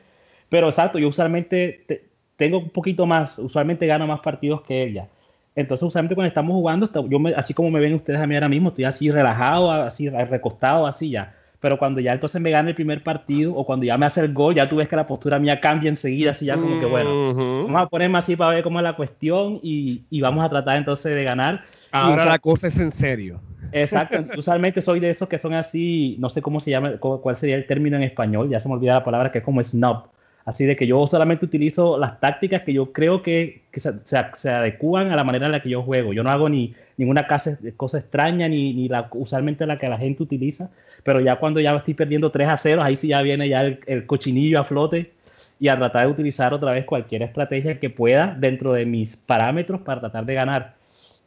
pero 0.50 0.68
exacto, 0.70 1.00
yo 1.00 1.08
usualmente 1.10 1.84
te- 1.88 2.04
tengo 2.38 2.60
un 2.60 2.70
poquito 2.70 3.06
más, 3.06 3.38
usualmente 3.39 3.88
gano 3.88 4.08
más 4.08 4.20
partidos 4.22 4.62
que 4.63 4.84
ella. 4.84 5.08
Entonces, 5.56 5.84
usualmente 5.88 6.16
cuando 6.16 6.28
estamos 6.30 6.54
jugando, 6.54 6.89
yo 7.10 7.20
me- 7.20 7.34
así 7.36 7.54
como 7.54 7.70
me 7.72 7.80
ven 7.80 7.94
ustedes 7.94 8.20
a 8.20 8.28
mí 8.28 8.34
ahora 8.36 8.50
mismo, 8.50 8.70
estoy 8.70 8.86
así 8.86 9.12
relajado, 9.12 9.72
así 9.72 10.10
recostado, 10.10 10.88
así 10.88 11.12
ya. 11.12 11.36
Pero 11.60 11.78
cuando 11.78 12.02
ya 12.02 12.12
entonces 12.13 12.42
me 12.42 12.50
gana 12.52 12.70
el 12.70 12.76
primer 12.76 13.04
partido 13.04 13.54
o 13.56 13.66
cuando 13.66 13.86
ya 13.86 13.98
me 13.98 14.06
hace 14.06 14.22
el 14.22 14.34
gol, 14.34 14.56
ya 14.56 14.68
tú 14.68 14.76
ves 14.78 14.88
que 14.89 14.96
la 14.98 15.08
postura 15.08 15.39
mía 15.39 15.62
cambia 15.62 15.89
enseguida, 15.89 16.32
así 16.32 16.46
ya 16.46 16.58
como 16.58 16.78
que 16.78 16.86
bueno, 16.86 17.12
Ujú. 17.12 17.68
vamos 17.68 17.84
a 17.84 17.88
ponerme 17.88 18.18
así 18.18 18.36
para 18.36 18.52
ver 18.56 18.63
cómo 18.63 18.80
es 18.80 18.84
la 18.84 18.96
cuestión 18.96 19.60
y, 19.63 20.02
y 20.10 20.22
vamos 20.22 20.44
a 20.44 20.50
tratar 20.50 20.76
entonces 20.78 21.16
de 21.16 21.24
ganar. 21.24 21.63
Ahora 21.92 22.26
la 22.26 22.39
cosa 22.39 22.68
es 22.68 22.78
en 22.80 22.91
serio. 22.91 23.39
Exacto, 23.72 24.26
usualmente 24.36 24.82
soy 24.82 24.99
de 24.99 25.10
esos 25.10 25.28
que 25.30 25.39
son 25.39 25.54
así, 25.54 26.18
no 26.20 26.30
sé 26.30 26.41
cómo 26.41 26.60
se 26.60 26.72
llama, 26.72 26.97
cu- 26.97 27.22
cuál 27.22 27.38
sería 27.38 27.56
el 27.56 27.66
término 27.66 27.95
en 27.97 28.04
español, 28.04 28.49
ya 28.49 28.60
se 28.60 28.68
me 28.68 28.76
olvida 28.76 28.95
la 28.95 29.04
palabra, 29.04 29.32
que 29.32 29.39
es 29.39 29.43
como 29.43 29.64
snob. 29.64 30.08
Así 30.46 30.66
de 30.66 30.76
que 30.76 30.86
yo 30.86 31.08
solamente 31.08 31.46
utilizo 31.46 31.98
las 31.98 32.20
tácticas 32.20 32.64
que 32.64 32.74
yo 32.74 32.91
creo 32.91 33.24
que, 33.24 33.62
se, 33.72 34.50
adecúan 34.50 35.12
a 35.12 35.16
la 35.16 35.24
manera 35.24 35.46
en 35.46 35.54
la 35.54 35.62
que 35.62 35.70
yo 35.70 35.84
juego. 35.84 36.12
Yo 36.12 36.22
no 36.22 36.32
hago 36.32 36.50
ni 36.50 36.74
ninguna 36.98 37.28
cosa 37.28 37.98
extraña, 37.98 38.50
ni, 38.50 38.89
la, 38.89 39.08
usualmente 39.14 39.66
la 39.66 39.80
que 39.80 39.88
la 39.88 39.98
gente 39.98 40.22
utiliza, 40.22 40.70
pero 41.04 41.22
ya 41.22 41.38
cuando 41.38 41.62
ya 41.62 41.74
estoy 41.76 41.94
perdiendo 41.94 42.30
3 42.30 42.50
a 42.50 42.58
0, 42.58 42.84
ahí 42.84 42.98
sí 42.98 43.08
ya 43.08 43.22
viene 43.22 43.48
ya 43.48 43.62
el, 43.62 44.06
cochinillo 44.06 44.60
a 44.60 44.66
flote 44.66 45.12
y 45.60 45.70
a 45.70 45.78
tratar 45.78 46.08
de 46.08 46.12
utilizar 46.12 46.54
otra 46.54 46.74
vez 46.74 46.86
cualquier 46.86 47.22
estrategia 47.22 47.80
que 47.80 47.89
pueda 47.89 48.36
dentro 48.38 48.74
de 48.74 48.86
mis 48.86 49.16
parámetros 49.16 49.80
para 49.82 50.02
tratar 50.02 50.26
de 50.26 50.34
ganar. 50.34 50.76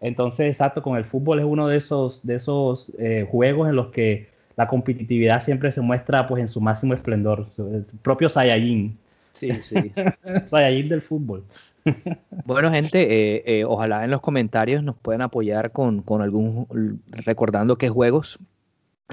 Entonces, 0.03 0.49
exacto, 0.49 0.83
con 0.83 0.99
el 0.99 1.05
fútbol 1.05 1.39
es 1.39 1.47
uno 1.47 1.69
de 1.69 1.79
esos, 1.79 2.93
eh, 2.99 3.27
juegos 3.31 3.71
en 3.71 3.77
los 3.77 3.87
que 3.87 4.29
la 4.59 4.69
competitividad 4.69 5.41
siempre 5.41 5.73
se 5.73 5.81
muestra 5.81 6.27
pues 6.27 6.43
en 6.43 6.49
su 6.49 6.61
máximo 6.61 6.93
esplendor, 6.93 7.47
el 7.59 7.87
propio 8.03 8.29
Saiyajin, 8.29 8.99
Sí, 9.37 9.53
sí. 9.63 9.75
Saiyajin 10.47 10.89
del 10.89 11.03
fútbol. 11.03 11.45
Bueno, 12.45 12.71
gente, 12.71 13.03
eh, 13.03 13.43
eh, 13.47 13.65
ojalá 13.65 14.05
en 14.05 14.11
los 14.11 14.21
comentarios 14.21 14.83
nos 14.83 14.97
puedan 14.97 15.23
apoyar 15.23 15.73
con, 15.73 16.03
con 16.03 16.23
algún, 16.23 17.03
recordando 17.11 17.77
qué 17.77 17.89
juegos 17.89 18.39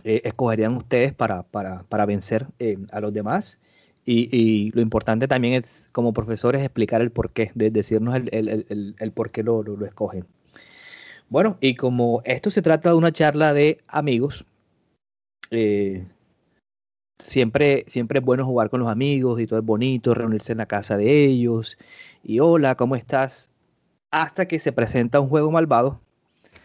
eh, 0.04 0.22
escogerían 0.24 0.76
ustedes 0.76 1.14
para, 1.14 1.44
para, 1.44 1.84
para 1.84 2.06
vencer 2.06 2.48
eh, 2.60 2.78
a 2.92 3.00
los 3.00 3.14
demás. 3.14 3.60
Y, 4.06 4.72
lo 4.72 4.82
importante 4.82 5.30
también 5.30 5.54
es, 5.54 5.88
como 5.94 6.14
profesores, 6.14 6.62
explicar 6.62 7.02
el 7.02 7.12
porqué, 7.12 7.52
de 7.56 7.72
decirnos 7.72 8.16
el, 8.16 8.30
el, 8.34 8.96
el, 9.00 9.12
por 9.14 9.32
qué 9.32 9.44
lo, 9.44 9.64
lo, 9.64 9.86
escogen. 9.86 10.26
Bueno, 11.30 11.58
y 11.62 11.76
como 11.76 12.22
esto 12.26 12.50
se 12.50 12.62
trata 12.62 12.90
de 12.90 12.96
una 12.96 13.14
charla 13.14 13.54
de 13.54 13.80
amigos, 13.88 14.46
eh, 15.52 16.06
siempre, 17.24 17.86
siempre 17.88 18.20
es 18.20 18.26
bueno 18.26 18.46
jugar 18.46 18.70
con 18.70 18.82
los 18.82 18.90
amigos 18.90 19.40
y 19.40 19.48
todo 19.48 19.60
es 19.60 19.66
bonito, 19.66 20.14
reunirse 20.14 20.52
en 20.52 20.60
la 20.60 20.66
casa 20.66 20.98
de 20.98 21.26
ellos 21.26 21.78
y 22.24 22.40
hola, 22.40 22.76
¿cómo 22.76 22.96
estás? 22.96 23.50
Hasta 24.12 24.48
que 24.48 24.60
se 24.60 24.72
presenta 24.72 25.20
un 25.20 25.30
juego 25.30 25.50
malvado 25.50 26.02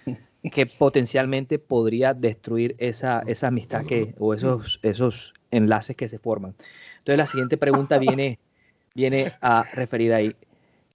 que 0.52 0.66
potencialmente 0.66 1.58
podría 1.58 2.12
destruir 2.12 2.74
esa, 2.78 3.22
esa 3.26 3.48
amistad 3.48 3.86
que, 3.86 4.14
o 4.18 4.34
esos, 4.34 4.80
esos 4.82 5.34
enlaces 5.50 5.96
que 5.96 6.08
se 6.08 6.18
forman. 6.18 6.54
Entonces 6.98 7.18
la 7.18 7.26
siguiente 7.26 7.56
pregunta 7.56 7.98
viene, 7.98 8.38
viene 8.94 9.32
a 9.40 9.64
referida 9.72 10.16
ahí. 10.16 10.34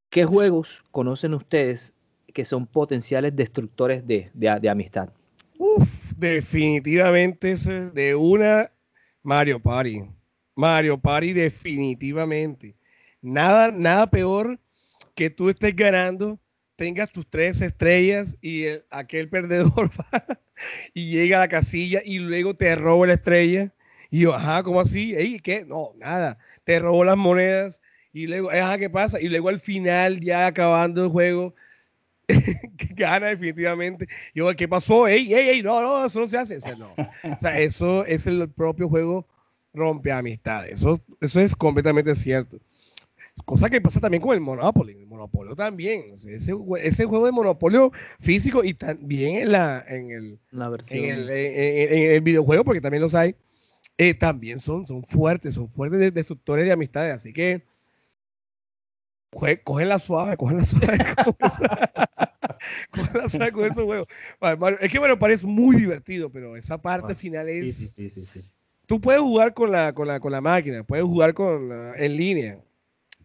¿Qué 0.10 0.26
juegos 0.26 0.84
conocen 0.92 1.34
ustedes 1.34 1.94
que 2.34 2.46
son 2.46 2.68
potenciales 2.68 3.36
destructores 3.36 4.06
de, 4.06 4.30
de, 4.34 4.70
amistad? 4.70 5.10
Uf, 5.58 5.88
definitivamente 6.18 7.56
de 7.56 8.16
una 8.16 8.70
Mario 9.24 9.60
Party. 9.60 10.04
Mario 10.56 11.00
Party 11.00 11.34
definitivamente. 11.34 12.76
Nada, 13.22 13.72
nada 13.72 14.08
peor 14.08 14.60
que 15.16 15.30
tú 15.30 15.50
estés 15.50 15.76
ganando, 15.76 16.40
tengas 16.76 17.12
tus 17.12 17.28
tres 17.30 17.62
estrellas 17.62 18.38
y 18.42 18.66
aquel 18.92 19.30
perdedor 19.30 19.90
va 20.14 20.26
y 20.94 21.10
llega 21.10 21.38
a 21.38 21.42
la 21.42 21.48
casilla 21.48 22.02
y 22.04 22.20
luego 22.20 22.56
te 22.56 22.76
roba 22.76 23.08
la 23.08 23.14
estrella 23.14 23.74
y 24.10 24.20
yo, 24.20 24.36
ajá, 24.36 24.62
¿cómo 24.62 24.80
así? 24.80 25.16
¿Ey, 25.16 25.40
¿Qué? 25.40 25.66
No, 25.66 25.94
nada. 25.98 26.38
Te 26.66 26.78
robó 26.80 27.04
las 27.04 27.18
monedas 27.18 27.82
y 28.12 28.28
luego, 28.28 28.52
ajá, 28.52 28.78
¿qué 28.78 28.90
pasa? 28.90 29.20
Y 29.20 29.28
luego 29.28 29.50
al 29.50 29.60
final, 29.60 30.20
ya 30.20 30.46
acabando 30.46 31.06
el 31.06 31.10
juego, 31.10 31.56
gana 32.96 33.28
definitivamente. 33.28 34.08
Yo, 34.34 34.54
¿qué 34.56 34.68
pasó? 34.68 35.08
Ey, 35.08 35.34
ey, 35.34 35.50
ey, 35.50 35.64
no, 35.64 35.82
no, 35.82 36.06
eso 36.06 36.20
no 36.20 36.28
se 36.28 36.38
hace. 36.38 36.58
O 36.58 36.62
sea, 36.62 36.76
no. 36.76 36.94
O 36.94 37.40
sea, 37.40 37.60
eso 37.60 38.06
es 38.06 38.28
el 38.28 38.50
propio 38.50 38.90
juego 38.90 39.28
rompe 39.74 40.12
amistades. 40.12 40.74
Eso, 40.74 41.02
eso 41.20 41.40
es 41.40 41.56
completamente 41.56 42.16
cierto. 42.16 42.60
Cosa 43.46 43.70
que 43.70 43.82
pasa 43.82 44.00
también 44.00 44.22
con 44.22 44.36
el 44.36 44.42
Monopoly. 44.42 44.94
El 44.94 45.08
Monopolio 45.08 45.56
también. 45.56 46.16
ese, 46.28 46.56
ese, 46.82 47.06
juego 47.06 47.26
de 47.26 47.32
Monopolio 47.32 47.92
físico 48.20 48.64
y 48.64 48.76
también 48.76 49.36
en, 49.38 49.52
la, 49.52 49.84
en, 49.88 50.12
el, 50.12 50.40
en, 50.90 51.06
el, 51.06 51.30
en, 51.30 52.12
el 52.12 52.22
videojuego, 52.22 52.64
porque 52.64 52.82
también 52.82 53.02
los 53.02 53.16
hay 53.16 53.36
eh, 53.98 54.14
también 54.14 54.60
son, 54.60 54.86
son 54.86 55.04
fuertes, 55.04 55.54
son 55.54 55.70
fuertes 55.70 56.14
destructores 56.14 56.66
de 56.66 56.72
amistades. 56.72 57.14
Así 57.14 57.34
que 57.34 57.64
cogen 59.64 59.90
la 59.90 60.00
suave, 60.00 60.38
cogen 60.38 60.58
la 60.58 60.66
suave. 60.66 60.98
cogen 62.92 63.14
la 63.14 63.30
suave 63.30 63.52
con 63.52 63.66
esos 63.66 63.84
juegos. 63.84 64.08
es 64.82 64.90
que 64.90 65.00
bueno, 65.00 65.20
parece 65.20 65.48
muy 65.48 65.76
divertido, 65.76 66.30
pero 66.30 66.56
esa 66.56 66.82
parte 66.82 67.16
final 67.16 67.50
es. 67.50 67.96
Tú 68.86 69.00
puedes 69.00 69.22
jugar 69.22 69.54
con 69.54 69.72
la, 69.72 69.94
con 69.94 70.08
la, 70.08 70.20
con 70.20 70.32
la 70.32 70.42
máquina, 70.42 70.84
puedes 70.84 71.06
jugar 71.06 71.34
con 71.34 71.72
en 71.96 72.18
línea, 72.18 72.60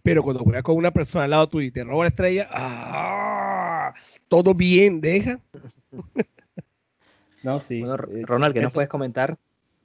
pero 0.02 0.22
cuando 0.22 0.44
juegas 0.44 0.62
con 0.62 0.76
una 0.76 0.92
persona 0.92 1.24
al 1.24 1.30
lado 1.30 1.48
tuyo 1.48 1.66
y 1.66 1.70
te 1.70 1.84
roba 1.84 2.04
la 2.04 2.08
estrella, 2.08 2.48
¡ah! 2.52 3.92
todo 4.28 4.54
bien, 4.54 5.00
deja. 5.00 5.40
no, 7.42 7.60
sí. 7.60 7.82
Eh, 7.82 8.22
Ronald, 8.24 8.54
¿qué 8.54 8.60
nos 8.60 8.72
puedes 8.72 8.88
comentar? 8.88 9.36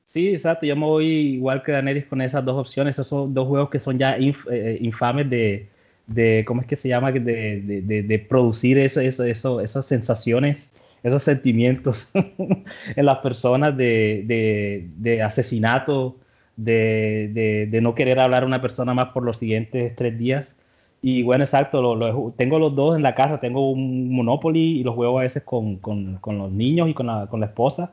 Sí, 0.05 0.29
exacto. 0.29 0.65
Yo 0.65 0.75
me 0.75 0.85
voy 0.85 1.05
igual 1.07 1.63
que 1.63 1.71
Daneris 1.71 2.05
con 2.05 2.21
esas 2.21 2.45
dos 2.45 2.55
opciones. 2.55 2.95
Esos 2.95 3.07
son 3.07 3.33
dos 3.33 3.47
juegos 3.47 3.69
que 3.69 3.79
son 3.79 3.97
ya 3.97 4.15
eh, 4.15 4.33
eh, 4.51 4.77
infames 4.79 5.29
de, 5.29 5.69
de, 6.07 6.43
¿cómo 6.45 6.61
es 6.61 6.67
que 6.67 6.75
se 6.75 6.89
llama? 6.89 7.11
De, 7.11 7.21
de, 7.21 8.03
de 8.03 8.19
producir 8.19 8.77
eso, 8.77 9.01
eso, 9.01 9.23
eso, 9.23 9.61
esas 9.61 9.85
sensaciones, 9.85 10.73
esos 11.03 11.23
sentimientos 11.23 12.09
en 12.95 13.05
las 13.05 13.19
personas 13.19 13.75
de, 13.77 15.21
asesinato, 15.25 16.17
de, 16.55 17.79
no 17.81 17.95
querer 17.95 18.19
hablar 18.19 18.43
a 18.43 18.47
una 18.47 18.61
persona 18.61 18.93
más 18.93 19.09
por 19.09 19.23
los 19.23 19.37
siguientes 19.37 19.95
tres 19.95 20.17
días. 20.17 20.55
Y 21.01 21.23
bueno, 21.23 21.43
exacto, 21.43 21.81
lo, 21.81 22.31
tengo 22.37 22.59
los 22.59 22.75
dos 22.75 22.95
en 22.95 23.03
la 23.03 23.15
casa. 23.15 23.39
Tengo 23.39 23.71
un 23.71 24.09
Monopoly 24.15 24.79
y 24.79 24.83
los 24.83 24.95
juego 24.95 25.19
a 25.19 25.23
veces 25.23 25.43
con, 25.43 25.77
con, 25.77 26.17
con 26.17 26.37
los 26.37 26.51
niños 26.51 26.89
y 26.89 26.93
con 26.93 27.07
la, 27.07 27.27
con 27.27 27.39
la 27.39 27.47
esposa 27.47 27.91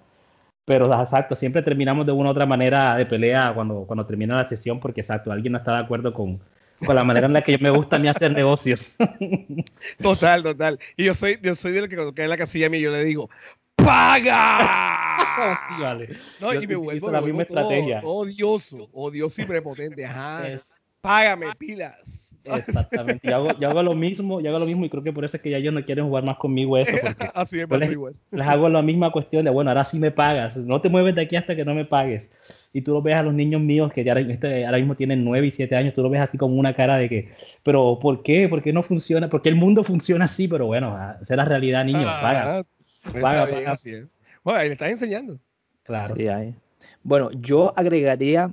pero 0.70 0.86
exacto, 1.02 1.34
siempre 1.34 1.62
terminamos 1.62 2.06
de 2.06 2.12
una 2.12 2.28
u 2.28 2.32
otra 2.32 2.46
manera 2.46 2.94
de 2.94 3.04
pelea 3.04 3.52
cuando, 3.54 3.86
cuando 3.88 4.06
termina 4.06 4.36
la 4.36 4.48
sesión, 4.48 4.78
porque 4.78 5.00
exacto, 5.00 5.32
alguien 5.32 5.50
no 5.50 5.58
está 5.58 5.72
de 5.72 5.82
acuerdo 5.82 6.14
con, 6.14 6.38
con 6.84 6.94
la 6.94 7.04
manera 7.04 7.26
en 7.26 7.32
la 7.32 7.42
que 7.42 7.58
me 7.58 7.70
gusta 7.70 7.96
a 7.96 7.98
mí 7.98 8.08
hacer 8.08 8.32
negocios. 8.32 8.92
Total, 10.00 10.42
total. 10.42 10.78
Y 10.96 11.04
yo 11.04 11.14
soy, 11.14 11.38
yo 11.42 11.54
soy 11.54 11.72
de 11.72 11.82
lo 11.82 11.88
que 11.88 11.96
cuando 11.96 12.14
cae 12.14 12.24
en 12.24 12.30
la 12.30 12.36
casilla 12.36 12.66
a 12.66 12.70
mí 12.70 12.80
yo 12.80 12.90
le 12.90 13.04
digo, 13.04 13.28
¡Paga! 13.76 15.58
sí, 15.68 15.74
vale. 15.80 16.08
No, 16.40 16.54
y 16.54 16.66
me 16.66 16.76
vuelvo, 16.76 17.10
la 17.10 17.20
misma 17.20 17.42
estrategia. 17.42 18.00
odioso, 18.02 18.88
odioso 18.92 19.42
y 19.42 19.44
prepotente. 19.44 20.04
Ajá. 20.04 20.60
Págame, 21.00 21.46
pilas. 21.58 22.34
Exactamente. 22.44 23.26
Yo 23.28 23.36
hago, 23.36 23.58
yo 23.58 23.68
hago, 23.68 23.82
lo 23.82 23.94
mismo, 23.94 24.40
yo 24.40 24.50
hago 24.50 24.58
lo 24.58 24.66
mismo 24.66 24.84
y 24.84 24.90
creo 24.90 25.02
que 25.02 25.12
por 25.12 25.24
eso 25.24 25.36
es 25.36 25.42
que 25.42 25.50
ya 25.50 25.56
ellos 25.58 25.72
no 25.72 25.84
quieren 25.84 26.06
jugar 26.06 26.24
más 26.24 26.36
conmigo 26.36 26.76
eso. 26.76 26.90
Así 27.34 27.56
me 27.66 27.78
les, 27.78 27.96
les, 28.30 28.46
hago 28.46 28.68
la 28.68 28.82
misma 28.82 29.10
cuestión 29.10 29.44
de, 29.44 29.50
bueno, 29.50 29.70
ahora 29.70 29.84
sí 29.84 29.98
me 29.98 30.10
pagas. 30.10 30.56
No 30.56 30.80
te 30.80 30.88
mueves 30.88 31.14
de 31.14 31.22
aquí 31.22 31.36
hasta 31.36 31.56
que 31.56 31.64
no 31.64 31.74
me 31.74 31.84
pagues. 31.84 32.30
Y 32.72 32.82
tú 32.82 32.92
lo 32.92 33.02
ves 33.02 33.16
a 33.16 33.22
los 33.22 33.34
niños 33.34 33.60
míos 33.60 33.92
que 33.92 34.04
ya 34.04 34.12
este, 34.12 34.64
ahora 34.64 34.78
mismo 34.78 34.94
tienen 34.94 35.24
9 35.24 35.46
y 35.46 35.50
7 35.50 35.74
años, 35.74 35.94
tú 35.94 36.02
lo 36.02 36.10
ves 36.10 36.20
así 36.20 36.38
como 36.38 36.54
una 36.54 36.74
cara 36.74 36.98
de 36.98 37.08
que, 37.08 37.32
pero 37.64 37.98
¿por 38.00 38.22
qué? 38.22 38.48
¿Por 38.48 38.62
qué 38.62 38.72
no 38.72 38.82
funciona? 38.82 39.28
Porque 39.28 39.48
el 39.48 39.56
mundo 39.56 39.82
funciona 39.82 40.26
así, 40.26 40.46
pero 40.46 40.66
bueno, 40.66 40.96
esa 41.20 41.34
es 41.34 41.36
la 41.36 41.44
realidad, 41.44 41.84
niños. 41.84 42.06
Ah, 42.06 42.64
paga. 43.02 43.44
paga, 43.44 43.72
Así 43.72 43.90
es. 43.90 44.06
Bueno, 44.44 44.60
ahí 44.60 44.68
le 44.68 44.74
estás 44.74 44.90
enseñando. 44.90 45.38
Claro. 45.82 46.14
Sí, 46.16 46.28
ahí. 46.28 46.54
Bueno, 47.02 47.30
yo 47.32 47.72
agregaría 47.76 48.52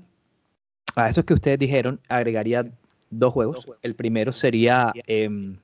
a 0.95 1.09
eso 1.09 1.23
que 1.23 1.33
ustedes 1.33 1.59
dijeron, 1.59 1.99
agregaría 2.07 2.65
dos 3.09 3.33
juegos. 3.33 3.67
El 3.81 3.95
primero 3.95 4.31
sería 4.31 4.91
em, 5.05 5.57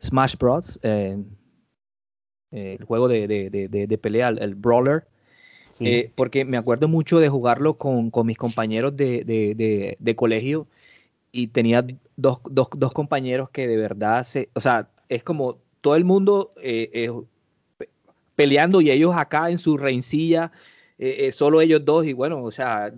Smash 0.00 0.36
Bros. 0.38 0.78
Em, 0.82 1.24
el 2.50 2.82
juego 2.84 3.08
de, 3.08 3.28
de, 3.28 3.98
pelea, 3.98 4.28
el 4.28 4.54
Brawler. 4.54 5.06
Eh, 5.80 6.10
porque 6.14 6.44
me 6.44 6.56
acuerdo 6.56 6.88
mucho 6.88 7.18
de 7.18 7.28
jugarlo 7.28 7.74
con, 7.74 8.10
mis 8.24 8.36
compañeros 8.36 8.96
de, 8.96 10.14
colegio 10.16 10.66
y 11.30 11.48
tenía 11.48 11.86
dos, 12.16 12.40
dos, 12.50 12.68
dos, 12.76 12.92
compañeros 12.92 13.50
que 13.50 13.66
de 13.68 13.76
verdad 13.76 14.22
se, 14.24 14.48
o 14.54 14.60
sea, 14.60 14.88
es 15.08 15.22
como 15.22 15.58
todo 15.80 15.94
el 15.94 16.04
mundo 16.04 16.50
eh, 16.62 16.90
eh, 16.92 17.86
peleando 18.34 18.80
y 18.80 18.90
ellos 18.90 19.14
acá 19.14 19.50
en 19.50 19.58
su 19.58 19.76
reincilla, 19.76 20.50
solo 21.30 21.60
ellos 21.60 21.84
dos 21.84 22.06
y 22.06 22.12
bueno, 22.12 22.42
o 22.42 22.50
sea, 22.50 22.92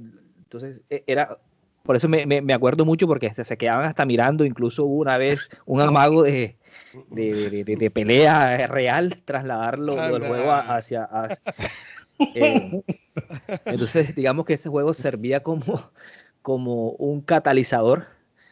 entonces 0.45 0.81
era 1.07 1.39
por 1.83 1.97
eso 1.97 2.09
me, 2.09 2.27
me, 2.27 2.53
acuerdo 2.53 2.85
mucho 2.85 3.07
porque 3.07 3.33
se 3.35 3.57
quedaban 3.57 3.87
hasta 3.87 4.05
mirando, 4.05 4.45
incluso 4.45 4.85
una 4.85 5.17
vez 5.17 5.51
un 5.67 5.81
amago 5.81 6.23
de, 6.23 6.57
de, 7.11 7.65
de, 7.65 7.91
pelea 7.91 8.67
real, 8.67 9.23
trasladarlo 9.25 9.97
del 9.97 10.23
juego 10.23 10.53
hacia... 10.53 11.09
Eh, 12.35 12.83
entonces, 13.67 14.15
digamos 14.15 14.45
que 14.45 14.55
ese 14.55 14.69
juego 14.69 14.93
servía 14.95 15.43
como, 15.43 15.91
como 16.43 16.91
un 16.93 17.21
catalizador 17.21 18.07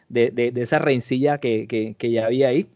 de, 0.09 0.51
esa 0.55 0.79
rencilla 0.79 1.37
que, 1.37 1.67
que, 1.67 2.11
ya 2.11 2.25
había 2.25 2.49
ahí. 2.49 2.67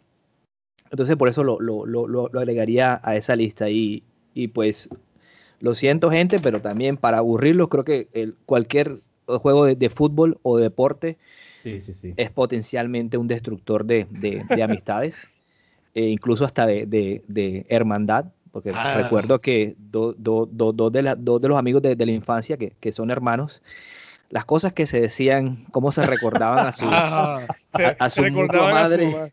Entonces, 0.91 1.15
por 1.15 1.27
eso 1.27 1.43
lo, 1.43 1.59
lo, 1.59 1.85
lo, 1.85 2.07
lo 2.07 2.39
agregaría 2.39 3.01
a 3.03 3.15
esa 3.15 3.35
lista. 3.35 3.69
Y, 3.69 4.03
y, 4.33 4.49
pues, 4.49 4.89
lo 5.59 5.75
siento, 5.75 6.11
gente, 6.11 6.39
pero 6.39 6.61
también 6.61 6.97
para 6.97 7.19
aburrirlos, 7.19 7.69
creo 7.69 7.83
que 7.83 8.09
el, 8.13 8.35
cualquier 8.45 9.01
juego 9.25 9.65
de, 9.65 9.89
fútbol 9.89 10.37
o 10.43 10.57
deporte 10.57 11.17
es 11.63 12.29
potencialmente 12.31 13.17
un 13.17 13.27
destructor 13.27 13.85
de, 13.85 14.07
amistades, 14.61 15.29
e 15.93 16.07
incluso 16.07 16.45
hasta 16.45 16.65
de, 16.65 17.65
hermandad, 17.69 18.25
porque 18.53 18.71
ah. 18.75 19.01
recuerdo 19.01 19.41
que 19.41 19.75
dos 19.79 20.15
de, 20.15 21.01
de 21.01 21.47
los 21.49 21.57
amigos 21.57 21.81
de, 21.81 21.95
la 21.95 22.11
infancia, 22.11 22.55
que, 22.55 22.91
son 22.91 23.09
hermanos, 23.09 23.63
las 24.29 24.45
cosas 24.45 24.73
que 24.73 24.85
se 24.85 25.01
decían, 25.01 25.65
cómo 25.71 25.91
se 25.91 26.05
recordaban 26.05 26.67
a 26.67 26.71
su, 26.71 26.85
ah, 26.87 27.47
a, 27.97 28.09
su 28.09 28.21
madre. 28.21 29.31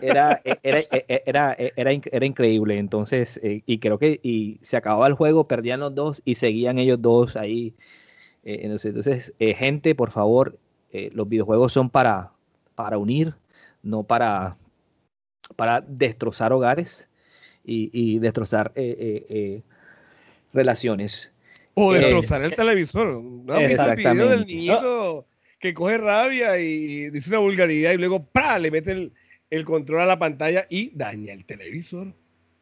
Era, 0.00 0.40
era, 0.62 1.54
era, 1.56 1.92
era, 1.98 2.24
increíble. 2.24 2.78
Entonces, 2.78 3.38
eh, 3.42 3.62
y 3.66 3.80
creo 3.80 3.98
que 3.98 4.18
y 4.22 4.58
se 4.62 4.78
acababa 4.78 5.06
el 5.08 5.12
juego, 5.12 5.46
perdían 5.46 5.80
los 5.80 5.94
dos 5.94 6.22
y 6.24 6.36
seguían 6.36 6.78
ellos 6.78 7.02
dos 7.02 7.36
ahí 7.36 7.74
eh, 8.44 8.60
entonces, 8.62 9.34
eh, 9.38 9.54
gente, 9.54 9.94
por 9.94 10.10
favor, 10.10 10.58
los 10.90 11.28
videojuegos 11.28 11.72
son 11.72 11.90
para, 11.90 12.32
para 12.74 12.96
unir, 12.98 13.34
no 13.82 14.02
para, 14.04 14.56
para 15.54 15.82
destrozar 15.82 16.52
hogares 16.52 17.08
y, 17.64 18.18
destrozar 18.18 18.72
relaciones. 20.52 21.30
O 21.74 21.94
Eh, 21.94 21.98
destrozar 22.00 22.42
el 22.42 22.54
televisor. 22.54 23.22
¿No 23.22 23.58
video 23.96 24.28
del 24.28 24.46
niñito 24.46 25.26
que 25.58 25.72
coge 25.72 25.96
rabia 25.98 26.58
y 26.58 27.10
dice 27.10 27.30
una 27.30 27.38
vulgaridad 27.38 27.92
y 27.92 27.96
luego 27.96 28.24
¡pra! 28.24 28.58
le 28.58 28.70
mete 28.70 28.92
el, 28.92 29.12
el 29.48 29.64
control 29.64 30.00
a 30.02 30.06
la 30.06 30.18
pantalla 30.18 30.66
y 30.68 30.90
daña 30.94 31.32
el 31.32 31.44
televisor? 31.44 32.12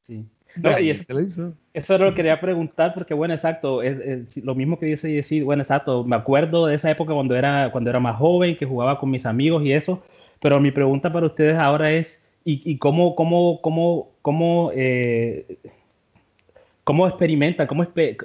Sí. 0.06 0.24
No, 0.56 0.78
y 0.78 0.90
el 0.90 1.00
es- 1.00 1.06
televisor. 1.06 1.54
Eso 1.72 1.96
lo 1.98 2.12
quería 2.14 2.40
preguntar 2.40 2.92
porque, 2.94 3.14
bueno, 3.14 3.32
exacto, 3.32 3.82
es, 3.82 3.98
es 4.00 4.36
lo 4.44 4.56
mismo 4.56 4.78
que 4.78 4.86
dice 4.86 5.06
decir, 5.08 5.44
bueno, 5.44 5.62
exacto, 5.62 6.02
me 6.04 6.16
acuerdo 6.16 6.66
de 6.66 6.74
esa 6.74 6.90
época 6.90 7.14
cuando 7.14 7.36
era, 7.36 7.70
cuando 7.70 7.90
era 7.90 8.00
más 8.00 8.16
joven, 8.16 8.56
que 8.56 8.66
jugaba 8.66 8.98
con 8.98 9.08
mis 9.10 9.24
amigos 9.24 9.64
y 9.64 9.72
eso, 9.72 10.02
pero 10.40 10.58
mi 10.58 10.72
pregunta 10.72 11.12
para 11.12 11.26
ustedes 11.26 11.56
ahora 11.56 11.92
es, 11.92 12.19
¿y, 12.44 12.78
cómo, 12.78 13.14
cómo, 13.14 13.60
cómo, 13.60 14.08
cómo, 14.22 14.70
eh, 14.74 15.58
cómo 16.84 17.06
experimentan, 17.06 17.66
cómo 17.66 17.86
qué 17.92 18.16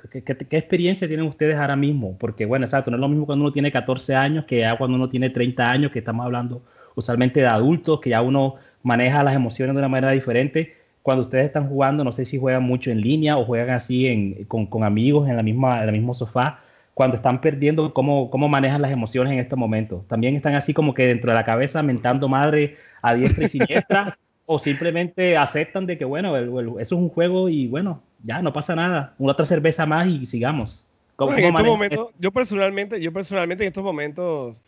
experiencia 0.51 1.07
tienen 1.07 1.25
ustedes 1.25 1.55
ahora 1.55 1.75
mismo? 1.75 2.17
Porque, 2.17 2.45
bueno, 2.45 2.65
exacto, 2.65 2.91
no 2.91 2.97
es 2.97 3.01
lo 3.01 3.09
mismo 3.09 3.25
cuando 3.25 3.45
uno 3.45 3.53
tiene 3.53 3.71
14 3.71 4.15
años 4.15 4.45
que 4.45 4.59
ya 4.59 4.77
cuando 4.77 4.95
uno 4.95 5.09
tiene 5.09 5.29
30 5.29 5.69
años, 5.69 5.91
que 5.91 5.99
estamos 5.99 6.25
hablando 6.25 6.63
usualmente 6.95 7.41
de 7.41 7.47
adultos, 7.47 7.99
que 7.99 8.11
ya 8.11 8.21
uno 8.21 8.55
maneja 8.83 9.23
las 9.23 9.35
emociones 9.35 9.75
de 9.75 9.79
una 9.79 9.89
manera 9.89 10.11
diferente 10.11 10.75
cuando 11.05 11.25
ustedes 11.25 11.45
están 11.45 11.69
jugando, 11.69 12.03
no 12.03 12.11
sé 12.11 12.25
si 12.25 12.39
juegan 12.39 12.63
mucho 12.63 12.89
en 12.89 12.99
línea 12.99 13.37
o 13.37 13.45
juegan 13.45 13.75
así 13.75 14.07
en, 14.07 14.45
con, 14.45 14.65
con 14.65 14.83
amigos 14.83 15.29
en 15.29 15.35
la 15.35 15.43
misma, 15.43 15.83
en 15.83 15.89
el 15.89 15.91
mismo 15.91 16.15
sofá, 16.15 16.61
cuando 16.95 17.17
están 17.17 17.41
perdiendo, 17.41 17.91
¿cómo, 17.91 18.31
¿cómo 18.31 18.47
manejan 18.47 18.81
las 18.81 18.91
emociones 18.91 19.33
en 19.33 19.39
estos 19.39 19.59
momentos? 19.59 20.07
¿También 20.07 20.35
están 20.35 20.55
así 20.55 20.73
como 20.73 20.93
que 20.93 21.05
dentro 21.05 21.29
de 21.29 21.35
la 21.35 21.43
cabeza 21.45 21.83
mentando 21.83 22.27
madre 22.27 22.77
a 23.03 23.13
diestra 23.13 23.43
y 23.43 23.47
siniestra? 23.49 24.17
¿O 24.47 24.57
simplemente 24.59 25.35
aceptan 25.35 25.85
de 25.87 25.97
que, 25.97 26.05
bueno, 26.05 26.37
el- 26.37 26.45
el- 26.57 26.69
eso 26.69 26.79
es 26.79 26.91
un 26.93 27.09
juego 27.09 27.49
y 27.49 27.67
bueno, 27.67 28.01
ya 28.23 28.41
no 28.41 28.53
pasa 28.53 28.75
nada, 28.75 29.13
una 29.17 29.33
otra 29.33 29.45
cerveza 29.45 29.85
más 29.85 30.07
y 30.07 30.25
sigamos? 30.25 30.83
¿Cómo- 31.15 31.31
No, 31.31 31.37
en 31.37 31.43
cómo 31.43 31.57
estos 31.57 31.67
momentos, 31.71 32.09
yo 32.19 32.31
personalmente, 32.31 33.01
yo 33.01 33.11
personalmente 33.11 33.63
en 33.65 33.67
estos 33.69 33.83
momentos, 33.83 34.61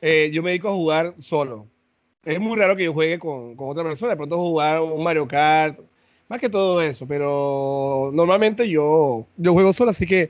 eh, 0.00 0.30
yo 0.32 0.42
me 0.42 0.50
dedico 0.50 0.68
a 0.70 0.72
jugar 0.72 1.14
solo. 1.18 1.66
Es 2.24 2.40
muy 2.40 2.58
raro 2.58 2.74
que 2.74 2.84
yo 2.84 2.92
juegue 2.92 3.18
con, 3.20 3.54
con 3.54 3.68
otra 3.70 3.84
persona, 3.84 4.10
de 4.12 4.16
pronto 4.16 4.36
jugar 4.36 4.80
un 4.80 5.02
Mario 5.04 5.28
Kart, 5.28 5.78
más 6.28 6.40
que 6.40 6.48
todo 6.48 6.82
eso, 6.82 7.06
pero 7.06 8.10
normalmente 8.12 8.68
yo, 8.68 9.26
yo 9.36 9.52
juego 9.52 9.72
solo, 9.72 9.90
así 9.92 10.06
que, 10.06 10.28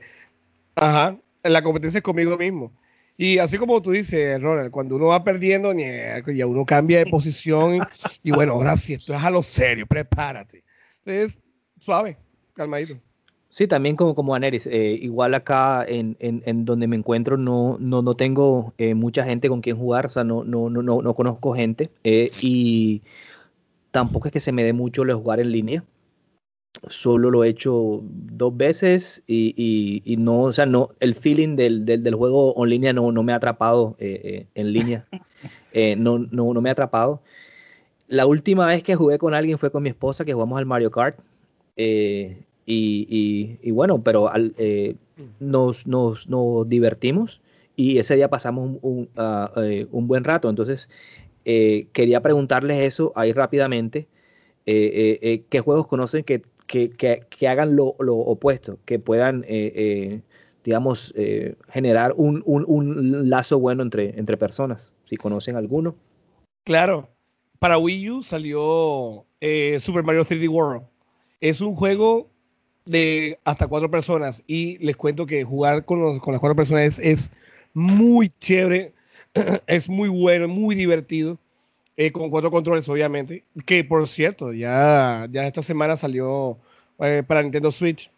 ajá, 0.75 1.15
la 1.43 1.63
competencia 1.63 1.99
es 1.99 2.03
conmigo 2.03 2.37
mismo. 2.37 2.71
Y 3.17 3.37
así 3.37 3.57
como 3.57 3.81
tú 3.81 3.91
dices, 3.91 4.41
Ronald, 4.41 4.71
cuando 4.71 4.95
uno 4.95 5.07
va 5.07 5.25
perdiendo, 5.25 5.73
ya 5.73 6.47
uno 6.47 6.65
cambia 6.65 6.99
de 6.99 7.05
posición 7.07 7.85
y, 8.23 8.31
bueno, 8.31 8.53
ahora 8.53 8.77
sí, 8.77 8.93
esto 8.93 9.13
es 9.13 9.21
a 9.21 9.29
lo 9.29 9.41
serio, 9.41 9.85
prepárate. 9.85 10.63
Entonces, 10.99 11.37
suave, 11.77 12.17
calmadito. 12.53 12.95
Sí, 13.49 13.67
también 13.67 13.95
como, 13.95 14.15
como 14.15 14.35
Aneris, 14.35 14.67
eh, 14.67 14.97
igual 15.01 15.33
acá 15.33 15.83
en, 15.85 16.15
en, 16.19 16.43
en 16.45 16.65
donde 16.65 16.87
me 16.87 16.95
encuentro 16.95 17.35
no, 17.35 17.77
no, 17.79 18.01
no 18.03 18.15
tengo 18.15 18.73
eh, 18.77 18.93
mucha 18.93 19.25
gente 19.25 19.49
con 19.49 19.59
quien 19.59 19.75
jugar, 19.75 20.05
o 20.05 20.09
sea, 20.09 20.23
no, 20.23 20.43
no, 20.43 20.69
no, 20.69 20.83
no, 20.83 21.01
no 21.01 21.13
conozco 21.13 21.55
gente 21.55 21.89
eh, 22.03 22.31
y 22.41 23.01
tampoco 23.91 24.27
es 24.27 24.31
que 24.31 24.39
se 24.39 24.51
me 24.51 24.63
dé 24.63 24.71
mucho 24.71 25.03
de 25.03 25.13
jugar 25.13 25.39
en 25.39 25.51
línea. 25.51 25.83
Solo 26.87 27.29
lo 27.29 27.43
he 27.43 27.49
hecho 27.49 28.01
dos 28.03 28.55
veces 28.55 29.21
y, 29.27 29.53
y, 29.57 30.01
y 30.05 30.17
no, 30.17 30.43
o 30.43 30.53
sea, 30.53 30.65
no, 30.65 30.89
el 31.01 31.13
feeling 31.13 31.55
del, 31.57 31.85
del, 31.85 32.03
del 32.03 32.15
juego 32.15 32.53
en 32.63 32.69
línea 32.69 32.93
no, 32.93 33.11
no 33.11 33.21
me 33.21 33.33
ha 33.33 33.35
atrapado 33.35 33.95
eh, 33.99 34.21
eh, 34.23 34.45
en 34.55 34.71
línea, 34.71 35.05
eh, 35.73 35.95
no, 35.97 36.19
no, 36.19 36.53
no 36.53 36.61
me 36.61 36.69
ha 36.69 36.71
atrapado. 36.71 37.21
La 38.07 38.25
última 38.25 38.65
vez 38.65 38.81
que 38.83 38.95
jugué 38.95 39.17
con 39.17 39.33
alguien 39.33 39.57
fue 39.57 39.71
con 39.71 39.83
mi 39.83 39.89
esposa, 39.89 40.23
que 40.25 40.33
jugamos 40.33 40.57
al 40.57 40.65
Mario 40.65 40.89
Kart. 40.89 41.19
y, 41.75 42.37
y- 42.65 43.57
y 43.61 43.71
bueno, 43.71 44.01
pero 44.03 44.29
al- 44.29 44.53
nos, 45.39 45.85
nos- 45.87 46.27
nos 46.27 46.67
divertimos 46.69 47.41
y 47.75 47.97
ese 47.97 48.15
día 48.15 48.29
pasamos 48.29 48.65
un, 48.67 48.79
un, 48.81 49.09
ah, 49.17 49.51
un 49.91 50.07
buen 50.07 50.23
rato. 50.23 50.49
Entonces, 50.49 50.89
eh, 51.45 51.87
quería 51.93 52.21
preguntarles 52.21 52.81
eso 52.81 53.11
ahí 53.15 53.31
rápidamente. 53.33 54.07
eh, 54.65 54.91
eh, 54.93 55.19
eh, 55.21 55.43
¿Qué 55.49 55.59
juegos 55.61 55.87
conocen 55.87 56.23
que, 56.23 56.43
que- 56.69 57.25
que- 57.29 57.47
hagan 57.47 57.75
lo, 57.75 57.95
lo 57.99 58.15
opuesto? 58.15 58.77
Que 58.85 58.99
puedan, 58.99 59.43
eh, 59.47 59.73
eh, 59.75 60.21
digamos, 60.63 61.11
eh, 61.17 61.55
generar 61.69 62.13
un, 62.15 62.43
un- 62.45 62.63
un 62.67 63.29
lazo 63.29 63.59
bueno 63.59 63.81
entre, 63.83 64.17
entre 64.19 64.37
personas. 64.37 64.91
Si 65.05 65.17
conocen 65.17 65.55
alguno. 65.55 65.95
Claro, 66.63 67.09
para 67.57 67.77
Wii 67.79 68.09
U 68.11 68.23
salió 68.23 69.25
eh, 69.41 69.79
Super 69.79 70.03
Mario 70.03 70.23
3D 70.23 70.47
World. 70.47 70.83
Es 71.41 71.59
un 71.61 71.73
juego 71.73 72.29
de 72.85 73.39
hasta 73.45 73.67
cuatro 73.67 73.89
personas 73.89 74.43
y 74.45 74.77
les 74.85 74.95
cuento 74.95 75.25
que 75.25 75.43
jugar 75.43 75.85
con, 75.85 75.99
los- 76.01 76.19
con 76.19 76.33
las 76.33 76.39
cuatro 76.39 76.55
personas 76.55 76.83
es, 76.83 76.99
es 76.99 77.31
muy 77.73 78.29
chévere, 78.39 78.93
es 79.67 79.89
muy 79.89 80.09
bueno, 80.09 80.47
muy 80.47 80.75
divertido, 80.75 81.39
eh, 81.99 82.13
con 82.13 82.29
cuatro 82.29 82.49
controles 82.49 82.87
obviamente, 82.87 83.43
que 83.65 83.83
por 83.83 84.07
cierto, 84.07 84.53
ya, 84.53 85.27
ya 85.29 85.45
esta 85.45 85.61
semana 85.61 85.97
salió 85.97 86.57
eh, 86.99 87.23
para 87.27 87.43
Nintendo 87.43 87.71
Switch 87.71 88.09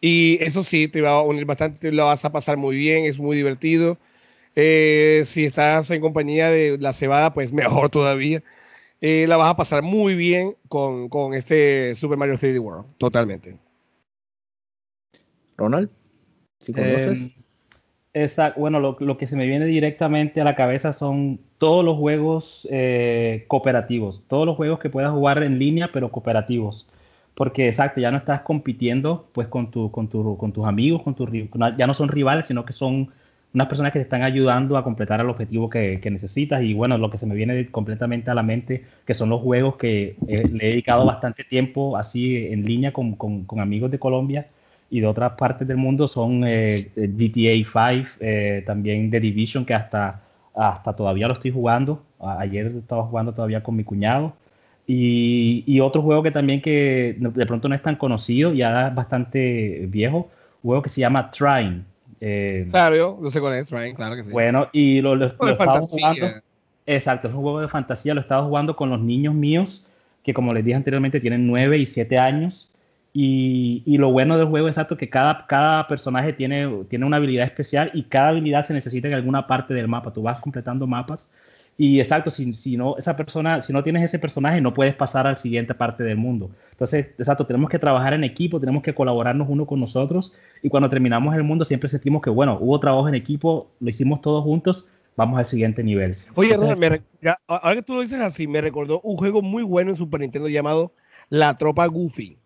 y 0.00 0.42
eso 0.42 0.64
sí, 0.64 0.88
te 0.88 1.00
va 1.02 1.10
a 1.10 1.22
unir 1.22 1.44
bastante, 1.44 1.78
te 1.78 1.92
lo 1.92 2.06
vas 2.06 2.24
a 2.24 2.32
pasar 2.32 2.56
muy 2.56 2.76
bien, 2.76 3.04
es 3.04 3.20
muy 3.20 3.36
divertido. 3.36 3.96
Eh, 4.56 5.22
si 5.24 5.44
estás 5.44 5.88
en 5.92 6.00
compañía 6.00 6.50
de 6.50 6.78
la 6.78 6.92
cebada, 6.92 7.32
pues 7.32 7.52
mejor 7.52 7.90
todavía. 7.90 8.42
Eh, 9.00 9.26
la 9.28 9.36
vas 9.36 9.50
a 9.50 9.56
pasar 9.56 9.82
muy 9.82 10.16
bien 10.16 10.56
con, 10.68 11.08
con 11.08 11.32
este 11.32 11.94
Super 11.94 12.18
Mario 12.18 12.34
3D 12.34 12.58
World, 12.58 12.86
totalmente. 12.98 13.56
Ronald, 15.56 15.90
si 16.58 16.72
conoces. 16.72 17.28
Esa- 18.14 18.54
bueno, 18.56 18.80
lo, 18.80 18.96
lo 19.00 19.16
que 19.18 19.26
se 19.26 19.36
me 19.36 19.46
viene 19.46 19.66
directamente 19.66 20.40
a 20.40 20.44
la 20.44 20.56
cabeza 20.56 20.92
son 20.92 21.40
todos 21.58 21.84
los 21.84 21.96
juegos 21.98 22.66
eh, 22.70 23.44
cooperativos, 23.48 24.24
todos 24.28 24.46
los 24.46 24.56
juegos 24.56 24.78
que 24.80 24.90
puedas 24.90 25.12
jugar 25.12 25.42
en 25.42 25.58
línea, 25.58 25.90
pero 25.92 26.10
cooperativos. 26.10 26.88
Porque, 27.34 27.68
exacto, 27.68 28.00
ya 28.00 28.10
no 28.10 28.16
estás 28.18 28.40
compitiendo 28.40 29.28
pues 29.32 29.46
con, 29.48 29.70
tu, 29.70 29.90
con, 29.92 30.08
tu- 30.08 30.36
con 30.36 30.52
tus 30.52 30.66
amigos, 30.66 31.02
con 31.02 31.14
tus, 31.14 31.28
ya 31.76 31.86
no 31.86 31.94
son 31.94 32.08
rivales, 32.08 32.46
sino 32.48 32.64
que 32.64 32.72
son 32.72 33.10
unas 33.54 33.66
personas 33.68 33.92
que 33.92 33.98
te 34.00 34.02
están 34.04 34.22
ayudando 34.22 34.76
a 34.76 34.82
completar 34.84 35.20
el 35.20 35.28
objetivo 35.30 35.70
que, 35.70 36.00
necesitas. 36.10 36.62
Y 36.62 36.74
bueno, 36.74 36.98
lo 36.98 37.10
que 37.10 37.18
se 37.18 37.26
me 37.26 37.34
viene 37.36 37.70
completamente 37.70 38.30
a 38.30 38.34
la 38.34 38.42
mente, 38.42 38.84
que 39.06 39.14
son 39.14 39.28
los 39.28 39.40
juegos 39.42 39.76
que 39.76 40.18
le 40.26 40.66
he 40.66 40.70
dedicado 40.70 41.04
bastante 41.04 41.44
tiempo 41.44 41.96
así 41.96 42.36
en 42.48 42.64
línea 42.64 42.92
con, 42.92 43.14
con- 43.14 43.44
con 43.44 43.60
amigos 43.60 43.90
de 43.92 43.98
Colombia 44.00 44.48
y 44.90 45.00
de 45.00 45.06
otras 45.06 45.32
partes 45.32 45.66
del 45.68 45.76
mundo, 45.76 46.08
son 46.08 46.42
eh, 46.46 46.90
GTA 46.96 47.92
5, 47.94 48.08
eh, 48.20 48.62
también 48.66 49.10
The 49.10 49.20
Division, 49.20 49.64
que 49.64 49.74
hasta, 49.74 50.22
hasta 50.54 50.92
todavía 50.94 51.28
lo 51.28 51.34
estoy 51.34 51.50
jugando. 51.50 52.02
Ayer 52.20 52.66
estaba 52.66 53.04
jugando 53.04 53.32
todavía 53.32 53.62
con 53.62 53.76
mi 53.76 53.84
cuñado. 53.84 54.34
Y, 54.86 55.64
y 55.66 55.80
otro 55.80 56.00
juego 56.00 56.22
que 56.22 56.30
también 56.30 56.62
que 56.62 57.16
de 57.18 57.46
pronto 57.46 57.68
no 57.68 57.74
es 57.74 57.82
tan 57.82 57.96
conocido, 57.96 58.54
ya 58.54 58.88
es 58.88 58.94
bastante 58.94 59.86
viejo, 59.88 60.30
un 60.62 60.68
juego 60.70 60.82
que 60.82 60.88
se 60.88 61.02
llama 61.02 61.30
Trine. 61.30 61.82
Eh, 62.20 62.66
Claro, 62.70 62.96
yo, 62.96 63.18
yo 63.22 63.30
sé 63.30 63.40
cuál 63.40 63.54
es, 63.54 63.70
Ryan, 63.70 63.94
claro 63.94 64.16
que 64.16 64.24
sí. 64.24 64.32
bueno, 64.32 64.68
y 64.72 65.02
lo, 65.02 65.14
lo, 65.14 65.26
lo 65.38 65.50
estaba 65.50 65.80
jugando. 65.80 66.26
Exacto, 66.86 67.28
es 67.28 67.34
un 67.34 67.42
juego 67.42 67.60
de 67.60 67.68
fantasía, 67.68 68.14
lo 68.14 68.22
estaba 68.22 68.42
jugando 68.46 68.74
con 68.74 68.88
los 68.88 68.98
niños 68.98 69.34
míos, 69.34 69.84
que 70.24 70.32
como 70.32 70.54
les 70.54 70.64
dije 70.64 70.74
anteriormente, 70.76 71.20
tienen 71.20 71.46
9 71.46 71.76
y 71.76 71.84
7 71.84 72.18
años. 72.18 72.70
Y, 73.12 73.82
y 73.86 73.98
lo 73.98 74.12
bueno 74.12 74.36
del 74.36 74.46
juego, 74.46 74.68
exacto, 74.68 74.96
que 74.96 75.08
cada, 75.08 75.46
cada 75.46 75.88
personaje 75.88 76.32
tiene, 76.32 76.84
tiene 76.88 77.06
una 77.06 77.16
habilidad 77.16 77.46
especial 77.46 77.90
y 77.94 78.04
cada 78.04 78.28
habilidad 78.28 78.64
se 78.64 78.74
necesita 78.74 79.08
en 79.08 79.14
alguna 79.14 79.46
parte 79.46 79.74
del 79.74 79.88
mapa. 79.88 80.12
Tú 80.12 80.22
vas 80.22 80.40
completando 80.40 80.86
mapas 80.86 81.28
y 81.80 82.00
exacto, 82.00 82.32
si, 82.32 82.52
si 82.54 82.76
no 82.76 82.96
esa 82.98 83.16
persona, 83.16 83.62
si 83.62 83.72
no 83.72 83.84
tienes 83.84 84.02
ese 84.02 84.18
personaje, 84.18 84.60
no 84.60 84.74
puedes 84.74 84.96
pasar 84.96 85.28
a 85.28 85.30
la 85.30 85.36
siguiente 85.36 85.74
parte 85.74 86.02
del 86.02 86.16
mundo. 86.16 86.50
Entonces, 86.72 87.06
exacto, 87.16 87.46
tenemos 87.46 87.70
que 87.70 87.78
trabajar 87.78 88.14
en 88.14 88.24
equipo, 88.24 88.58
tenemos 88.58 88.82
que 88.82 88.92
colaborarnos 88.92 89.46
uno 89.48 89.64
con 89.64 89.78
nosotros 89.78 90.32
y 90.60 90.68
cuando 90.68 90.88
terminamos 90.88 91.36
el 91.36 91.44
mundo 91.44 91.64
siempre 91.64 91.88
sentimos 91.88 92.20
que, 92.20 92.30
bueno, 92.30 92.58
hubo 92.60 92.80
trabajo 92.80 93.08
en 93.08 93.14
equipo, 93.14 93.70
lo 93.78 93.88
hicimos 93.88 94.20
todos 94.20 94.42
juntos, 94.42 94.88
vamos 95.16 95.38
al 95.38 95.46
siguiente 95.46 95.84
nivel. 95.84 96.16
Oye, 96.34 96.52
Entonces, 96.54 96.80
me 96.80 97.00
ahora 97.46 97.76
que 97.76 97.82
tú 97.82 97.94
lo 97.94 98.00
dices 98.00 98.20
así, 98.20 98.48
me 98.48 98.60
recordó 98.60 99.00
un 99.02 99.16
juego 99.16 99.40
muy 99.40 99.62
bueno 99.62 99.92
en 99.92 99.96
Super 99.96 100.20
Nintendo 100.20 100.48
llamado 100.48 100.92
La 101.30 101.56
Tropa 101.56 101.86
Goofy. 101.86 102.38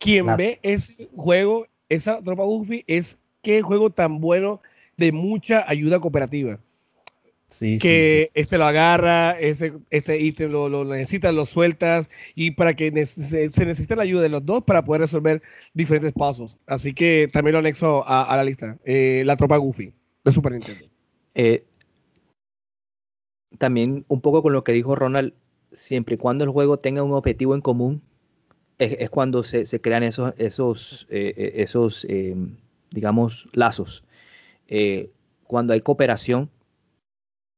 Quien 0.00 0.34
ve 0.36 0.58
ese 0.62 1.08
juego, 1.14 1.66
esa 1.88 2.22
Tropa 2.22 2.42
Goofy, 2.44 2.84
es 2.88 3.18
qué 3.42 3.62
juego 3.62 3.90
tan 3.90 4.18
bueno 4.20 4.60
de 4.96 5.12
mucha 5.12 5.64
ayuda 5.68 6.00
cooperativa. 6.00 6.58
sí, 7.50 7.78
que 7.78 8.30
sí. 8.32 8.40
este 8.40 8.56
lo 8.58 8.64
agarra, 8.64 9.38
este, 9.38 9.74
este 9.90 10.18
ítem 10.18 10.50
lo, 10.50 10.68
lo 10.68 10.84
necesitas, 10.84 11.34
lo 11.34 11.44
sueltas, 11.44 12.10
y 12.34 12.52
para 12.52 12.74
que 12.74 13.04
se, 13.04 13.50
se 13.50 13.66
necesita 13.66 13.94
la 13.94 14.04
ayuda 14.04 14.22
de 14.22 14.30
los 14.30 14.44
dos 14.46 14.64
para 14.64 14.84
poder 14.84 15.02
resolver 15.02 15.42
diferentes 15.74 16.12
pasos. 16.12 16.58
Así 16.66 16.94
que 16.94 17.28
también 17.30 17.52
lo 17.52 17.58
anexo 17.58 18.02
a, 18.06 18.22
a 18.22 18.36
la 18.36 18.44
lista. 18.44 18.78
Eh, 18.84 19.22
la 19.26 19.36
tropa 19.36 19.58
Goofy 19.58 19.92
de 20.24 20.32
Super 20.32 20.52
Nintendo. 20.52 20.86
Eh, 21.34 21.64
también 23.58 24.04
un 24.08 24.20
poco 24.22 24.42
con 24.42 24.54
lo 24.54 24.64
que 24.64 24.72
dijo 24.72 24.96
Ronald, 24.96 25.34
siempre 25.72 26.14
y 26.14 26.18
cuando 26.18 26.44
el 26.44 26.50
juego 26.50 26.78
tenga 26.78 27.02
un 27.02 27.12
objetivo 27.12 27.54
en 27.54 27.60
común, 27.60 28.02
es, 28.80 29.10
cuando 29.10 29.44
se, 29.44 29.66
se 29.66 29.80
crean 29.80 30.02
esos, 30.02 30.32
esos, 30.38 31.06
eh, 31.10 31.34
eh, 31.36 31.52
esos, 31.56 32.06
eh, 32.08 32.34
digamos, 32.90 33.48
lazos. 33.52 34.02
Cuando 35.44 35.72
hay 35.72 35.80
cooperación, 35.80 36.48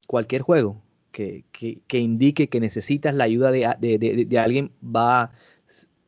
cualquier 0.06 0.42
juego 0.42 0.82
que, 1.12 1.44
indique 1.92 2.48
que 2.48 2.58
necesitas 2.58 3.14
la 3.14 3.24
ayuda 3.24 3.50
de, 3.52 4.38
alguien 4.38 4.72
va, 4.84 5.32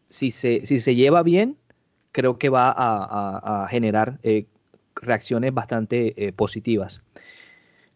si 0.06 0.30
se, 0.30 0.64
si 0.66 0.78
se 0.78 0.94
lleva 0.94 1.22
bien, 1.22 1.56
creo 2.10 2.38
que 2.38 2.48
va 2.48 2.74
a, 2.74 3.66
generar 3.68 4.18
eh, 4.22 4.46
reacciones 4.96 5.52
bastante 5.52 6.32
positivas. 6.36 7.02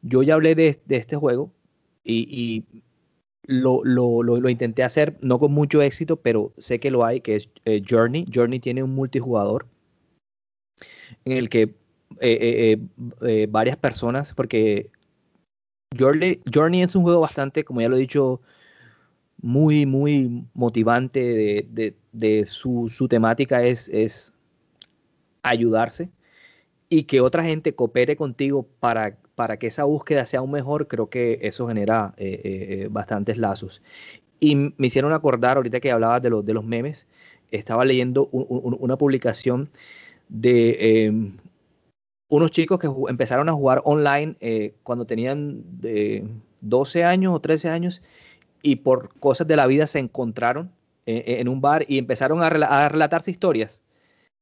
Yo 0.03 0.23
ya 0.23 0.35
hablé 0.35 0.55
de, 0.55 0.79
este 0.89 1.17
juego 1.17 1.51
y, 2.05 2.65
lo, 3.49 3.83
lo, 3.85 4.49
intenté 4.51 4.85
hacer, 4.85 5.17
no 5.23 5.39
con 5.39 5.53
mucho 5.53 5.83
éxito, 5.83 6.17
pero 6.17 6.53
sé 6.59 6.79
que 6.79 6.91
lo 6.91 7.05
hay, 7.05 7.23
que 7.23 7.37
es 7.37 7.49
Journey. 7.89 8.27
Journey 8.33 8.61
tiene 8.61 8.83
un 8.83 8.95
multijugador 8.95 9.67
en 11.25 11.37
el 11.37 11.49
que 11.49 11.63
eh, 11.63 11.75
eh, 12.21 12.79
eh, 13.23 13.47
varias 13.51 13.79
personas, 13.79 14.35
porque 14.35 14.91
Journey, 15.99 16.41
Journey, 16.53 16.83
es 16.83 16.95
un 16.95 17.03
juego 17.03 17.21
bastante, 17.21 17.65
como 17.65 17.81
ya 17.81 17.89
lo 17.89 17.97
he 17.97 18.01
dicho, 18.01 18.43
muy, 19.41 19.87
muy 19.87 20.45
motivante 20.55 21.67
de, 22.13 22.47
su, 22.47 22.89
su, 22.89 23.09
temática 23.09 23.63
es, 23.63 23.89
es 23.89 24.33
ayudarse 25.43 26.11
y 26.89 27.05
que 27.05 27.21
otra 27.21 27.45
gente 27.45 27.75
coopere 27.75 28.17
contigo 28.17 28.67
para, 28.81 29.17
para 29.35 29.59
que 29.59 29.67
esa 29.67 29.85
búsqueda 29.85 30.27
sea 30.27 30.41
aún 30.41 30.51
mejor, 30.51 30.89
creo 30.89 31.11
que 31.11 31.39
eso 31.43 31.69
genera 31.69 32.15
bastantes 32.91 33.39
lazos. 33.39 33.83
Y 34.41 34.55
me 34.55 34.87
hicieron 34.87 35.13
acordar, 35.13 35.57
ahorita 35.57 35.81
que 35.81 35.91
hablabas 35.91 36.23
de, 36.23 36.31
los 36.31 36.45
de 36.45 36.55
los 36.55 36.65
memes, 36.65 37.07
estaba 37.51 37.85
leyendo 37.85 38.27
una 38.27 38.97
publicación 38.97 39.71
de 40.29 41.05
em, 41.07 41.33
unos 42.29 42.51
chicos 42.51 42.79
que 42.79 42.89
empezaron 43.09 43.49
a 43.49 43.53
jugar 43.53 43.81
online 43.85 44.37
eh, 44.41 44.75
cuando 44.83 45.07
tenían 45.07 45.63
12 46.61 47.05
años 47.05 47.35
o 47.35 47.41
13 47.41 47.71
años 47.71 48.03
y 48.63 48.77
por 48.77 49.19
cosas 49.19 49.47
de 49.47 49.57
la 49.57 49.67
vida 49.67 49.87
se 49.87 49.99
encontraron 49.99 50.71
eh, 51.07 51.25
eh, 51.27 51.37
en 51.41 51.49
un 51.49 51.61
bar 51.61 51.85
y 51.89 51.99
empezaron 51.99 52.43
a, 52.43 52.51
relatarse 52.89 53.31
historias 53.31 53.83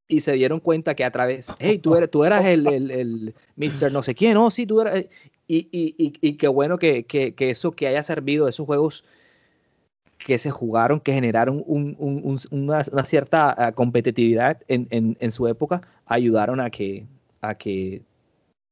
y 0.08 0.20
se 0.20 0.32
dieron 0.32 0.60
cuenta 0.60 0.94
que 0.94 1.04
a 1.04 1.10
través, 1.10 1.52
hey, 1.58 1.78
tú 1.78 1.96
eras, 1.96 2.10
tú 2.10 2.24
eras 2.24 2.44
el, 2.44 2.66
el, 2.66 2.90
el 2.90 3.34
Mr. 3.56 3.92
no 3.92 4.02
sé 4.02 4.14
quién, 4.14 4.34
no, 4.34 4.50
sí, 4.50 4.66
tú 4.66 4.80
eras, 4.80 5.04
y, 5.48 5.68
y, 5.70 5.94
y, 6.20 6.36
qué 6.36 6.48
bueno 6.48 6.78
que, 6.78 7.04
que, 7.04 7.34
que, 7.34 7.50
eso 7.50 7.72
que 7.72 7.86
haya 7.86 8.02
servido, 8.02 8.48
esos 8.48 8.66
juegos 8.66 9.04
que 10.18 10.38
se 10.38 10.50
jugaron, 10.50 11.00
que 11.00 11.12
generaron 11.12 11.62
una, 11.66 13.04
cierta 13.04 13.54
ah, 13.56 13.72
competitividad 13.72 14.60
en, 14.68 15.30
su 15.30 15.46
época, 15.46 15.82
ayudaron 16.04 16.60
a 16.60 16.70
que, 16.70 17.06
a 17.40 17.54
que 17.54 18.02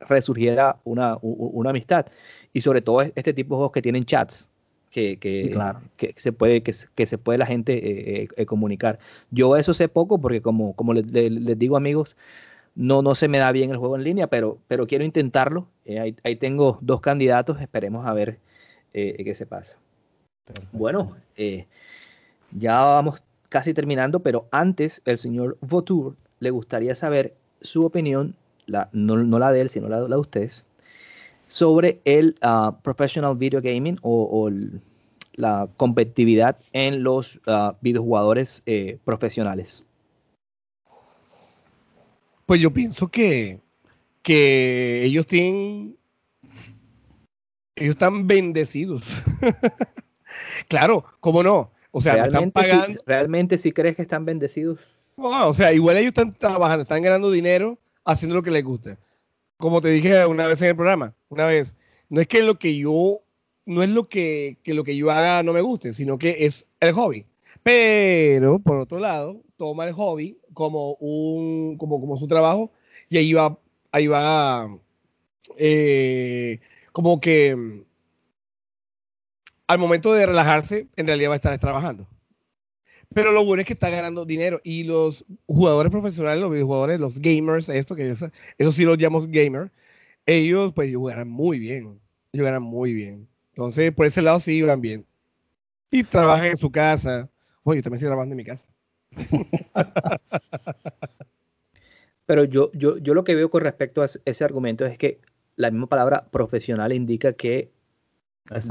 resurgiera 0.00 0.80
una, 0.84 1.18
amistad. 1.66 2.06
Y 2.52 2.60
sobre 2.60 2.82
todo 2.82 3.02
este 3.02 3.32
tipo 3.32 3.54
de 3.54 3.58
juegos 3.58 3.72
que 3.72 3.82
tienen 3.82 4.04
chats, 4.04 4.50
que, 4.94 5.18
que, 5.18 6.14
se 6.16 6.32
puede 6.32 6.62
que, 6.62 6.72
se 6.72 7.18
puede 7.18 7.38
la 7.38 7.46
gente 7.46 7.72
eh, 7.74 8.22
eh, 8.22 8.28
eh, 8.36 8.46
comunicar. 8.46 9.00
Yo 9.30 9.56
eso 9.56 9.74
sé 9.74 9.88
poco 9.88 10.20
porque 10.20 10.40
como, 10.40 10.74
como 10.74 10.94
les, 10.94 11.04
digo 11.58 11.76
amigos, 11.76 12.16
no, 12.76 13.02
no 13.02 13.16
se 13.16 13.26
me 13.26 13.38
da 13.38 13.50
bien 13.50 13.72
el 13.72 13.76
juego 13.76 13.96
en 13.96 14.04
línea, 14.04 14.28
pero, 14.28 14.58
pero 14.68 14.86
quiero 14.86 15.04
intentarlo. 15.04 15.66
ahí, 15.86 16.16
ahí, 16.22 16.36
tengo 16.36 16.78
dos 16.80 17.00
candidatos, 17.00 17.60
esperemos 17.60 18.06
a 18.06 18.14
ver 18.14 18.38
qué 18.92 19.34
se 19.34 19.46
pasa. 19.46 19.76
Bueno, 20.72 21.16
eh, 21.36 21.66
ya 22.52 22.78
vamos 22.80 23.20
casi 23.48 23.74
terminando, 23.74 24.20
pero 24.20 24.46
antes 24.50 25.02
el 25.06 25.18
señor 25.18 25.56
Vautour 25.60 26.16
le 26.40 26.50
gustaría 26.50 26.94
saber 26.94 27.34
su 27.62 27.84
opinión, 27.84 28.34
la, 28.66 28.90
no, 28.92 29.16
la 29.16 29.52
de 29.52 29.62
él, 29.62 29.70
sino 29.70 29.88
la, 29.88 30.00
de 30.02 30.16
ustedes, 30.16 30.64
sobre 31.54 32.00
el 32.04 32.36
ah, 32.42 32.76
professional 32.82 33.36
video 33.36 33.60
gaming 33.62 33.96
o, 34.02 34.50
la 35.34 35.68
competitividad 35.76 36.58
en 36.72 37.04
los 37.04 37.36
uh, 37.46 37.72
videojugadores 37.80 38.62
eh, 38.66 38.98
profesionales. 39.04 39.84
Pues 42.46 42.60
yo 42.60 42.72
pienso 42.72 43.08
que, 43.08 43.60
que 44.22 45.04
ellos 45.04 45.26
tienen, 45.26 45.96
ellos 47.76 47.92
están 47.92 48.26
bendecidos. 48.26 49.14
Claro, 50.68 51.04
¿cómo 51.20 51.42
no? 51.42 51.70
O 51.92 52.00
sea, 52.00 52.24
están 52.24 52.50
pagando. 52.50 53.00
¿Realmente 53.06 53.56
sí 53.56 53.70
crees 53.70 53.94
que 53.94 54.02
están 54.02 54.24
bendecidos? 54.24 54.80
No, 55.16 55.48
o 55.48 55.54
sea, 55.54 55.72
igual 55.72 55.96
ellos 55.96 56.08
están 56.08 56.32
trabajando, 56.32 56.82
están 56.82 57.02
ganando 57.02 57.30
dinero 57.30 57.78
haciendo 58.04 58.34
lo 58.34 58.42
que 58.42 58.50
les 58.50 58.64
gusta. 58.64 58.98
Como 59.56 59.80
te 59.80 59.88
dije 59.88 60.26
una 60.26 60.46
vez 60.46 60.60
en 60.62 60.68
el 60.68 60.76
programa, 60.76 61.14
una 61.28 61.46
vez, 61.46 61.76
no 62.08 62.20
es 62.20 62.28
que 62.28 62.42
lo 62.42 62.58
que 62.58 62.76
yo, 62.76 63.22
no 63.66 63.82
es 63.82 63.88
lo 63.90 64.08
que, 64.08 64.58
lo 64.64 64.84
que 64.84 64.96
yo 64.96 65.10
haga 65.10 65.42
no 65.42 65.52
me 65.52 65.60
guste, 65.60 65.94
sino 65.94 66.18
que 66.18 66.44
es 66.44 66.66
el 66.80 66.92
hobby. 66.92 67.26
Pero, 67.62 68.58
por 68.58 68.78
otro 68.78 68.98
lado, 68.98 69.42
toma 69.56 69.86
el 69.86 69.92
hobby 69.92 70.38
como 70.52 70.94
un, 70.94 71.76
como, 71.78 72.00
como 72.00 72.18
su 72.18 72.26
trabajo 72.26 72.72
y 73.08 73.18
ahí 73.18 73.32
va, 73.32 73.58
ahí 73.92 74.06
va, 74.06 74.68
eh, 75.56 76.60
como 76.92 77.20
que 77.20 77.84
al 79.66 79.78
momento 79.78 80.12
de 80.12 80.26
relajarse, 80.26 80.88
en 80.96 81.06
realidad 81.06 81.30
va 81.30 81.34
a 81.34 81.36
estar 81.36 81.58
trabajando. 81.58 82.06
Pero 83.14 83.32
lo 83.32 83.44
bueno 83.44 83.60
es 83.60 83.66
que 83.66 83.72
está 83.74 83.90
ganando 83.90 84.24
dinero 84.24 84.60
y 84.64 84.84
los 84.84 85.24
jugadores 85.46 85.90
profesionales, 85.90 86.40
los 86.40 86.50
videojugadores, 86.50 86.98
los 87.00 87.20
gamers, 87.20 87.68
esto 87.68 87.94
que 87.94 88.10
eso, 88.10 88.28
eso 88.58 88.72
sí 88.72 88.84
los 88.84 88.98
llamamos 88.98 89.28
gamer, 89.28 89.70
ellos 90.26 90.72
pues 90.72 90.88
ellos 90.88 91.06
ganan 91.06 91.28
muy 91.28 91.58
bien, 91.58 92.00
ellos 92.32 92.44
ganan 92.44 92.62
muy 92.62 92.92
bien. 92.92 93.28
Entonces, 93.50 93.92
por 93.92 94.06
ese 94.06 94.20
lado 94.20 94.40
sí 94.40 94.62
van 94.62 94.80
bien. 94.80 95.06
Y 95.90 96.02
trabajan 96.02 96.46
en 96.46 96.56
su 96.56 96.72
casa. 96.72 97.30
Oye, 97.62 97.78
yo 97.78 97.84
también 97.84 97.98
estoy 97.98 98.08
trabajando 98.08 98.32
en 98.32 98.36
mi 98.36 98.44
casa. 98.44 98.68
Pero 102.26 102.44
yo, 102.44 102.72
yo, 102.72 102.96
yo 102.98 103.14
lo 103.14 103.22
que 103.22 103.34
veo 103.36 103.50
con 103.50 103.62
respecto 103.62 104.02
a 104.02 104.06
ese 104.24 104.44
argumento 104.44 104.84
es 104.86 104.98
que 104.98 105.20
la 105.56 105.70
misma 105.70 105.86
palabra 105.86 106.26
profesional 106.30 106.92
indica 106.92 107.32
que 107.32 107.70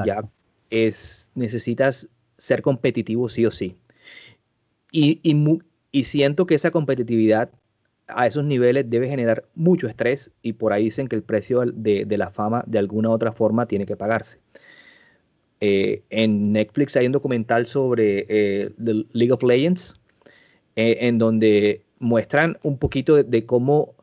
ya 0.03 0.29
es, 0.69 1.29
necesitas 1.35 2.09
ser 2.37 2.61
competitivo 2.61 3.29
sí 3.29 3.45
o 3.45 3.51
sí. 3.51 3.77
Y, 4.95 5.19
y, 5.91 6.03
siento 6.03 6.45
que 6.45 6.55
esa 6.55 6.71
competitividad 6.71 7.49
a 8.07 8.27
esos 8.27 8.43
niveles 8.43 8.89
debe 8.89 9.07
generar 9.09 9.45
mucho 9.55 9.87
estrés 9.87 10.31
y 10.43 10.53
por 10.53 10.71
ahí 10.71 10.85
dicen 10.85 11.07
que 11.07 11.15
el 11.15 11.23
precio 11.23 11.63
de, 11.65 12.05
la 12.15 12.29
fama 12.29 12.63
de 12.67 12.77
alguna 12.77 13.09
u 13.09 13.13
otra 13.13 13.31
forma 13.31 13.65
tiene 13.65 13.87
que 13.87 13.97
pagarse. 13.97 14.39
Eh, 15.61 16.03
en 16.11 16.51
Netflix 16.51 16.95
hay 16.95 17.07
un 17.07 17.11
documental 17.11 17.65
sobre 17.65 18.25
eh, 18.29 18.69
The 18.83 19.05
League 19.13 19.31
of 19.31 19.41
Legends 19.43 19.99
eh, 20.75 20.97
en 21.01 21.17
donde 21.17 21.83
muestran 21.99 22.57
un 22.61 22.77
poquito 22.77 23.15
de, 23.15 23.23
de, 23.23 23.45
cómo 23.45 23.95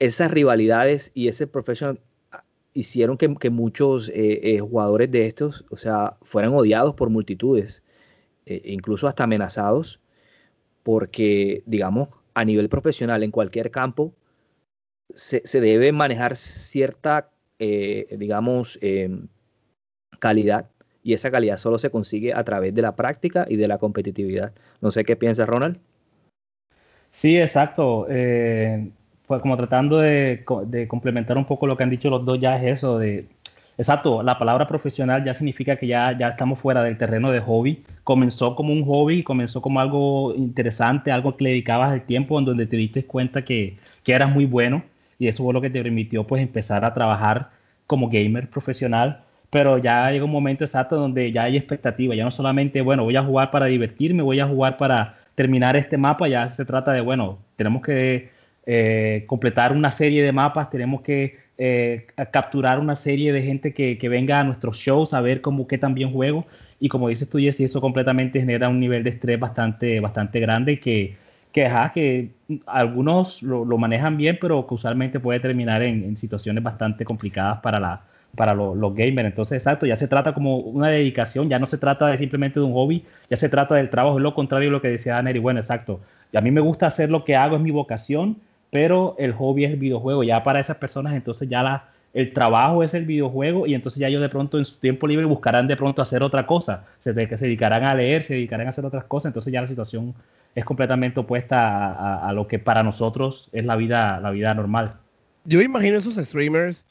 esas 0.00 0.30
rivalidades 0.30 1.12
y 1.14 1.28
ese 1.28 1.46
professional 1.46 2.00
hicieron 2.74 3.16
que, 3.16 3.50
muchos 3.50 4.08
eh, 4.10 4.40
eh, 4.42 4.58
jugadores 4.58 5.10
de 5.10 5.26
estos, 5.26 5.64
o 5.70 5.76
sea, 5.76 6.16
fueran 6.22 6.52
odiados 6.52 6.94
por 6.94 7.08
multitudes, 7.08 7.82
incluso 8.46 9.08
hasta 9.08 9.24
amenazados, 9.24 10.00
porque, 10.84 11.64
digamos, 11.66 12.10
a 12.34 12.44
nivel 12.44 12.68
profesional, 12.68 13.24
en 13.24 13.32
cualquier 13.32 13.72
campo, 13.72 14.14
se, 15.12 15.42
debe 15.60 15.90
manejar 15.90 16.36
cierta, 16.36 17.30
digamos, 17.58 18.78
em, 18.80 19.26
calidad, 20.20 20.70
y 21.02 21.14
esa 21.14 21.30
calidad 21.30 21.56
solo 21.56 21.78
se 21.78 21.90
consigue 21.90 22.32
a 22.32 22.44
través 22.44 22.74
de 22.74 22.82
la 22.82 22.94
práctica 22.94 23.46
y 23.48 23.56
de 23.56 23.66
la 23.66 23.78
competitividad. 23.78 24.52
No 24.80 24.92
sé 24.92 25.04
qué 25.04 25.16
piensas, 25.16 25.48
Ronald. 25.48 25.78
Sí, 27.10 27.36
exacto 27.38 28.06
pues 29.26 29.40
como 29.40 29.56
tratando 29.56 29.98
de, 29.98 30.44
complementar 30.88 31.38
un 31.38 31.46
poco 31.46 31.66
lo 31.66 31.76
que 31.76 31.82
han 31.82 31.90
dicho 31.90 32.10
los 32.10 32.24
dos, 32.24 32.38
ya 32.40 32.56
es 32.56 32.78
eso 32.78 32.98
de, 32.98 33.26
exacto, 33.78 34.22
la 34.22 34.38
palabra 34.38 34.66
profesional 34.66 35.24
ya 35.24 35.34
significa 35.34 35.76
que 35.76 35.86
ya, 35.86 36.16
ya 36.16 36.28
estamos 36.28 36.58
fuera 36.58 36.82
del 36.82 36.98
terreno 36.98 37.30
de 37.30 37.40
hobby. 37.40 37.84
Comenzó 38.04 38.54
como 38.54 38.72
un 38.72 38.84
hobby, 38.84 39.22
comenzó 39.22 39.60
como 39.62 39.80
algo 39.80 40.34
interesante, 40.34 41.12
algo 41.12 41.36
que 41.36 41.44
le 41.44 41.50
dedicabas 41.50 41.94
el 41.94 42.02
tiempo, 42.02 42.38
en 42.38 42.44
donde 42.44 42.66
te 42.66 42.76
diste 42.76 43.04
cuenta 43.04 43.44
que, 43.44 43.78
que 44.02 44.12
eras 44.12 44.32
muy 44.32 44.46
bueno 44.46 44.82
y 45.18 45.28
eso 45.28 45.44
fue 45.44 45.54
lo 45.54 45.60
que 45.60 45.70
te 45.70 45.82
permitió 45.82 46.26
pues 46.26 46.42
empezar 46.42 46.84
a 46.84 46.94
trabajar 46.94 47.50
como 47.86 48.08
gamer 48.08 48.48
profesional. 48.48 49.20
Pero 49.50 49.78
ya 49.78 50.10
llega 50.10 50.24
un 50.24 50.32
momento 50.32 50.64
exacto 50.64 50.96
donde 50.96 51.30
ya 51.30 51.44
hay 51.44 51.56
expectativa, 51.56 52.14
ya 52.14 52.24
no 52.24 52.30
solamente, 52.30 52.80
bueno, 52.82 53.04
voy 53.04 53.16
a 53.16 53.22
jugar 53.22 53.50
para 53.50 53.66
divertirme, 53.66 54.22
voy 54.22 54.40
a 54.40 54.48
jugar 54.48 54.76
para 54.78 55.16
terminar 55.36 55.76
este 55.76 55.96
mapa, 55.96 56.28
ya 56.28 56.50
se 56.50 56.64
trata 56.64 56.92
de, 56.92 57.00
bueno, 57.00 57.38
tenemos 57.56 57.82
que 57.82 58.30
eh, 58.66 59.24
completar 59.26 59.72
una 59.72 59.90
serie 59.90 60.22
de 60.22 60.32
mapas, 60.32 60.70
tenemos 60.70 61.02
que 61.02 61.36
eh, 61.58 62.06
capturar 62.32 62.80
una 62.80 62.96
serie 62.96 63.32
de 63.32 63.42
gente 63.42 63.72
que, 63.72 64.08
venga 64.08 64.40
a 64.40 64.44
nuestros 64.44 64.78
shows 64.78 65.14
a 65.14 65.20
ver 65.20 65.40
cómo 65.40 65.66
qué 65.66 65.78
tan 65.78 65.94
bien 65.94 66.12
juego. 66.12 66.46
Y 66.80 66.88
como 66.88 67.08
dices 67.08 67.28
tú, 67.28 67.38
Jesse, 67.38 67.60
eso 67.60 67.80
completamente 67.80 68.40
genera 68.40 68.68
un 68.68 68.80
nivel 68.80 69.04
de 69.04 69.10
estrés 69.10 69.38
bastante, 69.38 70.00
bastante 70.00 70.40
grande 70.40 70.80
que 70.80 71.16
que, 71.54 71.70
que 71.94 72.30
algunos 72.66 73.42
lo, 73.42 73.64
lo, 73.64 73.78
manejan 73.78 74.16
bien, 74.16 74.38
pero 74.40 74.66
que 74.66 74.74
usualmente 74.74 75.20
puede 75.20 75.38
terminar 75.38 75.82
en, 75.84 76.16
situaciones 76.16 76.64
bastante 76.64 77.04
complicadas 77.04 77.60
para, 77.60 77.78
la, 77.78 78.02
para 78.34 78.54
los 78.54 78.94
gamers. 78.94 79.28
Entonces, 79.28 79.62
exacto, 79.62 79.86
ya 79.86 79.96
se 79.96 80.08
trata 80.08 80.34
como 80.34 80.58
una 80.58 80.88
dedicación, 80.88 81.48
ya 81.48 81.60
no 81.60 81.68
se 81.68 81.78
trata 81.78 82.08
de 82.08 82.18
simplemente 82.18 82.58
de 82.58 82.66
un 82.66 82.72
hobby, 82.72 83.04
ya 83.30 83.36
se 83.36 83.48
trata 83.48 83.76
del 83.76 83.88
trabajo, 83.88 84.18
es 84.18 84.22
lo 84.24 84.34
contrario 84.34 84.68
de 84.68 84.72
lo 84.72 84.82
que 84.82 84.88
decía 84.88 85.22
Neri. 85.22 85.38
Bueno, 85.38 85.60
exacto. 85.60 86.00
Y 86.32 86.36
a 86.36 86.40
mí 86.40 86.50
me 86.50 86.60
gusta 86.60 86.88
hacer 86.88 87.08
lo 87.08 87.22
que 87.22 87.36
hago, 87.36 87.54
es 87.54 87.62
mi 87.62 87.70
vocación, 87.70 88.38
pero 88.74 89.14
el 89.20 89.32
hobby 89.34 89.66
es 89.66 89.70
el 89.70 89.76
videojuego. 89.76 90.24
Ya 90.24 90.42
para 90.42 90.58
esas 90.58 90.78
personas, 90.78 91.14
entonces 91.14 91.48
ya 91.48 91.92
el 92.12 92.32
trabajo 92.32 92.82
es 92.82 92.92
el 92.92 93.04
videojuego 93.04 93.68
y 93.68 93.74
entonces 93.74 94.00
ya 94.00 94.08
ellos 94.08 94.20
de 94.20 94.28
pronto 94.28 94.58
en 94.58 94.64
su 94.64 94.78
tiempo 94.80 95.06
libre 95.06 95.26
buscarán 95.26 95.68
de 95.68 95.76
pronto 95.76 96.02
hacer 96.02 96.24
otra 96.24 96.44
cosa, 96.44 96.84
se, 96.98 97.12
dedicarán 97.12 97.84
a 97.84 97.94
leer, 97.94 98.24
se 98.24 98.34
dedicarán 98.34 98.66
a 98.66 98.70
hacer 98.70 98.84
otras 98.84 99.04
cosas, 99.04 99.30
entonces 99.30 99.52
ya 99.52 99.62
la 99.62 99.68
situación 99.68 100.12
es 100.56 100.64
completamente 100.64 101.20
opuesta 101.20 101.92
a, 101.92 102.28
a, 102.28 102.32
lo 102.32 102.48
que 102.48 102.58
para 102.58 102.82
nosotros 102.82 103.48
es 103.52 103.64
la 103.64 103.76
vida, 103.76 104.18
la 104.18 104.32
vida 104.32 104.52
normal. 104.54 104.94
Yo 105.44 105.62
imagino 105.62 105.96
esos 105.96 106.16
streamers 106.16 106.84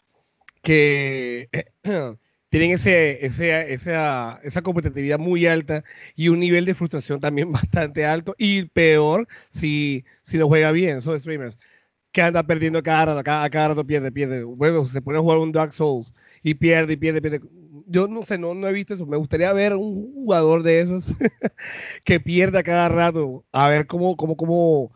que 0.61 1.49
tienen 2.47 2.71
ese, 2.71 3.25
ese, 3.25 3.73
esa, 3.73 4.39
esa 4.41 4.61
competitividad 4.61 5.19
muy 5.19 5.47
alta 5.47 5.83
y 6.15 6.29
un 6.29 6.39
nivel 6.39 6.63
de 6.63 6.75
frustración 6.75 7.19
también 7.19 7.51
bastante 7.51 8.05
alto 8.05 8.35
y 8.37 8.63
peor 8.67 9.27
si, 9.49 10.05
si 10.21 10.37
no 10.37 10.47
juega 10.47 10.71
bien 10.71 10.99
esos 10.99 11.19
streamers 11.19 11.57
que 12.13 12.21
anda 12.21 12.43
perdiendo 12.43 12.81
cada 12.83 13.07
rato, 13.07 13.23
cada, 13.23 13.49
cada 13.49 13.67
rato 13.69 13.85
pierde, 13.85 14.11
pierde. 14.11 14.43
Bueno, 14.43 14.85
se 14.85 15.01
pone 15.01 15.17
a 15.17 15.21
jugar 15.21 15.39
un 15.39 15.51
Dark 15.51 15.73
Souls 15.73 16.13
y 16.43 16.53
pierde, 16.53 16.95
pierde, 16.95 17.21
pierde. 17.21 17.41
Yo 17.87 18.07
no 18.07 18.21
sé, 18.21 18.37
no, 18.37 18.53
no 18.53 18.67
he 18.67 18.71
visto 18.71 18.93
eso. 18.93 19.07
Me 19.07 19.17
gustaría 19.17 19.51
ver 19.51 19.75
un 19.75 20.13
jugador 20.13 20.61
de 20.61 20.79
esos 20.79 21.07
que 22.05 22.19
pierda 22.19 22.61
cada 22.61 22.87
rato. 22.87 23.43
A 23.51 23.67
ver 23.67 23.87
cómo, 23.87 24.15
cómo, 24.15 24.37
cómo 24.37 24.91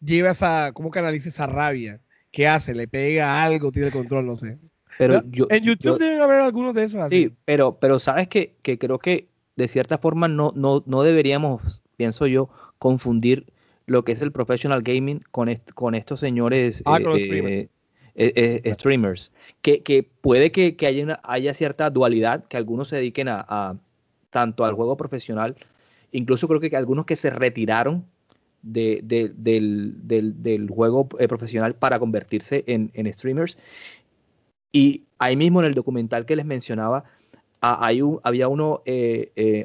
lleva 0.00 0.30
esa, 0.30 0.70
cómo 0.72 0.92
canaliza 0.92 1.28
esa 1.28 1.48
rabia. 1.48 2.00
¿Qué 2.30 2.46
hace? 2.46 2.72
¿Le 2.72 2.86
pega 2.86 3.42
algo? 3.42 3.72
¿Tiene 3.72 3.90
control? 3.90 4.26
No 4.26 4.36
sé. 4.36 4.56
Pero 4.96 5.22
yo, 5.28 5.46
en 5.50 5.64
YouTube 5.64 5.98
yo, 5.98 5.98
deben 5.98 6.20
haber 6.20 6.38
algunos 6.38 6.72
de 6.76 6.84
esos 6.84 7.00
así. 7.00 7.24
Sí, 7.24 7.36
pero, 7.44 7.80
pero 7.80 7.98
sabes 7.98 8.28
que, 8.28 8.54
que 8.62 8.78
creo 8.78 9.00
que 9.00 9.28
de 9.56 9.66
cierta 9.66 9.98
forma 9.98 10.28
no, 10.28 10.52
no, 10.54 10.84
no 10.86 11.02
deberíamos, 11.02 11.82
pienso 11.96 12.28
yo, 12.28 12.48
confundir 12.78 13.52
lo 13.90 14.04
que 14.04 14.12
es 14.12 14.22
el 14.22 14.30
professional 14.30 14.82
gaming 14.82 15.20
con, 15.32 15.48
est 15.48 15.72
con 15.72 15.96
estos 15.96 16.20
señores 16.20 16.80
ah, 16.86 16.98
eh, 17.00 17.02
con 17.02 17.16
eh, 17.18 17.68
eh, 18.14 18.74
streamers. 18.74 19.32
Que, 19.62 19.82
que 19.82 20.04
puede 20.04 20.52
que, 20.52 20.76
que 20.76 20.86
haya, 20.86 21.02
una, 21.02 21.20
haya, 21.24 21.52
cierta 21.54 21.90
dualidad, 21.90 22.44
que 22.46 22.56
algunos 22.56 22.86
se 22.86 22.96
dediquen 22.96 23.26
a, 23.26 23.44
a, 23.48 23.76
tanto 24.30 24.64
al 24.64 24.74
juego 24.74 24.96
profesional, 24.96 25.56
incluso 26.12 26.46
creo 26.46 26.60
que, 26.60 26.76
algunos 26.76 27.04
que 27.04 27.16
se 27.16 27.30
retiraron 27.30 28.04
de, 28.62 29.00
de, 29.02 29.32
del, 29.34 29.94
del, 30.06 30.40
del, 30.40 30.70
juego 30.70 31.08
profesional 31.08 31.74
para 31.74 31.98
convertirse 31.98 32.62
en, 32.68 32.92
en, 32.94 33.12
streamers. 33.12 33.58
Y 34.70 35.02
ahí 35.18 35.34
mismo 35.34 35.58
en 35.58 35.66
el 35.66 35.74
documental 35.74 36.26
que 36.26 36.36
les 36.36 36.46
mencionaba, 36.46 37.02
hay 37.60 38.02
un, 38.02 38.20
había 38.22 38.46
uno, 38.46 38.84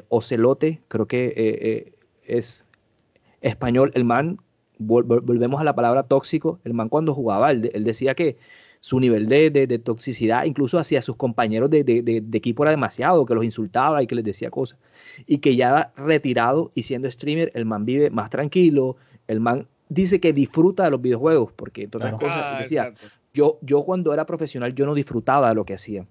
Ocelote, 0.08 0.80
creo 0.88 1.06
que 1.06 1.94
es 2.24 2.66
español, 3.46 3.90
el 3.94 4.04
man, 4.04 4.38
vol 4.78 5.04
volvemos 5.04 5.60
a 5.60 5.64
la 5.64 5.74
palabra 5.74 6.02
tóxico, 6.02 6.60
el 6.64 6.74
man 6.74 6.88
cuando 6.88 7.14
jugaba, 7.14 7.50
él, 7.50 7.70
él 7.72 7.84
decía 7.84 8.14
que 8.14 8.36
su 8.80 9.00
nivel 9.00 9.26
de, 9.26 9.50
de, 9.50 9.66
de, 9.66 9.78
toxicidad, 9.78 10.44
incluso 10.44 10.78
hacia 10.78 11.02
sus 11.02 11.16
compañeros 11.16 11.70
de, 11.70 11.82
de, 11.82 12.22
equipo, 12.32 12.62
era 12.62 12.70
demasiado, 12.70 13.26
que 13.26 13.34
los 13.34 13.44
insultaba 13.44 14.02
y 14.02 14.06
que 14.06 14.14
les 14.14 14.24
decía 14.24 14.50
cosas. 14.50 14.78
Y 15.26 15.38
que 15.38 15.56
ya 15.56 15.92
retirado 15.96 16.70
y 16.74 16.82
siendo 16.82 17.10
streamer, 17.10 17.50
el 17.54 17.64
man 17.64 17.84
vive 17.84 18.10
más 18.10 18.30
tranquilo, 18.30 18.96
el 19.26 19.40
man 19.40 19.66
dice 19.88 20.20
que 20.20 20.32
disfruta 20.32 20.84
de 20.84 20.90
los 20.90 21.02
videojuegos, 21.02 21.52
porque 21.52 21.84
entre 21.84 21.98
otras 21.98 22.18
claro. 22.18 22.26
cosas, 22.26 22.44
ah, 22.44 22.58
decía, 22.60 22.94
yo, 23.34 23.58
yo 23.62 23.82
cuando 23.82 24.12
era 24.12 24.24
profesional, 24.24 24.74
yo 24.74 24.86
no 24.86 24.94
disfrutaba 24.94 25.48
de 25.48 25.54
lo 25.54 25.64
que 25.64 25.74
hacía. 25.74 26.06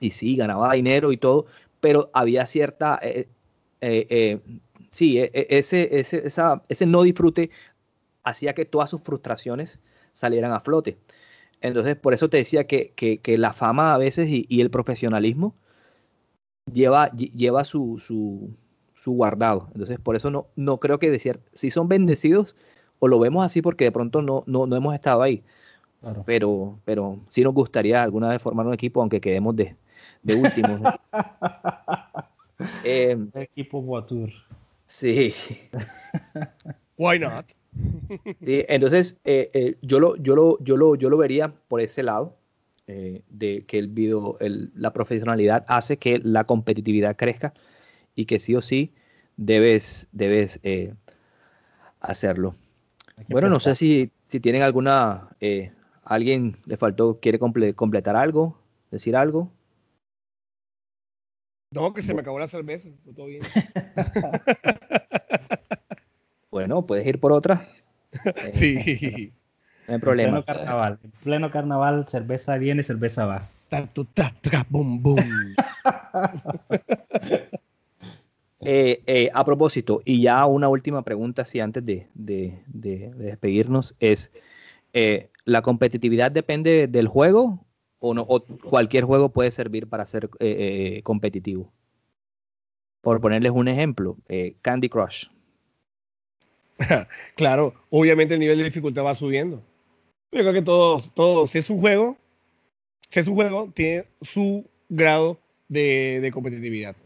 Y 0.00 0.12
sí, 0.12 0.36
ganaba 0.36 0.72
dinero 0.72 1.12
y 1.12 1.18
todo, 1.18 1.46
pero 1.80 2.08
había 2.14 2.46
cierta 2.46 2.98
eh, 3.02 3.28
eh, 3.80 4.06
eh, 4.08 4.40
sí, 4.90 5.18
e, 5.18 5.30
e, 5.32 5.46
ese, 5.50 5.88
ese, 5.98 6.26
esa, 6.26 6.62
ese 6.68 6.86
no 6.86 7.02
disfrute 7.02 7.50
hacía 8.24 8.54
que 8.54 8.64
todas 8.64 8.90
sus 8.90 9.00
frustraciones 9.02 9.80
salieran 10.12 10.52
a 10.52 10.60
flote. 10.60 10.98
Entonces, 11.60 11.96
por 11.96 12.14
eso 12.14 12.30
te 12.30 12.38
decía 12.38 12.66
que, 12.66 12.92
que, 12.96 13.18
que 13.18 13.38
la 13.38 13.52
fama 13.52 13.94
a 13.94 13.98
veces 13.98 14.28
y, 14.28 14.46
y, 14.48 14.60
el 14.60 14.70
profesionalismo 14.70 15.54
lleva, 16.72 17.10
lleva 17.12 17.64
su, 17.64 17.98
su, 17.98 18.50
su, 18.94 19.12
guardado. 19.12 19.68
Entonces, 19.74 19.98
por 19.98 20.16
eso 20.16 20.30
no, 20.30 20.46
no 20.56 20.78
creo 20.80 20.98
que 20.98 21.10
decir, 21.10 21.40
si 21.52 21.70
son 21.70 21.88
bendecidos, 21.88 22.56
o 22.98 23.08
lo 23.08 23.18
vemos 23.18 23.44
así 23.44 23.62
porque 23.62 23.84
de 23.84 23.92
pronto 23.92 24.22
no, 24.22 24.44
no, 24.46 24.66
no 24.66 24.76
hemos 24.76 24.94
estado 24.94 25.22
ahí. 25.22 25.42
Claro. 26.00 26.22
Pero, 26.26 26.78
pero 26.84 27.20
sí 27.28 27.42
nos 27.42 27.52
gustaría 27.52 28.02
alguna 28.02 28.30
vez 28.30 28.40
formar 28.40 28.66
un 28.66 28.74
equipo, 28.74 29.00
aunque 29.00 29.20
quedemos 29.20 29.54
de, 29.56 29.76
de 30.22 30.34
últimos. 30.34 30.80
eh, 32.84 33.18
equipo 33.34 33.82
Voiture. 33.82 34.32
Sí. 34.90 35.32
Why 36.98 37.20
not? 37.20 37.52
sí, 38.44 38.64
entonces, 38.68 39.20
eh, 39.24 39.48
eh, 39.54 39.76
yo, 39.82 40.00
lo, 40.00 40.16
yo, 40.16 40.34
lo, 40.34 40.58
yo, 40.64 40.76
lo, 40.76 40.96
yo 40.96 41.08
lo 41.08 41.16
vería 41.16 41.54
por 41.68 41.80
ese 41.80 42.02
lado, 42.02 42.36
eh, 42.88 43.22
de 43.28 43.64
que 43.66 43.78
el 43.78 43.86
video, 43.86 44.36
el, 44.40 44.72
la 44.74 44.92
profesionalidad 44.92 45.64
hace 45.68 45.96
que 45.96 46.18
la 46.18 46.42
competitividad 46.42 47.16
crezca 47.16 47.54
y 48.16 48.24
que 48.24 48.40
sí 48.40 48.56
o 48.56 48.60
sí 48.60 48.92
debes, 49.36 50.08
debes 50.10 50.58
eh, 50.64 50.92
hacerlo. 52.00 52.56
Bueno, 53.28 53.48
no 53.48 53.60
sé 53.60 53.76
si, 53.76 54.10
si 54.26 54.40
tienen 54.40 54.62
alguna, 54.62 55.28
alguien 56.04 56.56
le 56.64 56.76
faltó, 56.76 57.20
quiere 57.20 57.38
comple 57.38 57.74
completar 57.74 58.16
algo, 58.16 58.58
decir 58.90 59.14
algo. 59.14 59.52
No, 61.72 61.94
que 61.94 62.02
se 62.02 62.14
me 62.14 62.22
acabó 62.22 62.40
la 62.40 62.48
cerveza. 62.48 62.88
Todo 63.14 63.26
bien. 63.26 63.42
bueno, 66.50 66.84
puedes 66.84 67.06
ir 67.06 67.20
por 67.20 67.30
otra. 67.30 67.64
sí. 68.52 69.32
No 69.86 69.94
hay 69.94 70.00
problema. 70.00 70.38
En 70.38 70.42
pleno 70.42 70.44
carnaval. 70.44 70.98
En 71.04 71.10
pleno 71.22 71.50
carnaval, 71.52 72.08
cerveza 72.08 72.56
viene, 72.56 72.82
cerveza 72.82 73.24
va. 73.24 73.48
Ta, 73.68 73.86
tu, 73.86 74.04
ta, 74.04 74.34
ta, 74.40 74.66
boom, 74.68 75.00
boom. 75.00 75.20
eh, 78.60 79.00
eh, 79.06 79.30
a 79.32 79.44
propósito, 79.44 80.02
y 80.04 80.22
ya 80.22 80.44
una 80.46 80.68
última 80.68 81.02
pregunta, 81.02 81.44
si 81.44 81.60
antes 81.60 81.86
de, 81.86 82.08
de, 82.14 82.64
de, 82.66 83.10
de 83.10 83.24
despedirnos, 83.26 83.94
es, 84.00 84.32
eh, 84.92 85.28
¿la 85.44 85.62
competitividad 85.62 86.32
depende 86.32 86.88
del 86.88 87.06
juego 87.06 87.64
o, 88.00 88.14
no, 88.14 88.22
o 88.22 88.42
cualquier 88.42 89.04
juego 89.04 89.28
puede 89.28 89.50
servir 89.50 89.86
para 89.86 90.06
ser 90.06 90.28
eh, 90.40 90.96
eh, 90.98 91.02
competitivo. 91.02 91.72
Por 93.02 93.20
ponerles 93.20 93.52
un 93.52 93.68
ejemplo, 93.68 94.16
eh, 94.28 94.56
Candy 94.62 94.88
Crush. 94.88 95.26
claro, 97.36 97.74
obviamente 97.90 98.34
el 98.34 98.40
nivel 98.40 98.58
de 98.58 98.64
dificultad 98.64 99.04
va 99.04 99.14
subiendo. 99.14 99.62
Yo 100.32 100.40
creo 100.40 100.52
que 100.52 100.62
todos, 100.62 101.12
todos, 101.14 101.50
si 101.50 101.58
es 101.58 101.68
un 101.70 101.78
juego, 101.78 102.16
si 103.08 103.20
es 103.20 103.28
un 103.28 103.34
juego, 103.34 103.70
tiene 103.74 104.06
su 104.22 104.64
grado 104.88 105.38
de, 105.68 106.30
competitividad. 106.32 106.96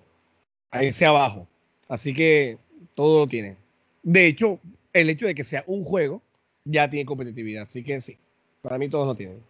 Ahí 0.71 0.93
sea 0.93 1.11
abajo. 1.11 1.47
Así 1.89 2.15
que 2.15 2.59
todo 2.95 3.21
lo 3.21 3.27
tiene. 3.27 3.57
De 4.03 4.27
hecho, 4.27 4.61
el 4.93 5.11
hecho 5.11 5.27
de 5.27 5.35
que 5.35 5.45
sea 5.45 5.65
un 5.67 5.85
juego 5.85 6.23
ya 6.65 6.89
tiene 6.91 7.07
competitividad. 7.07 7.65
Así 7.65 7.83
que 7.83 8.01
sí, 8.01 8.19
para 8.63 8.79
mí 8.79 8.89
todos 8.89 9.07
lo 9.07 9.15
tienen. 9.15 9.41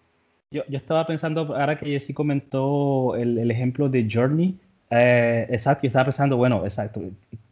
Yo, 0.51 0.63
yo, 0.69 0.79
estaba 0.79 1.07
pensando, 1.07 1.57
ahora 1.57 1.79
que 1.79 1.87
Jessy 1.87 2.15
comentó 2.15 3.17
el, 3.17 3.39
el, 3.39 3.51
ejemplo 3.51 3.89
de 3.89 4.09
Journey, 4.11 4.57
eh, 4.91 5.47
exacto, 5.51 5.83
yo 5.83 5.89
estaba 5.89 6.05
pensando, 6.05 6.37
bueno, 6.37 6.63
exacto, 6.65 7.03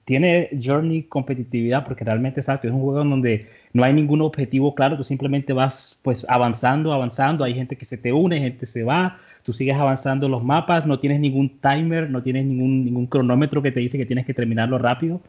tiene 0.04 0.50
Journey 0.62 1.04
competitividad 1.04 1.84
porque 1.84 2.04
realmente, 2.04 2.40
exacto, 2.40 2.66
es 2.66 2.72
un 2.72 2.80
juego 2.80 3.02
en 3.02 3.10
donde 3.10 3.46
no 3.72 3.84
hay 3.84 3.92
ningún 3.92 4.20
objetivo 4.20 4.74
claro, 4.74 4.96
tú 4.96 5.04
simplemente 5.04 5.52
vas 5.52 5.98
pues 6.02 6.26
avanzando, 6.28 6.92
avanzando, 6.92 7.44
hay 7.44 7.54
gente 7.54 7.76
que 7.76 7.84
se 7.84 7.96
te 7.96 8.12
une, 8.12 8.38
gente 8.38 8.66
se 8.66 8.82
va, 8.82 9.18
tú 9.42 9.52
sigues 9.52 9.76
avanzando 9.76 10.28
los 10.28 10.42
mapas, 10.42 10.86
no 10.86 10.98
tienes 10.98 11.20
ningún 11.20 11.60
timer, 11.60 12.10
no 12.10 12.22
tienes 12.22 12.44
ningún, 12.46 12.84
ningún 12.84 13.06
cronómetro 13.06 13.62
que 13.62 13.72
te 13.72 13.80
dice 13.80 13.98
que 13.98 14.06
tienes 14.06 14.26
que 14.26 14.34
terminarlo 14.34 14.78
rápido. 14.78 15.20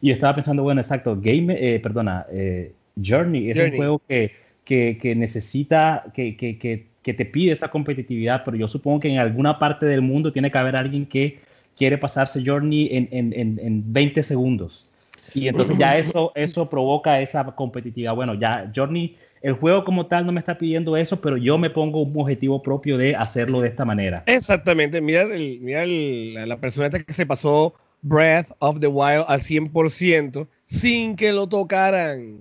Y 0.00 0.08
yo 0.08 0.14
estaba 0.14 0.34
pensando, 0.34 0.62
bueno, 0.62 0.80
exacto, 0.80 1.18
Game, 1.20 1.56
eh, 1.58 1.80
perdona, 1.80 2.26
eh, 2.30 2.72
Journey 3.02 3.50
es 3.50 3.56
Journey. 3.56 3.72
un 3.72 3.76
juego 3.76 4.02
que, 4.06 4.32
que, 4.64 4.98
que 5.00 5.14
necesita, 5.14 6.04
que, 6.12 6.36
que, 6.36 6.58
que 6.58 6.86
que 7.06 7.14
te 7.14 7.24
pide 7.24 7.52
esa 7.52 7.68
competitividad, 7.68 8.42
pero 8.44 8.56
yo 8.56 8.66
supongo 8.66 8.98
que 8.98 9.08
en 9.08 9.18
alguna 9.18 9.60
parte 9.60 9.86
del 9.86 10.02
mundo 10.02 10.32
tiene 10.32 10.50
que 10.50 10.58
haber 10.58 10.74
alguien 10.74 11.06
que 11.06 11.38
quiere 11.76 11.98
pasarse 11.98 12.42
Journey 12.44 12.88
en, 12.90 13.08
en, 13.12 13.32
en, 13.32 13.60
en 13.62 13.92
20 13.92 14.24
segundos. 14.24 14.90
Y 15.32 15.46
entonces 15.46 15.78
ya 15.78 15.96
eso, 15.98 16.32
eso 16.34 16.68
provoca 16.68 17.20
esa 17.20 17.44
competitividad. 17.44 18.12
Bueno, 18.16 18.34
ya 18.34 18.72
Journey, 18.74 19.16
el 19.40 19.52
juego 19.52 19.84
como 19.84 20.06
tal 20.06 20.26
no 20.26 20.32
me 20.32 20.40
está 20.40 20.58
pidiendo 20.58 20.96
eso, 20.96 21.20
pero 21.20 21.36
yo 21.36 21.58
me 21.58 21.70
pongo 21.70 22.02
un 22.02 22.12
objetivo 22.20 22.60
propio 22.60 22.98
de 22.98 23.14
hacerlo 23.14 23.60
de 23.60 23.68
esta 23.68 23.84
manera. 23.84 24.24
Exactamente. 24.26 25.00
Mira, 25.00 25.22
el, 25.22 25.60
mira 25.60 25.84
el, 25.84 26.34
la 26.34 26.56
persona 26.56 26.90
que 26.90 27.12
se 27.12 27.24
pasó 27.24 27.72
Breath 28.02 28.48
of 28.58 28.80
the 28.80 28.88
Wild 28.88 29.26
al 29.28 29.40
100% 29.42 30.48
sin 30.64 31.14
que 31.14 31.32
lo 31.32 31.46
tocaran. 31.48 32.38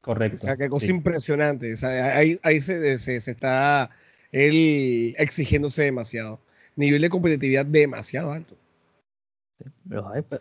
Correcto. 0.00 0.38
O 0.38 0.40
sea, 0.40 0.56
qué 0.56 0.68
cosa 0.68 0.86
sí. 0.86 0.90
impresionante. 0.92 1.72
O 1.72 1.76
sea, 1.76 2.16
ahí, 2.16 2.36
ahí 2.42 2.60
se, 2.60 2.98
se- 2.98 3.20
se 3.20 3.30
está 3.30 3.90
él 4.32 5.14
exigiéndose 5.18 5.82
demasiado. 5.84 6.40
Nivel 6.76 7.02
de 7.02 7.10
competitividad 7.10 7.66
demasiado 7.66 8.32
alto. 8.32 8.56
Pero, 9.88 10.10
pues, 10.28 10.40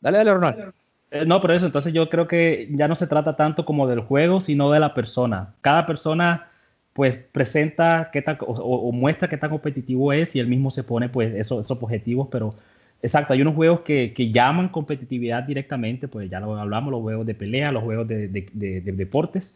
Dale, 0.00 0.18
dale, 0.18 0.34
Ronald. 0.34 0.74
Eh, 1.12 1.26
No, 1.26 1.40
pero 1.40 1.54
eso, 1.54 1.66
entonces 1.66 1.92
yo 1.94 2.10
creo 2.10 2.28
que 2.28 2.68
ya 2.72 2.88
no 2.88 2.96
se 2.96 3.06
trata 3.06 3.36
tanto 3.36 3.64
como 3.66 3.88
del 3.88 4.00
juego, 4.00 4.40
sino 4.42 4.70
de 4.72 4.80
la 4.80 4.94
persona. 4.94 5.54
Cada 5.62 5.86
persona 5.86 6.48
pues 6.94 7.16
presenta 7.32 8.10
qué 8.12 8.22
tan, 8.22 8.38
o, 8.42 8.46
o 8.54 8.92
muestra 8.92 9.28
qué 9.28 9.38
tan 9.38 9.50
competitivo 9.50 10.12
es 10.12 10.36
y 10.36 10.40
él 10.40 10.48
mismo 10.48 10.70
se 10.72 10.84
pone 10.84 11.08
pues 11.08 11.34
esos, 11.34 11.64
esos 11.66 11.82
objetivos, 11.82 12.28
pero 12.30 12.54
exacto, 13.02 13.32
hay 13.34 13.42
unos 13.42 13.54
juegos 13.56 13.80
que, 13.82 14.14
que 14.14 14.32
llaman 14.32 14.68
competitividad 14.70 15.44
directamente, 15.44 16.08
pues 16.08 16.30
ya 16.30 16.40
lo 16.40 16.56
hablamos, 16.58 16.90
los 16.92 17.02
juegos 17.02 17.26
de 17.26 17.34
pelea, 17.34 17.72
los 17.72 17.84
juegos 17.84 18.08
de, 18.08 18.28
de- 18.28 18.48
de- 18.52 18.80
de 18.82 18.92
deportes, 18.92 19.54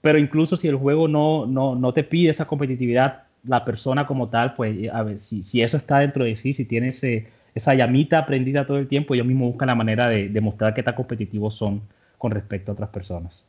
pero 0.00 0.18
incluso 0.18 0.56
si 0.56 0.68
el 0.68 0.76
juego 0.76 1.08
no, 1.08 1.46
no, 1.46 1.74
no 1.74 1.92
te 1.92 2.04
pide 2.04 2.30
esa 2.30 2.46
competitividad, 2.46 3.24
la 3.44 3.64
persona 3.64 4.06
como 4.06 4.28
tal, 4.28 4.54
pues 4.54 4.88
a 4.92 5.02
ver, 5.02 5.20
si, 5.20 5.42
si 5.42 5.62
eso 5.62 5.76
está 5.76 5.98
dentro 6.00 6.24
de 6.24 6.36
sí, 6.36 6.52
si 6.52 6.64
tiene 6.64 6.88
ese, 6.88 7.28
esa 7.54 7.74
llamita 7.74 8.26
prendida 8.26 8.66
todo 8.66 8.78
el 8.78 8.88
tiempo, 8.88 9.14
ellos 9.14 9.26
mismos 9.26 9.50
buscan 9.50 9.68
la 9.68 9.74
manera 9.74 10.08
de 10.08 10.28
demostrar 10.28 10.74
qué 10.74 10.82
tan 10.82 10.94
competitivos 10.94 11.54
son 11.56 11.82
con 12.18 12.32
respecto 12.32 12.72
a 12.72 12.74
otras 12.74 12.90
personas. 12.90 13.44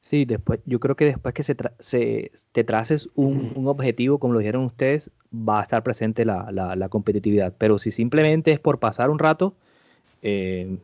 Sí, 0.00 0.24
después, 0.24 0.60
yo 0.66 0.80
creo 0.80 0.96
que 0.96 1.04
después 1.06 1.34
que 1.34 1.42
se, 1.42 1.56
tra- 1.56 1.72
se- 1.78 2.32
te 2.52 2.64
traces 2.64 3.08
un, 3.14 3.52
un 3.54 3.68
objetivo, 3.68 4.18
como 4.18 4.34
lo 4.34 4.40
dijeron 4.40 4.64
ustedes, 4.64 5.10
va 5.32 5.60
a 5.60 5.62
estar 5.62 5.82
presente 5.82 6.24
la, 6.24 6.50
la- 6.52 6.76
la 6.76 6.88
competitividad. 6.88 7.54
Pero 7.58 7.78
si 7.78 7.90
simplemente 7.90 8.52
es 8.52 8.60
por 8.60 8.78
pasar 8.80 9.10
un 9.10 9.18
rato, 9.18 9.54
eh, 10.22 10.78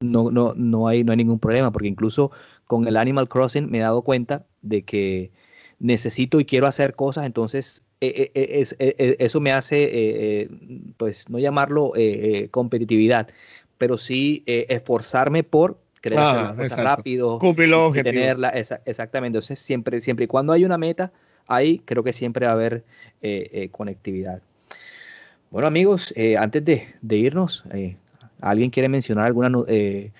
no, 0.00 0.30
no, 0.30 0.52
no, 0.54 0.88
hay, 0.88 1.04
no 1.04 1.12
hay 1.12 1.16
ningún 1.18 1.38
problema, 1.38 1.70
porque 1.72 1.88
incluso 1.88 2.30
con 2.66 2.86
el 2.86 2.96
Animal 2.96 3.28
Crossing 3.28 3.70
me 3.70 3.78
he 3.78 3.80
dado 3.80 4.02
cuenta 4.02 4.44
de 4.62 4.82
que 4.82 5.30
necesito 5.78 6.40
y 6.40 6.44
quiero 6.44 6.66
hacer 6.66 6.94
cosas, 6.94 7.26
entonces 7.26 7.82
eh, 8.00 8.30
eh, 8.34 8.64
eh, 8.78 9.16
eso 9.18 9.40
me 9.40 9.52
hace, 9.52 10.48
pues, 10.98 11.28
no 11.30 11.38
llamarlo 11.38 11.92
competitividad, 12.50 13.28
pero 13.78 13.96
sí 13.96 14.42
esforzarme 14.46 15.42
por 15.44 15.78
querer 16.02 16.18
hacer 16.18 16.40
Ah, 16.40 16.42
las 16.48 16.56
cosas 16.56 16.70
exacto. 16.70 16.96
rápido, 16.96 17.38
Cumplir 17.38 17.68
los 17.70 17.80
objetivos. 17.80 18.14
tenerla, 18.14 18.48
esa- 18.50 18.80
exactamente. 18.84 19.38
Entonces, 19.38 19.58
siempre, 19.60 20.00
siempre 20.00 20.24
y 20.26 20.28
cuando 20.28 20.52
hay 20.52 20.64
una 20.64 20.78
meta, 20.78 21.12
ahí 21.46 21.80
creo 21.84 22.02
que 22.02 22.12
siempre 22.12 22.46
va 22.46 22.52
a 22.52 22.54
haber 22.54 22.84
conectividad. 23.72 24.42
Bueno, 25.50 25.68
amigos, 25.68 26.12
eh, 26.16 26.36
antes 26.36 26.64
de, 26.64 26.86
de 27.00 27.16
irnos, 27.16 27.64
eh, 27.72 27.96
¿alguien 28.40 28.70
quiere 28.70 28.88
mencionar 28.88 29.26
alguna 29.26 29.50
eh, 29.68 30.12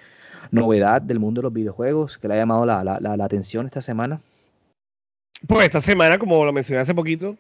novedad 0.51 1.03
del 1.03 1.19
mundo 1.19 1.41
de 1.41 1.45
los 1.45 1.53
videojuegos 1.53 2.19
que 2.19 2.29
le 2.29 2.35
haya 2.35 2.43
llamado 2.43 2.67
la, 2.67 3.25
atención 3.25 3.67
esta 3.67 3.81
semana? 3.81 4.21
Pues 5.47 5.67
esta 5.67 5.81
semana, 5.81 6.19
como 6.19 6.45
lo 6.45 6.53
mencioné 6.53 6.81
hace 6.81 6.95
poquito, 6.95 7.37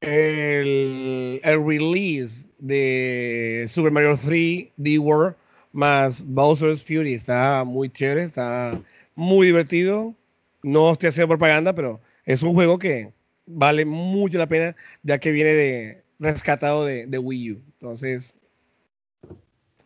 el, 0.00 1.40
el 1.42 1.66
release 1.66 2.46
de 2.58 3.66
Super 3.68 3.92
Mario 3.92 4.14
3 4.16 4.68
D 4.76 4.98
World 4.98 5.34
más 5.72 6.24
Bowser's 6.26 6.82
Fury 6.82 7.14
está 7.14 7.64
muy 7.64 7.90
chévere, 7.90 8.24
está 8.24 8.80
muy 9.14 9.46
divertido. 9.46 10.14
No 10.62 10.90
estoy 10.90 11.10
haciendo 11.10 11.28
propaganda, 11.28 11.72
pero 11.74 12.00
es 12.24 12.42
un 12.42 12.54
juego 12.54 12.78
que 12.78 13.12
vale 13.46 13.84
mucho 13.84 14.38
la 14.38 14.46
pena 14.46 14.74
ya 15.02 15.18
que 15.18 15.30
viene 15.30 15.52
de 15.52 16.02
rescatado 16.18 16.84
de 16.84 17.18
Wii 17.18 17.52
U. 17.52 17.62
Entonces, 17.74 18.34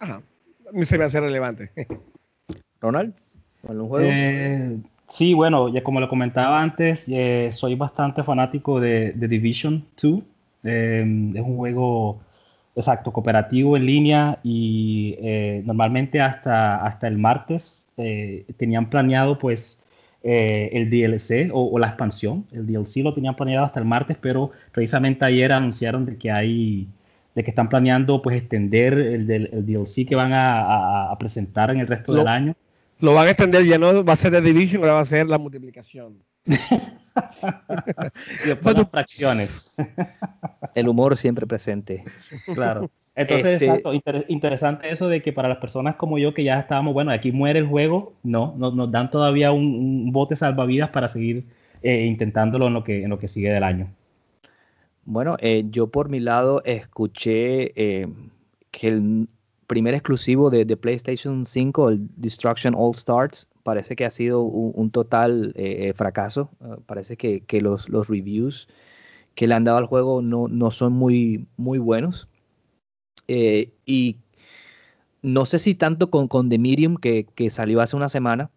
ajá, 0.03 0.23
se 0.83 0.99
me 0.99 1.05
hace 1.05 1.21
relevante. 1.21 1.71
Ronald, 2.81 3.15
¿algún 3.69 3.89
juego? 3.89 4.09
Eh, 4.11 4.77
sí, 5.09 5.33
bueno, 5.35 5.69
ya 5.69 5.83
como 5.83 6.01
lo 6.01 6.09
comentaba 6.09 6.61
antes, 6.61 7.07
eh, 7.09 7.51
soy 7.53 7.77
bastante 7.77 8.25
fanático 8.25 8.81
de, 8.81 9.13
de 9.13 9.29
Division 9.29 9.85
2. 10.03 10.21
Eh, 10.65 11.33
es 11.35 11.41
un 11.41 11.57
juego, 11.57 12.21
exacto, 12.75 13.13
cooperativo 13.13 13.77
en 13.77 13.87
línea 13.87 14.39
y 14.43 15.15
eh, 15.21 15.63
normalmente 15.65 16.21
hasta, 16.21 16.85
hasta 16.85 17.07
el 17.07 17.19
martes 17.19 17.87
eh, 17.97 18.45
tenían 18.57 18.91
planeado 18.91 19.39
pues 19.39 19.79
eh, 20.25 20.71
el 20.73 20.91
DLC 20.91 21.51
o, 21.53 21.71
o 21.71 21.79
la 21.79 21.89
expansión. 21.89 22.45
El 22.51 22.67
DLC 22.67 22.99
lo 23.05 23.15
tenían 23.15 23.37
planeado 23.37 23.67
hasta 23.67 23.79
el 23.79 23.87
martes, 23.87 24.17
pero 24.21 24.51
precisamente 24.73 25.25
ayer 25.25 25.53
anunciaron 25.53 26.05
de 26.05 26.17
que 26.17 26.33
hay 26.33 26.89
de 27.35 27.45
que 27.45 27.51
están 27.51 27.69
planeando 27.69 28.21
pues 28.23 28.37
extender 28.37 28.95
el, 28.95 29.27
del- 29.27 29.49
el 29.53 29.67
DLC 29.67 30.07
que 30.07 30.15
van 30.17 30.33
a, 30.33 30.61
a- 30.63 31.13
a 31.13 31.19
presentar 31.19 31.71
en 31.71 31.79
el 31.81 31.87
resto 31.87 32.13
Lo- 32.13 32.19
del 32.19 32.29
año. 32.29 32.55
Lo 33.01 33.15
van 33.15 33.27
a 33.27 33.31
extender, 33.31 33.65
ya 33.65 33.79
no 33.79 34.05
va 34.05 34.13
a 34.13 34.17
ser 34.17 34.31
de 34.33 34.41
Division, 34.41 34.83
ahora 34.83 34.95
va 34.95 35.01
a 35.01 35.05
ser 35.05 35.27
la 35.27 35.39
multiplicación. 35.39 36.19
Y 38.45 38.49
después 38.49 38.77
las 38.77 38.89
fracciones. 38.91 39.77
El 40.75 40.89
humor 40.89 41.17
siempre 41.17 41.47
presente. 41.47 42.05
Claro. 42.55 42.91
Entonces, 43.15 43.55
Este- 43.61 43.67
exacto, 43.67 43.93
inter- 43.93 44.25
interesante 44.29 44.91
eso 44.91 45.09
de 45.09 45.21
que 45.23 45.33
para 45.33 45.49
las 45.49 45.59
personas 45.59 45.97
como 45.97 46.19
yo 46.19 46.33
que 46.33 46.45
ya 46.45 46.59
estábamos, 46.61 46.95
bueno, 46.95 47.11
aquí 47.11 47.31
muere 47.31 47.59
el 47.59 47.67
juego, 47.67 48.15
no, 48.23 48.55
no- 48.57 48.71
nos 48.71 48.91
dan 48.91 49.11
todavía 49.11 49.53
un, 49.53 49.65
un 49.65 50.13
bote 50.13 50.35
salvavidas 50.37 50.89
para 50.91 51.09
seguir 51.11 51.45
eh, 51.83 52.07
intentándolo 52.07 52.69
en 52.69 52.75
lo 52.75 52.85
que 52.85 53.03
en 53.05 53.11
lo 53.11 53.19
que 53.19 53.29
sigue 53.29 53.51
del 53.53 53.65
año. 53.65 53.89
Bueno, 55.05 55.37
eh, 55.41 55.65
yo 55.71 55.89
por 55.89 56.09
mi 56.09 56.21
lado 56.21 56.63
escuché 56.65 57.73
eh, 57.77 58.09
que 58.71 58.89
el 58.89 59.29
primer 59.73 59.95
exclusivo 59.95 60.51
de, 60.51 60.77
PlayStation 60.77 61.47
5, 61.47 61.89
el 61.89 62.09
Destruction 62.17 62.75
All 62.77 62.91
Stars, 62.91 63.49
parece 63.63 63.97
que 63.97 64.05
ha 64.05 64.11
sido 64.11 64.43
un, 64.43 64.91
total 64.91 65.55
eh, 65.57 65.89
eh, 65.89 65.93
fracaso. 65.95 66.51
Uh, 66.61 66.81
parece 66.83 67.17
que, 67.17 67.61
los 67.63 67.89
reviews 68.09 68.69
que 69.35 69.47
le 69.47 69.55
han 69.55 69.65
dado 69.65 69.79
al 69.79 69.87
juego 69.87 70.21
no, 70.21 70.47
no 70.49 70.71
son 70.71 70.93
muy, 70.93 71.47
muy 71.57 71.79
buenos. 71.79 72.29
Eh, 73.29 73.73
y 73.87 74.19
no 75.23 75.47
sé 75.47 75.59
si 75.59 75.75
tanto 75.75 76.11
con, 76.11 76.29
con 76.29 76.51
The 76.51 76.59
Medium, 76.59 76.97
que, 76.97 77.25
que 77.35 77.49
salió 77.49 77.81
hace 77.81 77.97
una 77.97 78.11
semana, 78.11 78.51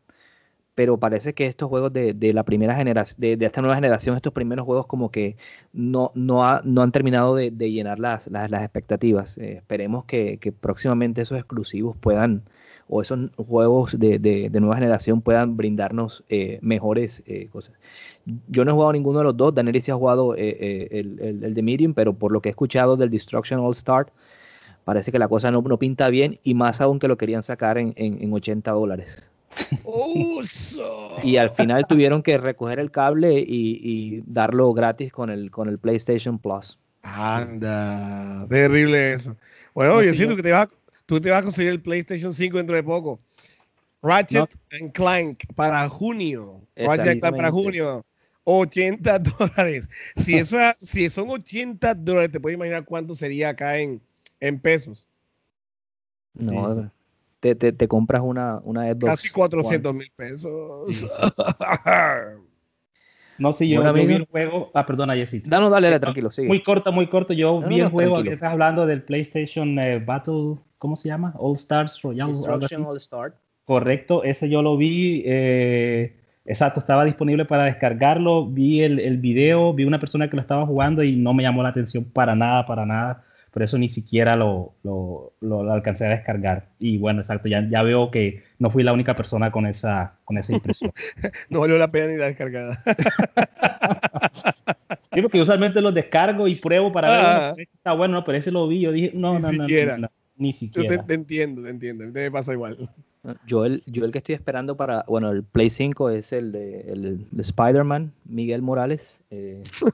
pero 0.75 0.97
parece 0.97 1.33
que 1.33 1.47
estos 1.47 1.69
juegos 1.69 1.93
de, 1.93 2.13
la 2.33 2.43
primera 2.43 2.75
generación, 2.75 3.19
de, 3.19 3.37
esta 3.45 3.61
nueva 3.61 3.75
generación, 3.75 4.15
estos 4.17 4.33
primeros 4.33 4.65
juegos 4.65 4.85
como 4.87 5.09
que 5.09 5.37
no, 5.73 6.11
no, 6.15 6.45
ha- 6.45 6.61
no 6.65 6.81
han 6.81 6.91
terminado 6.91 7.33
de, 7.35 7.49
llenar 7.51 7.99
las, 7.99 8.27
expectativas. 8.27 9.37
Eh, 9.37 9.53
esperemos 9.57 10.03
que, 10.05 10.37
próximamente 10.59 11.21
esos 11.21 11.37
exclusivos 11.37 11.95
puedan, 11.97 12.43
o 12.89 13.01
esos 13.01 13.31
juegos 13.37 13.97
de, 13.97 14.49
nueva 14.59 14.75
generación 14.75 15.21
puedan 15.21 15.55
brindarnos 15.57 16.23
eh, 16.29 16.59
mejores 16.61 17.23
eh, 17.25 17.47
cosas. 17.51 17.73
Yo 18.47 18.65
no 18.65 18.71
he 18.71 18.73
jugado 18.73 18.93
ninguno 18.93 19.19
de 19.19 19.25
los 19.25 19.37
dos, 19.37 19.53
Daniel 19.55 19.81
sí 19.81 19.91
ha 19.91 19.95
jugado 19.95 20.35
eh, 20.35 20.87
el, 20.91 21.19
el, 21.21 21.43
el 21.43 21.53
de 21.53 21.61
Medium, 21.63 21.93
pero 21.93 22.13
por 22.13 22.31
lo 22.31 22.41
que 22.41 22.49
he 22.49 22.51
escuchado 22.51 22.97
del 22.97 23.09
Destruction 23.09 23.59
All 23.61 23.71
Star, 23.71 24.11
parece 24.83 25.11
que 25.11 25.19
la 25.19 25.27
cosa 25.29 25.51
no, 25.51 25.61
no 25.61 25.79
pinta 25.79 26.09
bien 26.09 26.39
y 26.43 26.53
más 26.55 26.81
aún 26.81 26.99
que 26.99 27.07
lo 27.07 27.17
querían 27.17 27.43
sacar 27.43 27.77
en, 27.77 27.93
en, 27.97 28.21
en 28.23 28.33
80 28.33 28.71
dólares. 28.71 29.31
¡Uso! 29.83 31.17
Y 31.23 31.37
al 31.37 31.49
final 31.51 31.85
tuvieron 31.87 32.21
que 32.23 32.37
recoger 32.37 32.79
el 32.79 32.91
cable 32.91 33.39
y, 33.39 33.79
y 33.81 34.23
darlo 34.25 34.73
gratis 34.73 35.11
con 35.11 35.29
el, 35.29 35.51
con 35.51 35.69
el 35.69 35.79
PlayStation 35.79 36.39
Plus. 36.39 36.77
Anda, 37.03 38.47
terrible 38.49 39.13
eso. 39.13 39.35
Bueno, 39.73 39.93
No, 39.93 39.99
oye, 39.99 40.13
sí, 40.13 40.25
tú, 40.27 40.35
que 40.35 40.43
te 40.43 40.51
vas, 40.51 40.67
tú 41.05 41.21
te 41.21 41.29
vas 41.29 41.39
a 41.39 41.43
conseguir 41.43 41.71
el 41.71 41.81
PlayStation 41.81 42.33
5 42.33 42.57
dentro 42.57 42.75
de 42.75 42.83
poco. 42.83 43.19
Ratchet 44.01 44.49
and 44.79 44.91
Clank 44.91 45.43
para 45.55 45.87
junio. 45.89 46.61
Ratchet 46.75 47.07
and 47.07 47.19
Clank 47.19 47.35
para 47.35 47.51
junio. 47.51 48.05
80 48.43 49.19
dólares. 49.39 49.89
Si, 50.15 50.35
eso 50.37 50.57
era- 50.57 50.75
si 50.81 51.09
son 51.09 51.29
80 51.29 51.93
dólares, 51.93 52.31
te 52.31 52.39
puedes 52.39 52.55
imaginar 52.55 52.85
cuánto 52.85 53.13
sería 53.13 53.49
acá 53.49 53.77
en, 53.79 54.01
en 54.39 54.59
pesos. 54.59 55.07
No, 56.33 56.67
Sí, 56.67 56.81
sí. 56.81 56.89
Te, 57.45 57.53
te, 57.53 57.71
te 57.71 57.87
compras 57.87 58.23
una, 58.25 58.59
una 58.63 58.91
Xbox 58.91 59.05
Casi 59.05 59.29
400 59.29 59.93
mil 59.93 60.11
pesos. 60.15 60.95
Sí, 60.95 61.05
No, 63.37 63.53
sí, 63.53 63.69
yo, 63.69 63.81
Bueno, 63.83 63.95
yo 63.99 64.07
vi 64.07 64.13
el 64.15 64.25
juego. 64.25 64.71
Ah, 64.73 64.83
perdona, 64.87 65.13
Jessy. 65.13 65.37
One. 65.41 65.49
No, 65.49 65.59
no, 65.61 65.69
dale, 65.69 65.87
dale, 65.89 65.99
tranquilo, 65.99 66.31
sigue. 66.31 66.47
Muy 66.47 66.63
corto, 66.63 66.91
muy 66.91 67.05
corto. 67.05 67.33
Yo 67.33 67.59
No, 67.61 67.67
vi 67.67 67.75
no, 67.75 67.81
no, 67.81 67.85
el 67.87 67.91
juego 67.91 68.13
tranquilo. 68.13 68.31
que 68.31 68.33
estás 68.33 68.51
hablando 68.51 68.87
del 68.87 69.03
PlayStation 69.03 69.77
eh, 69.77 69.99
Battle, 69.99 70.55
¿cómo 70.79 70.95
se 70.95 71.09
llama? 71.09 71.35
All 71.37 71.53
Stars. 71.53 72.01
Destruction 72.01 72.83
All 72.83 72.97
Star. 72.97 73.35
Correcto, 73.65 74.23
ese 74.23 74.49
yo 74.49 74.63
lo 74.63 74.75
vi. 74.75 75.21
eh, 75.25 76.15
exacto, 76.45 76.79
estaba 76.79 77.05
disponible 77.05 77.45
para 77.45 77.65
descargarlo. 77.65 78.47
Vi 78.47 78.81
el, 78.81 78.99
el 78.99 79.17
video, 79.17 79.71
vi 79.73 79.83
una 79.83 79.99
persona 79.99 80.29
que 80.31 80.35
lo 80.35 80.41
estaba 80.41 80.65
jugando 80.65 81.03
y 81.03 81.15
no 81.15 81.35
me 81.35 81.43
llamó 81.43 81.61
la 81.61 81.69
atención 81.69 82.05
para 82.05 82.33
nada, 82.35 82.65
para 82.65 82.87
nada. 82.87 83.23
Por 83.55 83.63
eso 83.63 83.77
ni 83.77 83.87
siquiera 83.87 84.35
lo, 84.35 84.73
lo, 84.83 85.31
lo- 85.39 85.63
lo 85.63 85.71
alcancé 85.71 86.05
a 86.05 86.09
descargar. 86.09 86.67
Y 86.77 86.97
bueno, 86.97 87.21
exacto, 87.21 87.47
ya, 87.47 87.65
ya 87.69 87.83
veo 87.83 88.11
que 88.11 88.43
no 88.59 88.69
fui 88.69 88.83
la 88.83 88.91
única 88.91 89.15
persona 89.15 89.49
con 89.49 89.65
esa, 89.65 90.15
con 90.25 90.37
esa 90.37 90.51
impresión. 90.53 90.91
No 91.49 91.61
valió 91.61 91.77
la 91.77 91.89
pena 91.89 92.07
ni 92.11 92.17
la 92.17 92.25
descargada. 92.27 92.77
Sí, 95.13 95.21
porque 95.21 95.39
usualmente 95.39 95.79
los 95.79 95.93
descargo 95.93 96.45
y 96.45 96.55
pruebo 96.55 96.91
para 96.91 97.09
ver, 97.09 97.19
Ah. 97.21 97.49
ese 97.53 97.69
está 97.73 97.93
bueno, 97.93 98.15
no, 98.15 98.25
pero 98.25 98.37
ese 98.37 98.51
lo 98.51 98.67
vi, 98.67 98.81
yo 98.81 98.91
dije, 98.91 99.11
no, 99.13 99.35
Ni 99.39 99.57
no, 99.57 99.63
siquiera. 99.63 99.97
no, 99.97 100.09
ni 100.35 100.51
Yo 100.51 100.53
te, 100.53 100.57
siquiera. 100.57 101.05
te 101.05 101.13
entiendo, 101.13 101.63
te 101.63 101.69
entiendo. 101.69 102.03
A 102.03 102.07
mí 102.07 102.11
me 102.13 102.31
pasa 102.31 102.51
igual. 102.51 102.77
Yo 103.47 103.63
el, 103.63 103.81
yo 103.85 104.03
el 104.03 104.11
que 104.11 104.17
estoy 104.17 104.35
esperando 104.35 104.75
para, 104.75 105.05
bueno, 105.07 105.31
el 105.31 105.43
Play 105.43 105.69
5 105.69 106.09
es 106.09 106.33
el 106.33 106.51
de, 106.51 106.81
el, 106.81 107.25
de 107.31 107.41
Spider-Man, 107.41 108.11
Miguel 108.25 108.61
Morales. 108.61 109.21
Eh, 109.31 109.63
El 109.63 109.91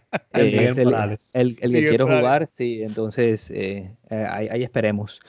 eh, 0.40 0.66
es 0.66 0.78
el, 0.78 0.88
el- 1.34 1.48
el 1.48 1.56
que 1.56 1.66
Miguel 1.68 1.88
quiero 1.88 2.06
Morales. 2.06 2.22
jugar, 2.22 2.46
sí, 2.48 2.82
entonces 2.82 3.50
eh, 3.50 3.94
eh, 4.10 4.26
ahí, 4.30 4.48
ahí 4.50 4.62
esperemos. 4.62 5.20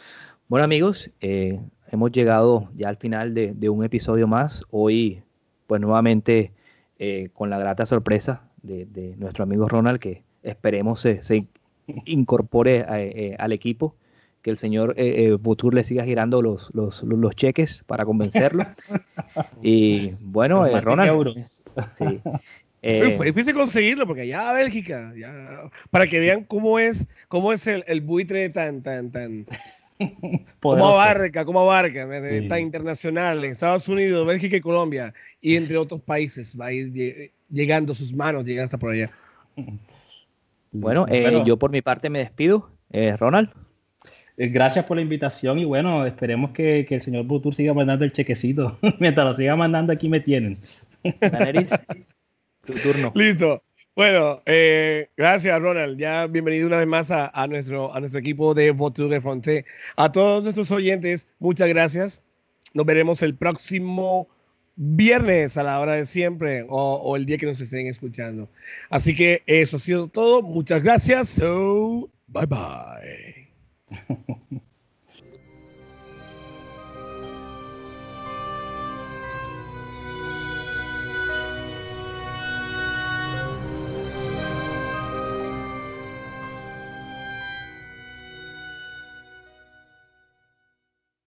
Bueno 0.47 0.63
amigos, 0.65 1.09
eh, 1.21 1.59
hemos 1.91 2.11
llegado 2.11 2.69
ya 2.75 2.89
al 2.89 2.97
final 2.97 3.33
de, 3.33 3.53
de 3.53 3.69
un 3.69 3.83
episodio 3.83 4.27
más. 4.27 4.63
Hoy, 4.69 5.23
pues 5.67 5.81
nuevamente 5.81 6.51
eh, 6.99 7.29
con 7.33 7.49
la 7.49 7.57
grata 7.57 7.85
sorpresa 7.85 8.49
de, 8.61 8.85
de 8.85 9.15
nuestro 9.17 9.43
amigo 9.43 9.67
Ronald, 9.67 9.99
que 9.99 10.23
esperemos 10.43 10.99
se, 11.01 11.23
se 11.23 11.47
incorpore 12.05 12.83
a- 12.87 13.01
eh, 13.01 13.35
al 13.39 13.51
equipo, 13.51 13.95
que 14.41 14.49
el 14.51 14.57
señor 14.57 14.93
eh, 14.97 15.25
eh, 15.27 15.33
Butur 15.35 15.73
le 15.73 15.83
siga 15.85 16.03
girando 16.03 16.41
los, 16.41 16.69
los, 16.73 17.01
los- 17.03 17.19
los 17.19 17.35
cheques 17.35 17.83
para 17.87 18.05
convencerlo. 18.05 18.65
y 19.63 20.11
bueno, 20.25 20.65
eh, 20.67 20.79
Ronald, 20.81 21.09
euros. 21.11 21.63
sí. 21.97 22.19
Fue- 22.83 23.07
Eh, 23.11 23.13
Fue 23.15 23.25
difícil 23.27 23.53
conseguirlo 23.53 24.05
porque 24.05 24.23
allá 24.23 24.49
a 24.49 24.53
Bélgica, 24.53 25.13
ya, 25.17 25.69
para 25.89 26.05
que 26.05 26.19
vean 26.19 26.43
cómo 26.43 26.77
es, 26.79 27.07
cómo 27.29 27.53
es 27.53 27.65
el, 27.65 27.83
el 27.87 28.01
buitre 28.01 28.49
tan, 28.49 28.83
tan, 28.83 29.09
tan, 29.09 29.45
cómo 30.59 30.85
abarca, 30.87 31.45
cómo 31.45 31.61
abarca, 31.61 32.07
Sí. 32.29 32.47
tan 32.49 32.59
internacional 32.59 33.43
en 33.45 33.51
Estados 33.51 33.87
Unidos, 33.87 34.27
Bélgica 34.27 34.57
y 34.57 34.61
Colombia 34.61 35.13
y 35.39 35.55
entre 35.55 35.77
otros 35.77 36.01
países 36.01 36.59
va 36.59 36.65
a 36.67 36.71
ir 36.73 36.91
lle- 36.91 37.31
llegando 37.49 37.95
sus 37.95 38.11
manos, 38.13 38.43
llegan 38.43 38.65
hasta 38.65 38.77
por 38.77 38.91
allá. 38.91 39.09
Bueno, 40.75 41.05
eh, 41.07 41.43
yo 41.45 41.57
por 41.57 41.69
mi 41.69 41.83
parte 41.83 42.09
me 42.09 42.17
despido. 42.17 42.67
Eh, 42.91 43.15
Ronald, 43.15 43.49
Eh, 44.37 44.47
Gracias 44.47 44.85
por 44.85 44.97
la 44.97 45.03
invitación 45.03 45.59
y 45.59 45.65
bueno, 45.65 46.03
esperemos 46.07 46.49
que, 46.49 46.83
que 46.89 46.95
el 46.95 47.01
señor 47.03 47.25
Butur 47.25 47.53
siga 47.53 47.75
mandando 47.75 48.03
el 48.05 48.11
chequecito. 48.11 48.79
Mientras 48.99 49.23
lo 49.27 49.33
siga 49.35 49.55
mandando, 49.55 49.93
aquí 49.93 50.09
me 50.09 50.19
tienen. 50.19 50.57
Tu 52.65 52.73
turno. 52.75 53.11
Listo. 53.15 53.61
Bueno, 53.95 54.41
eh, 54.45 55.09
gracias 55.17 55.59
Ronald. 55.59 55.99
Ya 55.99 56.27
bienvenido 56.27 56.67
una 56.67 56.77
vez 56.77 56.87
más 56.87 57.11
a, 57.11 57.27
a 57.27 57.45
nuestro, 57.47 57.93
a 57.93 57.99
nuestro 57.99 58.19
equipo 58.19 58.53
de 58.53 58.71
Voture 58.71 59.13
de 59.13 59.21
Fronte. 59.21 59.65
A 59.97 60.11
todos 60.11 60.43
nuestros 60.43 60.71
oyentes, 60.71 61.27
muchas 61.39 61.67
gracias. 61.67 62.23
Nos 62.73 62.85
veremos 62.85 63.21
el 63.21 63.35
próximo 63.35 64.29
viernes 64.75 65.57
a 65.57 65.63
la 65.63 65.79
hora 65.79 65.93
de 65.93 66.05
siempre 66.05 66.65
o, 66.67 66.95
o 66.95 67.15
el 67.15 67.25
día 67.25 67.37
que 67.37 67.45
nos 67.45 67.59
estén 67.59 67.87
escuchando. 67.87 68.49
Así 68.89 69.15
que 69.15 69.43
eso 69.45 69.77
ha 69.77 69.79
sido 69.79 70.07
todo. 70.07 70.41
Muchas 70.41 70.81
gracias. 70.81 71.29
So, 71.29 72.09
bye 72.27 72.47
bye. 72.47 73.49